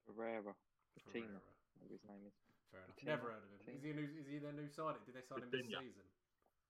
Ferreira. 0.08 0.56
Vitinha, 0.96 1.36
Ferreira. 1.44 1.92
his 1.92 2.04
name 2.08 2.24
is. 2.24 2.36
Fair 2.72 2.80
enough. 2.80 2.96
Vitinha. 2.96 3.12
Never 3.12 3.28
heard 3.36 3.44
of 3.44 3.52
him. 3.52 3.76
Is 3.76 3.84
he 3.84 3.92
a 3.92 3.98
new? 4.00 4.08
Is 4.08 4.28
he 4.28 4.40
their 4.40 4.56
new 4.56 4.72
signing? 4.72 5.04
Did 5.04 5.20
they 5.20 5.26
sign 5.28 5.44
him 5.44 5.52
this 5.52 5.68
season? 5.68 6.08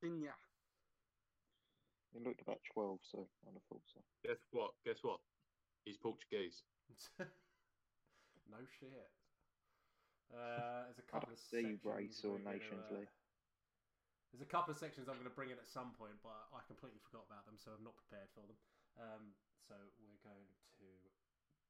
Inya. 0.02 0.34
He 2.14 2.24
looked 2.24 2.42
about 2.42 2.64
12, 2.74 2.98
so 3.04 3.28
I'd 3.46 3.62
thought 3.70 3.86
so. 3.94 4.02
Guess 4.26 4.42
what? 4.50 4.72
Guess 4.86 5.04
what? 5.04 5.20
He's 5.86 6.00
Portuguese. 6.02 6.64
no 7.20 8.62
shit. 8.80 9.12
Uh, 10.32 10.88
there's 10.88 11.00
a 11.00 11.08
couple 11.08 11.32
of 11.32 11.40
see 11.40 11.78
sections 11.78 11.86
race 11.86 12.20
or 12.24 12.36
we're 12.36 12.48
Nations 12.48 12.88
uh, 12.92 13.00
League. 13.00 13.14
There's 14.32 14.44
a 14.44 14.50
couple 14.50 14.76
of 14.76 14.80
sections 14.80 15.08
I'm 15.08 15.16
going 15.16 15.30
to 15.30 15.38
bring 15.38 15.56
in 15.56 15.60
at 15.60 15.72
some 15.72 15.96
point, 15.96 16.20
but 16.20 16.36
I 16.52 16.60
completely 16.68 17.00
forgot 17.08 17.24
about 17.32 17.48
them, 17.48 17.56
so 17.56 17.72
I'm 17.72 17.84
not 17.84 17.96
prepared 17.96 18.28
for 18.36 18.44
them. 18.44 18.60
Um, 18.98 19.34
so 19.68 19.76
we're 20.02 20.22
going 20.26 20.50
to 20.82 20.90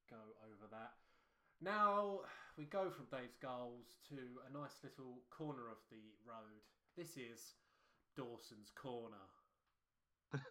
go 0.10 0.22
over 0.44 0.68
that. 0.72 0.96
Now 1.60 2.22
we 2.58 2.66
go 2.66 2.90
from 2.90 3.06
Dave's 3.12 3.38
goals 3.42 3.98
to 4.10 4.18
a 4.48 4.52
nice 4.54 4.78
little 4.84 5.22
corner 5.30 5.68
of 5.70 5.82
the 5.90 6.14
road. 6.26 6.64
This 6.96 7.18
is 7.18 7.56
Dawson's 8.16 8.72
corner. 8.76 9.26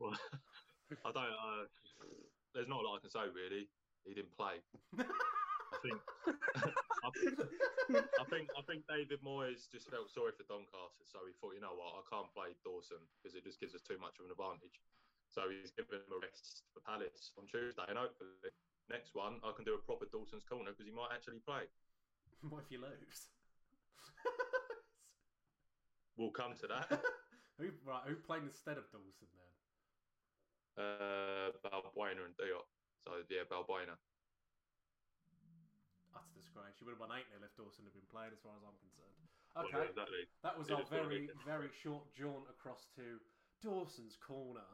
Well, 0.00 0.16
I 1.04 1.12
don't. 1.12 1.28
Uh, 1.28 1.68
there's 2.56 2.72
not 2.72 2.80
a 2.80 2.84
lot 2.88 2.96
I 2.96 3.04
can 3.04 3.12
say 3.12 3.28
really. 3.28 3.68
He 4.08 4.16
didn't 4.16 4.32
play. 4.32 4.64
I 4.96 5.76
think. 5.84 6.00
I, 7.04 7.08
I 7.12 8.24
think. 8.32 8.48
I 8.56 8.62
think 8.64 8.88
David 8.88 9.20
Moyes 9.20 9.68
just 9.68 9.92
felt 9.92 10.08
sorry 10.08 10.32
for 10.32 10.48
Doncaster, 10.48 11.04
so 11.04 11.20
he 11.28 11.36
thought, 11.36 11.52
you 11.52 11.60
know 11.60 11.76
what, 11.76 12.00
I 12.00 12.02
can't 12.08 12.32
play 12.32 12.56
Dawson 12.64 13.04
because 13.20 13.36
it 13.36 13.44
just 13.44 13.60
gives 13.60 13.76
us 13.76 13.84
too 13.84 14.00
much 14.00 14.16
of 14.16 14.24
an 14.24 14.32
advantage. 14.32 14.80
So 15.30 15.46
he's 15.46 15.70
given 15.70 16.02
him 16.02 16.10
a 16.10 16.18
rest 16.18 16.66
for 16.74 16.82
Palace 16.82 17.30
on 17.38 17.46
Tuesday, 17.46 17.86
and 17.86 17.94
hopefully 17.94 18.50
next 18.90 19.14
one 19.14 19.38
I 19.46 19.54
can 19.54 19.62
do 19.62 19.78
a 19.78 19.82
proper 19.86 20.10
Dawson's 20.10 20.42
corner 20.42 20.74
because 20.74 20.90
he 20.90 20.94
might 20.94 21.14
actually 21.14 21.38
play. 21.46 21.70
what 22.50 22.66
if 22.66 22.70
you 22.74 22.82
lose? 22.82 23.30
We'll 26.18 26.34
come 26.34 26.52
to 26.60 26.66
that. 26.68 26.90
who 27.62 27.70
right? 27.86 28.02
Who 28.04 28.18
played 28.20 28.42
instead 28.44 28.76
of 28.76 28.84
Dawson 28.92 29.30
then? 29.38 29.54
uh, 30.76 31.48
Balbuena 31.64 32.26
and 32.28 32.34
Diop. 32.36 32.66
So 33.06 33.22
yeah, 33.32 33.46
Balbuena. 33.48 33.96
That's 36.12 36.28
disgrace. 36.36 36.74
She 36.76 36.84
would 36.84 36.98
have 36.98 37.00
won 37.00 37.14
8 37.14 37.24
0 37.30 37.40
if 37.40 37.54
Dawson 37.56 37.86
had 37.88 37.94
been 37.94 38.10
playing, 38.10 38.34
as 38.34 38.42
far 38.42 38.52
as 38.58 38.66
I'm 38.66 38.76
concerned. 38.82 39.16
Well, 39.54 39.64
Okay. 39.64 39.80
yeah, 39.80 39.94
exactly. 39.94 40.24
That 40.42 40.58
was 40.58 40.68
It 40.68 40.74
our 40.76 40.82
is 40.84 40.90
what 40.90 40.98
it 40.98 41.08
very, 41.08 41.22
very 41.46 41.70
short 41.72 42.04
jaunt 42.12 42.44
across 42.50 42.90
to 43.00 43.22
Dawson's 43.64 44.18
Corner. 44.20 44.66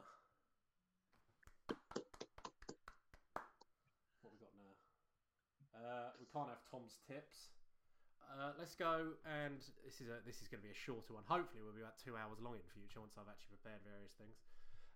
What 4.24 4.32
we 4.34 4.38
got 4.42 4.50
now? 4.58 4.74
Uh, 5.86 6.10
we 6.18 6.26
can't 6.34 6.50
have 6.50 6.58
Tom's 6.66 6.98
tips. 7.06 7.54
Uh, 8.26 8.50
let's 8.58 8.74
go, 8.74 9.14
and 9.22 9.62
this 9.86 10.02
is 10.02 10.10
a 10.10 10.18
this 10.26 10.42
is 10.42 10.50
going 10.50 10.58
to 10.58 10.66
be 10.66 10.74
a 10.74 10.80
shorter 10.82 11.14
one. 11.14 11.22
Hopefully, 11.30 11.62
we'll 11.62 11.78
be 11.78 11.86
about 11.86 11.94
two 12.02 12.18
hours 12.18 12.42
long 12.42 12.58
in 12.58 12.66
future 12.74 12.98
once 12.98 13.14
I've 13.14 13.30
actually 13.30 13.54
prepared 13.62 13.86
various 13.86 14.18
things. 14.18 14.34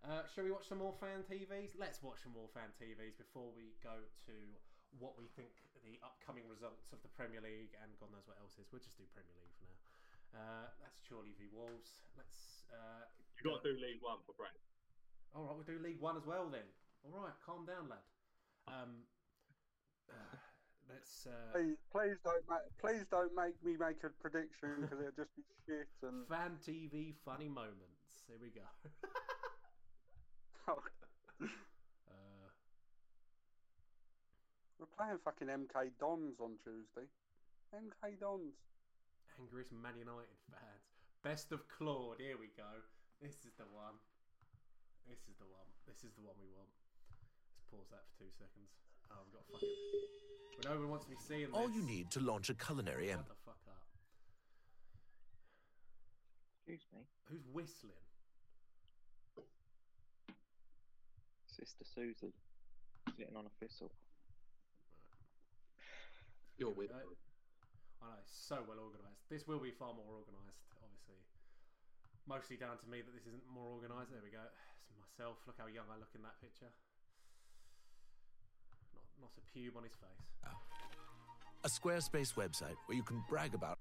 Uh, 0.03 0.27
shall 0.27 0.43
we 0.43 0.51
watch 0.51 0.67
some 0.67 0.83
more 0.83 0.97
fan 0.99 1.23
TVs? 1.31 1.79
Let's 1.79 2.03
watch 2.03 2.19
some 2.27 2.35
more 2.35 2.51
fan 2.51 2.75
TVs 2.75 3.15
before 3.15 3.55
we 3.55 3.79
go 3.87 4.03
to 4.27 4.35
what 4.99 5.15
we 5.15 5.31
think 5.39 5.55
the 5.87 6.03
upcoming 6.03 6.51
results 6.51 6.91
of 6.91 6.99
the 7.07 7.13
Premier 7.15 7.39
League 7.39 7.71
and 7.79 7.95
God 8.03 8.11
knows 8.11 8.27
what 8.27 8.35
else 8.43 8.59
is. 8.59 8.67
We'll 8.75 8.83
just 8.83 8.99
do 8.99 9.07
Premier 9.15 9.37
League 9.39 9.55
for 9.63 9.69
now. 9.71 9.79
Uh, 10.35 10.67
that's 10.83 10.99
Chorley 11.07 11.37
v 11.39 11.47
Wolves. 11.55 12.03
Let's. 12.19 12.67
Uh, 12.73 13.07
You 13.39 13.47
got 13.55 13.63
to 13.63 13.71
do 13.71 13.79
League 13.79 14.03
One 14.03 14.19
for 14.27 14.35
Brent. 14.35 14.59
all 15.39 15.47
right, 15.47 15.55
we'll 15.55 15.69
do 15.71 15.79
League 15.79 16.03
One 16.03 16.19
as 16.19 16.27
well 16.27 16.51
then. 16.51 16.67
All 17.07 17.15
right, 17.23 17.37
calm 17.47 17.63
down, 17.69 17.87
lad. 17.93 18.03
Um, 18.67 19.07
uh, 20.11 20.35
let's. 20.93 21.27
Uh, 21.27 21.31
Please, 21.55 21.79
please 21.93 22.19
don't 22.25 22.45
ma- 22.49 22.69
please 22.81 23.05
don't 23.11 23.35
make 23.35 23.55
me 23.65 23.77
make 23.79 24.03
a 24.05 24.11
prediction 24.21 24.83
because 24.83 24.99
it'll 24.99 25.17
just 25.17 25.35
be 25.37 25.43
shit 25.67 25.89
and 26.03 26.27
Fan 26.33 26.59
TV 26.63 27.15
funny 27.25 27.49
moments. 27.49 28.27
Here 28.27 28.39
we 28.41 28.51
go. 28.51 28.67
uh, 30.71 30.75
we're 34.79 34.93
playing 34.97 35.19
fucking 35.25 35.49
MK 35.49 35.91
Dons 35.99 36.39
on 36.41 36.59
Tuesday. 36.63 37.07
MK 37.75 38.19
Dons. 38.21 38.55
angriest 39.39 39.73
Man 39.73 39.97
United 39.99 40.39
fans. 40.51 40.85
Best 41.23 41.53
of 41.53 41.67
Claude. 41.69 42.19
Here 42.19 42.39
we 42.39 42.51
go. 42.57 42.83
This 43.23 43.45
is 43.45 43.55
the 43.59 43.69
one. 43.71 43.99
This 45.07 45.21
is 45.29 45.37
the 45.39 45.47
one. 45.51 45.67
This 45.87 46.03
is 46.07 46.15
the 46.17 46.23
one 46.25 46.39
we 46.41 46.49
want. 46.55 46.71
Let's 47.53 47.67
pause 47.69 47.91
that 47.91 48.07
for 48.09 48.25
two 48.25 48.31
seconds. 48.33 48.71
Oh, 49.11 49.19
we've 49.25 49.35
got 49.35 49.45
fucking. 49.51 49.69
When 50.57 50.65
no 50.75 50.81
one 50.81 50.91
wants 50.91 51.05
to 51.07 51.11
be 51.11 51.17
seeing 51.19 51.49
All 51.53 51.71
you 51.71 51.83
need 51.83 52.11
to 52.13 52.21
launch 52.21 52.51
a 52.51 52.55
culinary 52.55 53.09
Shut 53.09 53.19
empire. 53.19 53.35
the 53.35 53.45
fuck 53.45 53.63
up. 53.69 53.83
Excuse 56.67 56.87
me. 56.95 57.03
Who's 57.31 57.47
whistling? 57.53 58.05
Sister 61.47 61.85
Susie. 61.85 62.35
Sitting 63.19 63.37
on 63.37 63.45
a 63.47 63.53
thistle. 63.59 63.91
You're 66.57 66.71
with. 66.77 66.93
Right. 66.93 67.09
I 68.01 68.07
know, 68.17 68.23
so 68.25 68.61
well 68.65 68.81
organised. 68.81 69.29
This 69.29 69.45
will 69.45 69.61
be 69.61 69.73
far 69.77 69.93
more 69.93 70.25
organised, 70.25 70.65
obviously. 70.81 71.21
Mostly 72.25 72.57
down 72.57 72.81
to 72.81 72.89
me 72.89 73.05
that 73.05 73.13
this 73.13 73.27
isn't 73.29 73.45
more 73.49 73.77
organised. 73.81 74.13
There 74.13 74.25
we 74.25 74.33
go. 74.33 74.41
It's 74.89 74.97
myself. 74.97 75.37
Look 75.45 75.57
how 75.61 75.69
young 75.69 75.89
I 75.93 76.01
look 76.01 76.13
in 76.17 76.23
that 76.25 76.37
picture. 76.41 76.73
Not, 79.21 79.29
not 79.29 79.33
a 79.37 79.59
pube 79.59 79.77
on 79.77 79.85
his 79.85 79.93
face. 79.93 80.09
A 81.63 81.69
Squarespace 81.69 82.35
website 82.35 82.77
where 82.87 82.97
you 82.97 83.03
can 83.03 83.23
brag 83.29 83.55
about. 83.55 83.79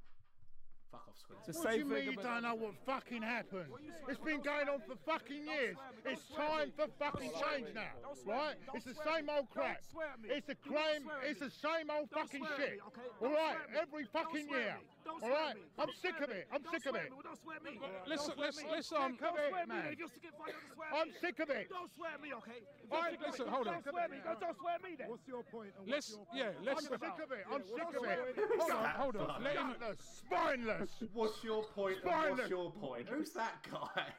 Fuck 0.91 1.07
off, 1.07 1.17
Square. 1.17 1.37
What 1.45 1.71
do 1.71 1.77
you 1.77 1.85
mean 1.85 2.03
you 2.11 2.15
don't 2.21 2.41
know 2.43 2.55
what 2.55 2.73
fucking 2.85 3.21
happened? 3.21 3.69
It's 4.09 4.19
been 4.19 4.41
going 4.41 4.67
on 4.67 4.81
for 4.87 4.95
fucking 5.05 5.45
years. 5.45 5.77
It's 6.03 6.23
time 6.35 6.73
for 6.75 6.87
fucking 6.99 7.31
change 7.31 7.67
now, 7.75 7.93
right? 8.25 8.55
It's 8.73 8.85
the 8.85 8.95
same 9.05 9.29
old 9.29 9.49
crap. 9.49 9.81
It's 10.23 10.47
the 10.47 10.55
crime. 10.55 11.07
It's 11.23 11.39
the 11.39 11.51
same 11.51 11.89
old 11.89 12.09
fucking 12.09 12.45
shit. 12.57 12.79
All 13.21 13.29
right, 13.29 13.57
every 13.79 14.05
fucking 14.11 14.49
year. 14.49 14.75
All 15.09 15.29
right, 15.29 15.55
I'm 15.77 15.89
sick 16.01 16.15
of 16.21 16.29
it. 16.29 16.47
I'm 16.53 16.63
sick 16.71 16.85
of 16.85 16.95
it. 16.95 17.09
Don't 17.09 17.41
swear 17.41 17.57
me. 17.63 17.79
Let's- 18.07 18.25
Don't 18.25 18.35
swear 18.35 18.45
let's- 18.47 18.63
me. 18.63 18.69
let's, 18.69 18.91
um, 18.91 19.17
Don't 19.17 19.35
Sick 19.35 19.51
of 19.51 19.57
it, 19.57 19.67
me. 19.67 19.75
man. 19.75 19.85
If 19.93 19.99
you're 19.99 20.07
sick 20.09 20.23
of 20.25 20.35
fighting, 20.37 20.55
don't 20.61 20.75
swear 20.75 20.89
I'm 20.93 21.07
me. 21.07 21.13
sick 21.19 21.39
of 21.39 21.49
it. 21.49 21.69
Don't 21.69 21.91
swear 21.95 22.17
me, 22.19 22.33
okay? 22.33 22.59
If 22.83 22.89
Fine, 22.89 23.11
sick 23.11 23.19
of 23.19 23.25
listen, 23.27 23.47
it, 23.47 23.49
hold 23.49 23.65
don't 23.65 23.75
on. 23.75 23.83
swear 23.83 24.07
me. 24.09 24.17
Don't, 24.23 24.39
don't 24.39 24.57
swear 24.57 24.77
me 24.79 24.95
then. 24.95 25.09
What's 25.09 25.27
your 25.27 25.43
point? 25.43 25.73
and 25.77 25.87
Let's 25.89 26.13
what's 26.15 26.33
your 26.33 26.45
yeah, 26.45 26.51
point? 26.53 26.65
let's 26.65 26.79
I'm 26.85 26.91
sick 26.91 27.19
of 27.23 27.31
it. 27.31 27.45
I'm 27.51 27.63
sick 27.63 27.89
of 27.97 28.03
it. 28.05 28.19
Hold 28.59 28.71
on, 28.71 28.89
hold 28.95 29.15
on. 29.17 29.43
Let 29.43 29.55
him. 29.57 29.73
Gutless, 29.79 29.99
spineless. 29.99 31.03
What's 31.13 31.43
your 31.43 31.63
point? 31.63 31.97
what's 32.03 32.49
your 32.49 32.71
point? 32.71 33.07
Who's 33.09 33.31
that 33.33 33.63
guy? 33.69 34.13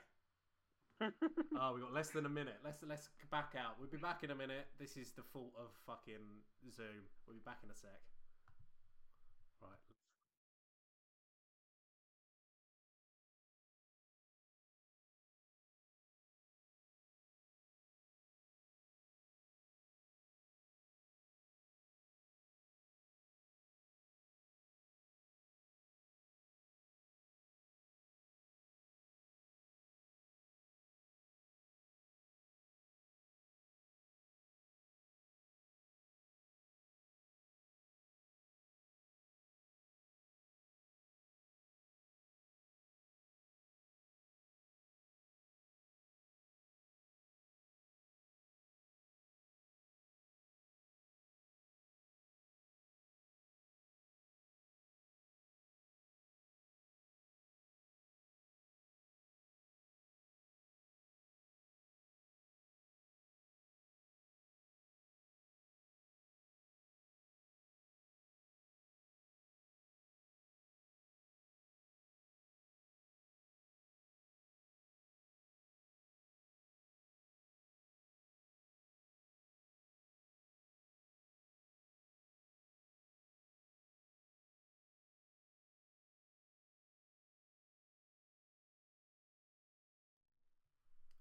oh, 1.00 1.10
we 1.74 1.80
got 1.80 1.92
less 1.94 2.10
than 2.10 2.26
a 2.26 2.28
minute. 2.28 2.56
Let's 2.64 2.82
let's 2.86 3.08
back 3.30 3.54
out. 3.56 3.78
We'll 3.80 3.88
be 3.88 3.96
back 3.96 4.22
in 4.22 4.30
a 4.30 4.34
minute. 4.34 4.66
This 4.78 4.96
is 4.96 5.12
the 5.12 5.22
fault 5.22 5.52
of 5.58 5.70
fucking 5.86 6.42
Zoom. 6.70 7.08
We'll 7.26 7.36
be 7.36 7.42
back 7.44 7.58
in 7.64 7.70
a 7.70 7.74
sec. 7.74 7.90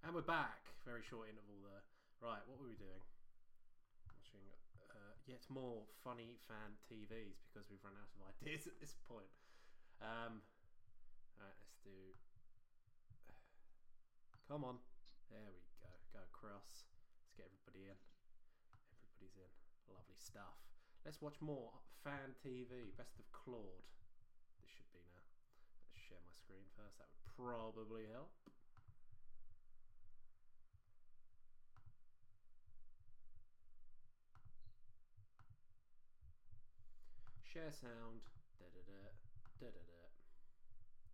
And 0.10 0.18
we're 0.18 0.26
back. 0.26 0.66
Very 0.90 1.06
short 1.06 1.30
interval 1.30 1.62
there. 1.62 1.86
Right, 2.18 2.42
what 2.50 2.58
were 2.58 2.66
we 2.66 2.74
doing? 2.82 2.98
Watching 4.10 4.42
uh, 4.90 5.14
yet 5.30 5.46
more 5.54 5.86
funny 6.02 6.42
fan 6.50 6.82
TVs 6.90 7.46
because 7.46 7.70
we've 7.70 7.86
run 7.86 7.94
out 7.94 8.10
of 8.18 8.26
ideas 8.26 8.66
at 8.66 8.74
this 8.82 8.98
point. 9.06 9.30
Um, 10.02 10.42
alright, 11.38 11.54
let's 11.62 11.78
do. 11.86 11.94
Come 14.50 14.66
on. 14.66 14.82
There 15.30 15.46
we 15.54 15.62
go. 15.78 15.94
Go 16.10 16.26
across. 16.26 16.90
Let's 17.22 17.38
get 17.38 17.46
everybody 17.46 17.94
in. 17.94 17.98
Everybody's 18.74 19.38
in. 19.38 19.54
Lovely 19.94 20.18
stuff. 20.18 20.58
Let's 21.06 21.22
watch 21.22 21.38
more 21.38 21.70
fan 22.02 22.34
TV. 22.42 22.98
Best 22.98 23.14
of 23.22 23.30
Claude. 23.30 23.86
This 24.58 24.74
should 24.74 24.90
be 24.90 25.06
now. 25.06 25.22
Let's 25.94 26.02
share 26.02 26.26
my 26.26 26.34
screen 26.34 26.66
first. 26.74 26.98
That 26.98 27.14
would 27.14 27.30
probably 27.38 28.10
help. 28.10 28.34
Share 37.52 37.72
sound. 37.82 38.22
Da 38.60 38.66
da 38.70 38.82
da. 38.86 38.94
Da 39.60 39.66
da 39.66 39.82
da. 39.90 39.98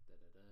Da 0.08 0.16
da 0.20 0.28
da. 0.36 0.44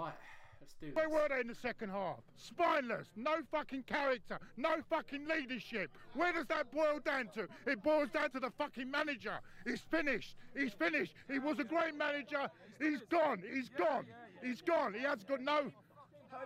Right, 0.00 0.14
let's 0.60 0.74
do 0.74 0.86
this. 0.86 0.94
Where 0.94 1.08
were 1.08 1.26
they 1.28 1.40
in 1.40 1.48
the 1.48 1.56
second 1.56 1.90
half? 1.90 2.20
Spineless, 2.36 3.08
no 3.16 3.38
fucking 3.50 3.82
character, 3.84 4.38
no 4.56 4.76
fucking 4.88 5.26
leadership. 5.26 5.90
Where 6.14 6.32
does 6.32 6.46
that 6.46 6.70
boil 6.70 7.00
down 7.04 7.30
to? 7.34 7.48
It 7.66 7.82
boils 7.82 8.10
down 8.10 8.30
to 8.30 8.38
the 8.38 8.52
fucking 8.56 8.88
manager. 8.88 9.40
He's 9.66 9.80
finished. 9.80 10.36
He's 10.56 10.72
finished. 10.74 11.14
He 11.28 11.40
was 11.40 11.58
a 11.58 11.64
great 11.64 11.96
manager. 11.96 12.48
He's 12.80 13.00
gone. 13.10 13.42
He's 13.52 13.68
gone. 13.70 14.06
He's 14.44 14.62
gone. 14.62 14.94
He 14.94 15.00
has 15.00 15.24
got 15.24 15.40
no. 15.40 15.72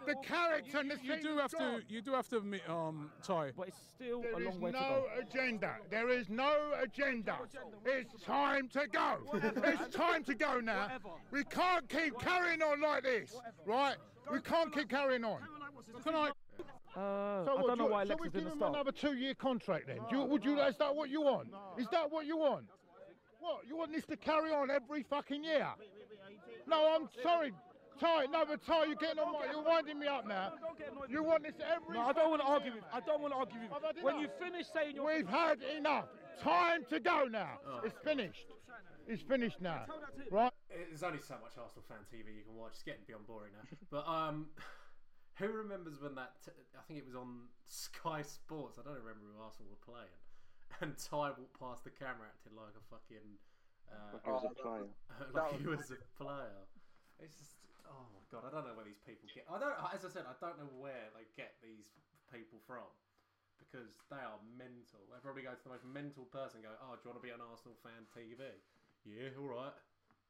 The 0.06 0.14
character 0.22 0.78
and 0.78 0.90
the 0.90 0.98
You 1.02 1.20
do 1.20 1.36
have 1.38 1.50
to. 1.52 1.82
You 1.88 2.02
do 2.02 2.12
have 2.12 2.28
to 2.28 2.38
admit, 2.38 2.62
um, 2.68 3.10
Ty. 3.22 3.52
But 3.56 3.68
it's 3.68 3.76
still 3.94 4.22
There 4.22 4.32
a 4.34 4.38
long 4.38 4.60
way 4.60 4.70
no 4.70 4.78
to 4.78 4.84
go. 4.84 5.06
agenda. 5.20 5.76
There 5.90 6.08
is 6.08 6.28
no 6.28 6.54
agenda. 6.80 7.36
It's 7.84 8.22
time 8.24 8.68
to 8.70 8.86
go. 8.86 9.16
It's 9.42 9.94
time 9.94 10.24
to 10.24 10.34
go 10.34 10.60
now. 10.60 10.88
We 11.30 11.44
can't 11.44 11.88
keep 11.88 12.18
carrying 12.18 12.62
on 12.62 12.80
like 12.80 13.02
this, 13.04 13.34
right? 13.66 13.96
We 14.30 14.40
can't 14.40 14.72
keep 14.72 14.88
carrying 14.88 15.24
on. 15.24 15.40
Can 16.04 16.14
I? 16.14 16.28
Uh, 16.94 17.44
So 17.44 17.52
I 17.52 17.54
what, 17.54 17.66
don't 17.66 17.68
know 17.68 17.74
do 17.76 17.82
you- 17.84 17.90
why 17.90 18.04
so 18.04 18.08
Lex 18.10 18.20
we 18.20 18.26
is 18.28 18.32
give 18.34 18.42
him 18.46 18.56
start. 18.56 18.74
another 18.74 18.92
two-year 18.92 19.34
contract 19.34 19.86
then? 19.86 19.98
Do 20.10 20.16
you, 20.18 20.24
would 20.24 20.44
you? 20.44 20.60
Is 20.60 20.76
that 20.76 20.94
what 20.94 21.08
you 21.08 21.22
want? 21.22 21.48
Is 21.78 21.86
that 21.88 22.10
what 22.10 22.26
you 22.26 22.36
want? 22.36 22.66
What 23.40 23.66
you 23.66 23.76
want 23.76 23.92
this 23.92 24.04
to 24.06 24.16
carry 24.16 24.52
on 24.52 24.70
every 24.70 25.02
fucking 25.02 25.42
year? 25.42 25.66
No, 26.66 26.94
I'm 26.94 27.08
sorry, 27.22 27.52
Ty. 28.00 28.26
No, 28.26 28.44
but 28.44 28.64
Ty, 28.64 28.86
you're 28.86 28.96
getting 28.96 29.18
on 29.18 29.32
my. 29.32 29.46
You're 29.50 29.62
winding 29.62 29.98
me 29.98 30.06
up 30.06 30.26
now. 30.26 30.52
You 31.08 31.22
want 31.22 31.42
this 31.44 31.54
every? 31.60 31.94
No, 31.96 32.02
I 32.02 32.12
don't 32.12 32.30
want 32.30 32.42
to 32.42 32.48
argue 32.48 32.72
year. 32.72 32.80
with. 32.80 32.84
I 32.92 33.00
don't 33.00 33.20
want 33.20 33.32
to 33.34 33.38
argue 33.38 33.60
with. 33.60 33.70
I've 33.72 34.02
When 34.02 34.20
you 34.20 34.28
finish 34.40 34.66
saying 34.72 34.96
your. 34.96 35.06
We've 35.06 35.28
had 35.28 35.58
enough. 35.76 36.06
Time 36.40 36.84
to 36.90 36.98
go 36.98 37.26
now. 37.30 37.60
Oh. 37.66 37.80
It's 37.84 37.94
finished. 38.02 38.46
It's 39.06 39.22
finished 39.22 39.60
now. 39.60 39.84
Right? 40.30 40.52
There's 40.70 41.02
only 41.02 41.20
so 41.20 41.34
much 41.42 41.58
Arsenal 41.58 41.84
fan 41.88 41.98
TV 42.08 42.34
you 42.34 42.44
can 42.46 42.56
watch. 42.56 42.72
It's 42.74 42.82
getting 42.82 43.04
beyond 43.06 43.26
boring 43.26 43.52
now. 43.52 43.66
But 43.90 44.08
um, 44.08 44.46
who 45.38 45.48
remembers 45.48 46.00
when 46.00 46.14
that? 46.14 46.32
T- 46.44 46.52
I 46.78 46.82
think 46.86 46.98
it 47.00 47.06
was 47.06 47.14
on 47.14 47.50
Sky 47.66 48.22
Sports. 48.22 48.78
I 48.78 48.82
don't 48.82 48.98
remember 48.98 49.26
who 49.26 49.42
Arsenal 49.42 49.70
were 49.70 49.84
playing, 49.84 50.16
and 50.80 50.96
Ty 50.96 51.36
walked 51.36 51.58
past 51.58 51.84
the 51.84 51.90
camera 51.90 52.30
acting 52.30 52.56
like 52.56 52.74
a 52.74 52.84
fucking. 52.90 53.26
Uh, 53.90 54.16
Like 54.16 54.24
he 54.24 54.30
was 54.32 54.44
a 54.48 54.54
player. 54.62 54.88
like 55.34 55.52
he 55.60 55.66
was 55.66 55.86
a 55.92 56.00
player. 56.16 56.58
It's 57.20 57.36
just 57.36 57.61
oh 57.92 58.08
my 58.12 58.24
god, 58.32 58.48
I 58.48 58.50
don't 58.50 58.64
know 58.64 58.74
where 58.74 58.88
these 58.88 59.00
people 59.04 59.28
get. 59.32 59.44
I 59.48 59.60
don't. 59.60 59.76
As 59.92 60.04
I 60.04 60.10
said, 60.10 60.24
I 60.24 60.34
don't 60.40 60.56
know 60.58 60.70
where 60.80 61.12
they 61.12 61.28
get 61.36 61.60
these 61.60 61.92
people 62.32 62.58
from 62.64 62.88
because 63.60 63.92
they 64.08 64.20
are 64.20 64.40
mental. 64.56 65.04
They 65.12 65.20
probably 65.20 65.44
go 65.44 65.52
to 65.54 65.64
the 65.64 65.72
most 65.72 65.84
mental 65.84 66.24
person. 66.32 66.64
and 66.64 66.72
Go, 66.72 66.72
oh, 66.80 66.96
do 66.96 67.04
you 67.04 67.08
want 67.12 67.20
to 67.20 67.26
be 67.26 67.32
on 67.32 67.40
Arsenal 67.44 67.76
fan 67.84 68.08
TV? 68.08 68.40
Yeah, 69.04 69.36
all 69.36 69.52
right. 69.52 69.76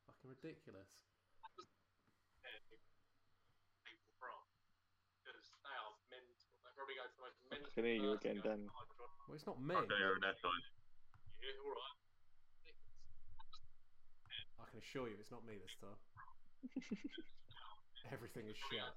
Fucking 0.07 0.31
ridiculous. 0.35 0.99
People 3.87 4.11
from 4.19 4.43
because 5.23 5.47
they 5.63 5.77
are 5.79 5.95
mental. 6.11 6.55
They 6.67 6.71
probably 6.75 6.97
go 6.99 7.07
to 7.07 7.15
the 7.15 7.23
most 7.23 7.39
mental. 7.47 7.63
Oh, 7.63 7.71
I 7.71 7.75
can 7.75 7.85
hear 7.87 7.95
you 7.95 8.11
person 8.19 8.31
again, 8.31 8.37
and 8.43 8.45
Dan. 8.45 8.61
go, 8.67 8.73
"Oh, 8.75 8.85
do 8.87 8.95
you 8.95 9.03
want-" 9.03 9.15
Well, 9.29 9.37
it's 9.39 9.47
not 9.47 9.59
me. 9.63 9.75
I 9.77 9.87
can 9.87 9.97
hear 9.99 10.15
an 10.19 10.25
echo. 10.27 10.51
Yeah, 11.43 11.59
all 11.63 11.75
right. 11.75 11.97
I 14.61 14.65
can 14.71 14.79
assure 14.79 15.09
you, 15.09 15.17
it's 15.19 15.31
not 15.31 15.45
me 15.45 15.59
this 15.59 15.75
time. 15.81 15.99
Everything 18.11 18.49
is 18.49 18.57
shut. 18.57 18.95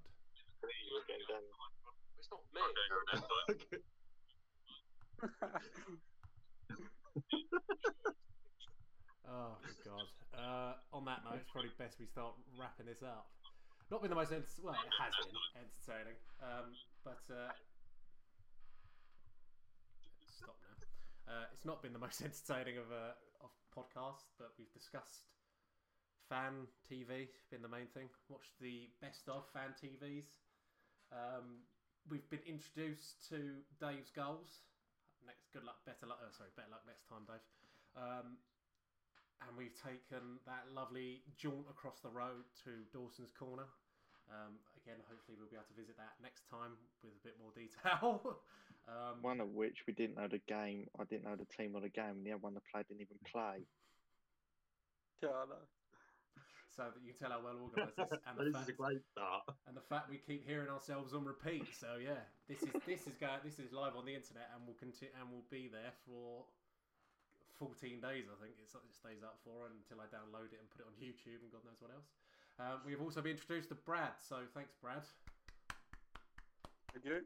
It's 2.17 2.29
not 2.31 2.41
me. 2.53 2.61
Oh 9.27 9.57
god. 9.83 10.07
Uh, 10.37 10.73
on 10.93 11.05
that 11.05 11.23
note, 11.25 11.41
it's 11.41 11.49
probably 11.51 11.71
best 11.79 11.97
we 11.99 12.05
start 12.05 12.33
wrapping 12.59 12.85
this 12.85 13.01
up. 13.01 13.25
Not 13.89 14.01
been 14.01 14.09
the 14.09 14.15
most 14.17 14.31
ent- 14.31 14.45
well, 14.61 14.73
it 14.73 14.93
has 15.01 15.13
been 15.17 15.33
entertaining, 15.61 16.17
um, 16.41 16.73
but 17.03 17.21
uh, 17.29 17.49
stop 20.29 20.57
now. 20.61 20.77
Uh, 21.25 21.45
it's 21.53 21.65
not 21.65 21.81
been 21.81 21.93
the 21.93 22.01
most 22.01 22.21
entertaining 22.25 22.77
of 22.77 22.89
uh, 22.91 23.13
of 23.41 23.51
podcasts, 23.73 24.29
but 24.37 24.53
we've 24.57 24.71
discussed 24.73 25.25
fan 26.29 26.67
TV. 26.85 27.27
Been 27.51 27.61
the 27.61 27.71
main 27.71 27.87
thing. 27.93 28.09
Watched 28.29 28.57
the 28.59 28.89
best 29.01 29.27
of 29.29 29.45
fan 29.53 29.73
TVs. 29.77 30.37
Um, 31.11 31.65
we've 32.09 32.27
been 32.29 32.43
introduced 32.47 33.27
to 33.29 33.61
Dave's 33.79 34.11
goals. 34.11 34.65
Next, 35.25 35.49
good 35.53 35.63
luck, 35.63 35.81
better 35.85 36.05
luck. 36.05 36.21
Oh, 36.21 36.29
sorry, 36.33 36.49
better 36.55 36.69
luck 36.69 36.85
next 36.85 37.09
time, 37.09 37.25
Dave. 37.25 37.45
Um, 37.97 38.37
and 39.41 39.51
we've 39.57 39.75
taken 39.75 40.39
that 40.45 40.65
lovely 40.73 41.21
jaunt 41.37 41.67
across 41.69 41.99
the 41.99 42.09
road 42.09 42.45
to 42.63 42.85
Dawson's 42.93 43.33
Corner. 43.33 43.67
Um, 44.29 44.57
again, 44.81 44.97
hopefully 45.05 45.37
we'll 45.37 45.49
be 45.49 45.57
able 45.57 45.69
to 45.69 45.77
visit 45.77 45.97
that 45.97 46.17
next 46.21 46.49
time 46.49 46.73
with 47.03 47.13
a 47.13 47.23
bit 47.25 47.37
more 47.37 47.53
detail. 47.53 48.41
um, 48.89 49.21
One 49.21 49.41
of 49.41 49.53
which 49.53 49.85
we 49.85 49.93
didn't 49.93 50.17
know 50.17 50.29
the 50.29 50.41
game. 50.49 50.87
I 50.97 51.05
didn't 51.05 51.25
know 51.25 51.37
the 51.37 51.45
team 51.45 51.77
or 51.77 51.81
the 51.81 51.93
game, 51.93 52.21
and 52.21 52.25
the 52.25 52.33
other 52.33 52.41
one 52.41 52.53
that 52.55 52.65
played 52.71 52.87
didn't 52.87 53.01
even 53.01 53.21
play. 53.25 53.65
Yeah, 55.21 55.29
I 55.29 55.45
know. 55.45 55.65
So 56.75 56.91
that 56.91 56.99
you 56.99 57.15
can 57.15 57.19
tell 57.23 57.31
how 57.31 57.39
well 57.39 57.55
organised 57.55 57.95
this 57.95 58.19
and 58.27 58.35
the 58.39 58.51
this 58.51 58.55
fact 58.59 58.67
is 58.67 58.75
a 58.75 58.77
great 58.77 59.03
start. 59.07 59.47
and 59.67 59.73
the 59.79 59.87
fact 59.87 60.11
we 60.11 60.19
keep 60.19 60.43
hearing 60.43 60.67
ourselves 60.67 61.15
on 61.15 61.23
repeat. 61.23 61.63
So 61.71 61.95
yeah, 61.95 62.27
this 62.51 62.59
is 62.67 62.75
this 62.83 63.07
is 63.07 63.15
going 63.15 63.39
this 63.47 63.63
is 63.63 63.71
live 63.71 63.95
on 63.95 64.03
the 64.03 64.11
internet 64.11 64.51
and 64.51 64.67
we'll 64.67 64.75
continue 64.75 65.15
and 65.15 65.31
we'll 65.31 65.47
be 65.47 65.71
there 65.71 65.95
for 66.03 66.43
14 67.55 68.03
days. 68.03 68.27
I 68.27 68.35
think 68.43 68.59
it 68.59 68.67
stays 68.67 69.23
up 69.23 69.39
for 69.47 69.71
until 69.71 70.03
I 70.03 70.11
download 70.11 70.51
it 70.51 70.59
and 70.59 70.67
put 70.67 70.83
it 70.83 70.87
on 70.91 70.95
YouTube 70.99 71.39
and 71.39 71.49
God 71.55 71.63
knows 71.63 71.79
what 71.79 71.95
else. 71.95 72.11
Um, 72.59 72.83
we've 72.83 72.99
also 72.99 73.23
been 73.23 73.39
introduced 73.39 73.71
to 73.71 73.79
Brad, 73.79 74.15
so 74.19 74.43
thanks, 74.51 74.75
Brad. 74.79 75.03
Thank 76.91 77.03
you. 77.03 77.23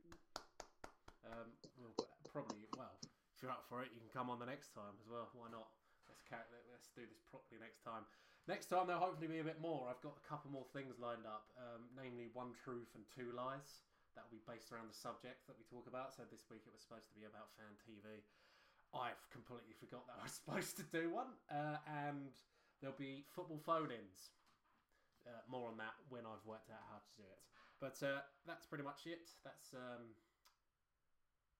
Um, 1.25 1.49
we'll 1.77 1.93
probably 2.29 2.65
well, 2.77 2.93
if 3.01 3.41
you're 3.41 3.53
up 3.53 3.65
for 3.69 3.81
it, 3.81 3.89
you 3.93 4.01
can 4.01 4.09
come 4.13 4.29
on 4.29 4.37
the 4.37 4.49
next 4.49 4.73
time 4.77 4.93
as 5.01 5.09
well. 5.09 5.29
Why 5.33 5.49
not? 5.49 5.69
Let's 6.09 6.25
let's 6.69 6.89
do 6.93 7.05
this 7.05 7.21
properly 7.29 7.61
next 7.61 7.81
time. 7.85 8.05
Next 8.47 8.71
time 8.71 8.87
there'll 8.87 9.01
hopefully 9.01 9.29
be 9.29 9.39
a 9.39 9.47
bit 9.47 9.61
more. 9.61 9.89
I've 9.89 10.01
got 10.01 10.17
a 10.17 10.25
couple 10.25 10.49
more 10.49 10.65
things 10.73 10.97
lined 10.97 11.27
up, 11.27 11.51
um, 11.59 11.85
namely 11.93 12.31
one 12.33 12.55
truth 12.57 12.89
and 12.95 13.05
two 13.13 13.29
lies. 13.35 13.83
That 14.17 14.25
will 14.25 14.41
be 14.41 14.45
based 14.49 14.73
around 14.73 14.89
the 14.89 14.97
subject 14.97 15.45
that 15.45 15.57
we 15.59 15.65
talk 15.69 15.85
about. 15.85 16.17
So 16.17 16.25
this 16.27 16.49
week 16.49 16.65
it 16.65 16.73
was 16.73 16.81
supposed 16.81 17.07
to 17.13 17.17
be 17.17 17.29
about 17.29 17.53
fan 17.59 17.71
TV. 17.85 18.25
I've 18.89 19.21
completely 19.29 19.77
forgot 19.77 20.09
that 20.09 20.17
I 20.17 20.25
was 20.25 20.33
supposed 20.41 20.75
to 20.81 20.85
do 20.89 21.13
one, 21.13 21.37
uh, 21.53 21.77
and 21.85 22.33
there'll 22.81 22.97
be 22.97 23.25
football 23.29 23.61
phone-ins. 23.61 24.33
Uh, 25.27 25.45
more 25.45 25.69
on 25.69 25.77
that 25.77 25.93
when 26.09 26.25
I've 26.25 26.41
worked 26.47 26.73
out 26.73 26.81
how 26.89 26.97
to 26.97 27.11
do 27.19 27.27
it. 27.27 27.41
But 27.77 28.01
uh, 28.01 28.25
that's 28.49 28.65
pretty 28.65 28.83
much 28.83 29.05
it. 29.05 29.29
That's 29.45 29.77
um, 29.77 30.17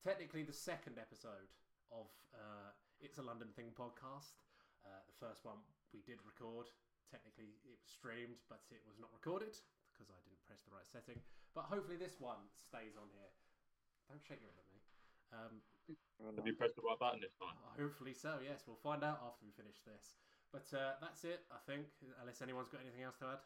technically 0.02 0.42
the 0.42 0.56
second 0.56 0.98
episode 0.98 1.54
of 1.92 2.10
uh, 2.34 2.74
It's 3.00 3.20
a 3.20 3.22
London 3.22 3.50
Thing 3.56 3.72
podcast. 3.78 4.42
Uh, 4.82 5.00
the 5.06 5.16
first 5.20 5.46
one 5.46 5.60
we 5.94 6.02
did 6.06 6.22
record. 6.26 6.70
Technically, 7.10 7.58
it 7.66 7.74
was 7.74 7.82
streamed, 7.82 8.38
but 8.50 8.62
it 8.70 8.86
was 8.86 9.02
not 9.02 9.10
recorded 9.10 9.58
because 9.92 10.14
I 10.14 10.20
didn't 10.22 10.42
press 10.46 10.62
the 10.62 10.74
right 10.74 10.86
setting. 10.86 11.18
But 11.58 11.66
hopefully, 11.66 11.98
this 11.98 12.22
one 12.22 12.46
stays 12.62 12.94
on 12.94 13.10
here. 13.10 13.34
Don't 14.06 14.22
shake 14.22 14.42
your 14.42 14.54
head 14.54 14.66
at 14.66 14.70
me. 14.70 14.82
Um, 15.30 15.54
Have 16.38 16.46
you 16.46 16.58
pressed 16.58 16.78
the 16.78 16.86
right 16.86 16.98
button 16.98 17.22
this 17.22 17.38
time? 17.38 17.54
hopefully 17.78 18.14
so. 18.14 18.42
Yes, 18.42 18.66
we'll 18.66 18.82
find 18.82 19.02
out 19.06 19.22
after 19.22 19.46
we 19.46 19.54
finish 19.54 19.82
this. 19.86 20.18
But 20.50 20.66
uh, 20.74 20.98
that's 21.02 21.26
it, 21.26 21.46
I 21.54 21.62
think. 21.70 21.86
Unless 22.22 22.42
anyone's 22.42 22.70
got 22.70 22.82
anything 22.82 23.06
else 23.06 23.18
to 23.22 23.38
add. 23.38 23.42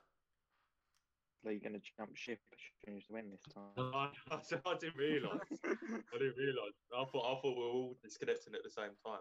Are 1.44 1.52
you 1.52 1.60
going 1.60 1.76
to 1.76 1.84
jump 2.00 2.16
ship 2.16 2.40
as 2.56 2.60
soon 2.88 2.96
as 2.96 3.04
win 3.12 3.28
this 3.28 3.44
time? 3.52 3.76
I, 3.96 4.08
I, 4.32 4.40
I 4.40 4.74
didn't 4.80 4.96
realise. 4.96 5.60
I 5.68 6.16
didn't 6.16 6.40
realise. 6.40 6.80
I 6.96 7.04
thought 7.04 7.28
I 7.28 7.36
thought 7.44 7.56
we 7.60 7.64
were 7.64 7.76
all 7.76 7.98
disconnecting 8.00 8.56
at 8.56 8.64
the 8.64 8.72
same 8.72 8.96
time. 9.04 9.20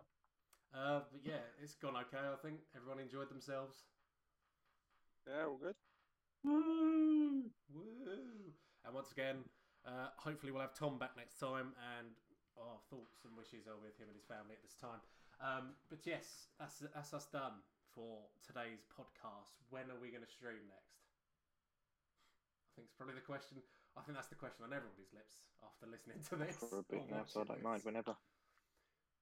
Uh, 0.72 1.04
but 1.12 1.20
yeah, 1.20 1.44
it's 1.62 1.76
gone 1.76 1.96
okay. 2.08 2.24
I 2.24 2.36
think 2.40 2.64
everyone 2.74 2.98
enjoyed 2.98 3.28
themselves. 3.28 3.84
Yeah, 5.28 5.46
all 5.46 5.60
good. 5.60 5.76
Woo! 6.42 7.52
Woo! 7.70 8.56
And 8.84 8.94
once 8.94 9.12
again, 9.12 9.44
uh, 9.86 10.10
hopefully 10.16 10.50
we'll 10.50 10.64
have 10.64 10.74
Tom 10.74 10.98
back 10.98 11.12
next 11.16 11.38
time, 11.38 11.76
and 11.96 12.16
our 12.56 12.80
thoughts 12.88 13.22
and 13.28 13.36
wishes 13.36 13.68
are 13.68 13.78
with 13.78 13.94
him 14.00 14.08
and 14.08 14.16
his 14.16 14.26
family 14.26 14.56
at 14.56 14.64
this 14.64 14.74
time. 14.74 14.98
Um, 15.38 15.76
but 15.92 16.02
yes, 16.08 16.48
that's 16.58 16.82
that's 16.94 17.12
us 17.12 17.28
done 17.28 17.60
for 17.94 18.24
today's 18.40 18.82
podcast. 18.88 19.52
When 19.68 19.92
are 19.92 20.00
we 20.00 20.08
going 20.08 20.24
to 20.24 20.30
stream 20.30 20.64
next? 20.72 21.04
I 22.72 22.80
think 22.80 22.88
it's 22.88 22.96
probably 22.96 23.20
the 23.20 23.26
question. 23.26 23.60
I 23.92 24.00
think 24.00 24.16
that's 24.16 24.32
the 24.32 24.40
question 24.40 24.64
on 24.64 24.72
everybody's 24.72 25.12
lips 25.12 25.44
after 25.60 25.84
listening 25.84 26.24
to 26.32 26.34
this. 26.40 26.56
For 26.56 26.80
a 26.80 26.86
bit 26.88 27.04
now, 27.12 27.28
so 27.28 27.42
I 27.42 27.44
don't 27.44 27.62
mind 27.62 27.84
whenever. 27.84 28.16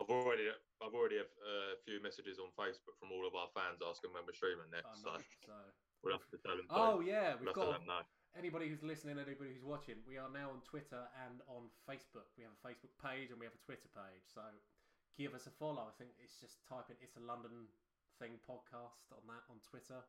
I've 0.01 0.09
already 0.09 0.49
I've 0.81 0.97
already 0.97 1.21
have 1.21 1.29
uh, 1.45 1.77
a 1.77 1.79
few 1.85 2.01
messages 2.01 2.41
on 2.41 2.49
Facebook 2.57 2.97
from 2.97 3.13
all 3.13 3.29
of 3.29 3.37
our 3.37 3.53
fans 3.53 3.85
asking 3.85 4.17
when 4.17 4.25
we're 4.25 4.33
streaming 4.33 4.73
next. 4.73 4.89
Oh, 4.89 4.97
so 4.97 5.11
nice. 5.13 5.29
So 5.45 5.57
we'll 6.01 6.17
have 6.17 6.25
to 6.33 6.41
tell 6.41 6.57
them. 6.57 6.67
Oh 6.73 7.05
yeah, 7.05 7.37
we've 7.37 7.53
we'll 7.53 7.61
got 7.69 7.77
let 7.77 7.85
them 7.85 7.93
know. 7.93 8.03
anybody 8.33 8.73
who's 8.73 8.81
listening, 8.81 9.21
anybody 9.21 9.53
who's 9.53 9.67
watching. 9.67 10.01
We 10.09 10.17
are 10.17 10.33
now 10.33 10.57
on 10.57 10.65
Twitter 10.65 11.05
and 11.29 11.45
on 11.53 11.69
Facebook. 11.85 12.33
We 12.41 12.49
have 12.49 12.57
a 12.57 12.63
Facebook 12.65 12.97
page 12.97 13.29
and 13.29 13.37
we 13.37 13.45
have 13.45 13.53
a 13.53 13.61
Twitter 13.61 13.93
page. 13.93 14.25
So 14.25 14.41
give 15.21 15.37
us 15.37 15.45
a 15.45 15.53
follow. 15.61 15.85
I 15.85 15.95
think 16.01 16.17
it's 16.17 16.41
just 16.41 16.65
type 16.65 16.89
in 16.89 16.97
"It's 17.05 17.21
a 17.21 17.25
London 17.25 17.69
Thing" 18.17 18.41
podcast 18.41 19.13
on 19.13 19.29
that 19.29 19.45
on 19.53 19.61
Twitter, 19.61 20.01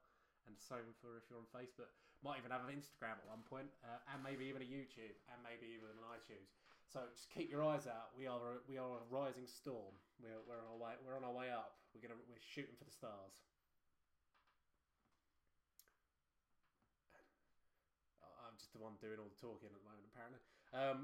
and 0.47 0.55
same 0.55 0.95
for 1.03 1.19
if 1.19 1.27
you're 1.27 1.43
on 1.43 1.51
Facebook. 1.51 1.91
Might 2.23 2.39
even 2.39 2.55
have 2.55 2.63
an 2.63 2.71
Instagram 2.71 3.17
at 3.19 3.27
one 3.27 3.43
point, 3.49 3.67
uh, 3.81 3.97
and 4.13 4.21
maybe 4.21 4.45
even 4.45 4.61
a 4.61 4.69
YouTube, 4.69 5.17
and 5.33 5.41
maybe 5.41 5.67
even 5.73 5.89
an 5.89 6.05
iTunes. 6.15 6.53
So 6.91 6.99
just 7.15 7.31
keep 7.31 7.47
your 7.47 7.63
eyes 7.63 7.87
out. 7.87 8.11
We 8.19 8.27
are 8.27 8.35
a, 8.35 8.59
we 8.67 8.75
are 8.75 8.99
a 8.99 9.03
rising 9.07 9.47
storm. 9.47 9.95
We're, 10.19 10.43
we're 10.43 10.59
on 10.59 10.67
our 10.75 10.79
way. 10.79 10.93
We're 10.99 11.15
on 11.15 11.23
our 11.23 11.31
way 11.31 11.47
up. 11.47 11.79
We're 11.95 12.03
gonna 12.03 12.19
we're 12.27 12.43
shooting 12.43 12.75
for 12.75 12.83
the 12.83 12.91
stars. 12.91 13.39
I- 18.23 18.35
I'm 18.47 18.55
just 18.59 18.75
the 18.75 18.79
one 18.83 18.99
doing 18.99 19.19
all 19.23 19.31
the 19.31 19.39
talking 19.39 19.71
at 19.71 19.75
the 19.79 19.87
moment, 19.87 20.07
apparently. 20.11 20.41
Um, 20.75 20.99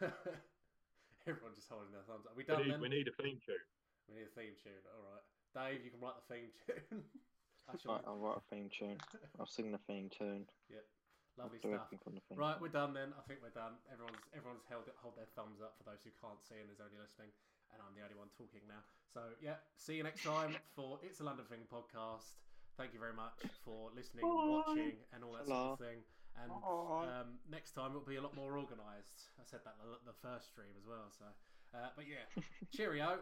everyone 1.28 1.52
just 1.52 1.68
holding 1.68 1.92
their 1.92 2.04
thumbs 2.08 2.24
up. 2.24 2.32
Are 2.32 2.36
we 2.40 2.44
We 2.44 2.48
done 2.48 2.64
need, 2.64 2.72
then? 2.72 2.80
we 2.80 2.88
need 2.88 3.08
a 3.08 3.16
theme 3.20 3.40
tune. 3.44 3.60
We 4.08 4.16
need 4.24 4.28
a 4.28 4.34
theme 4.36 4.56
tune. 4.64 4.80
All 4.88 5.04
right, 5.04 5.24
Dave, 5.52 5.84
you 5.84 5.92
can 5.92 6.00
write 6.00 6.16
the 6.16 6.28
theme 6.32 6.48
tune. 6.64 7.04
I 7.68 7.76
shall. 7.76 7.96
Right, 7.96 8.04
I'll 8.08 8.20
write 8.20 8.40
a 8.40 8.46
theme 8.48 8.68
tune. 8.72 9.00
I'll 9.40 9.48
sing 9.48 9.72
the 9.72 9.80
theme 9.84 10.08
tune. 10.12 10.48
Yep. 10.72 10.84
Lovely 11.34 11.58
stuff. 11.58 11.90
Right, 12.38 12.58
we're 12.62 12.70
done 12.70 12.94
then. 12.94 13.10
I 13.18 13.22
think 13.26 13.42
we're 13.42 13.54
done. 13.54 13.74
Everyone's 13.90 14.22
everyone's 14.30 14.62
held 14.70 14.86
hold 15.02 15.18
their 15.18 15.26
thumbs 15.34 15.58
up 15.58 15.74
for 15.74 15.82
those 15.82 15.98
who 16.06 16.14
can't 16.22 16.38
see 16.46 16.62
and 16.62 16.70
is 16.70 16.78
only 16.78 16.98
listening. 17.00 17.34
And 17.74 17.82
I'm 17.82 17.90
the 17.98 18.06
only 18.06 18.14
one 18.14 18.30
talking 18.38 18.62
now. 18.70 18.86
So 19.10 19.34
yeah, 19.42 19.58
see 19.74 19.98
you 19.98 20.06
next 20.06 20.22
time 20.22 20.54
for 20.78 21.02
It's 21.02 21.18
a 21.18 21.26
London 21.26 21.46
Thing 21.50 21.66
podcast. 21.66 22.38
Thank 22.78 22.94
you 22.94 23.02
very 23.02 23.14
much 23.14 23.38
for 23.66 23.90
listening, 23.94 24.26
Bye. 24.26 24.62
watching, 24.62 24.98
and 25.14 25.22
all 25.22 25.34
that 25.34 25.46
Hello. 25.46 25.74
sort 25.74 25.80
of 25.80 25.86
thing. 25.86 26.00
And 26.42 26.50
um, 26.50 27.38
next 27.50 27.72
time 27.74 27.90
it'll 27.90 28.02
be 28.06 28.16
a 28.16 28.22
lot 28.22 28.34
more 28.34 28.58
organised. 28.58 29.30
I 29.38 29.46
said 29.46 29.60
that 29.64 29.74
the, 29.78 30.10
the 30.10 30.16
first 30.18 30.50
stream 30.50 30.74
as 30.78 30.86
well. 30.86 31.06
So, 31.14 31.26
uh, 31.74 31.90
but 31.94 32.06
yeah, 32.06 32.26
cheerio. 32.74 33.18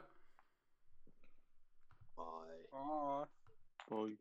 Bye. 2.16 2.68
Bye. 2.72 3.24
Bye. 3.88 4.16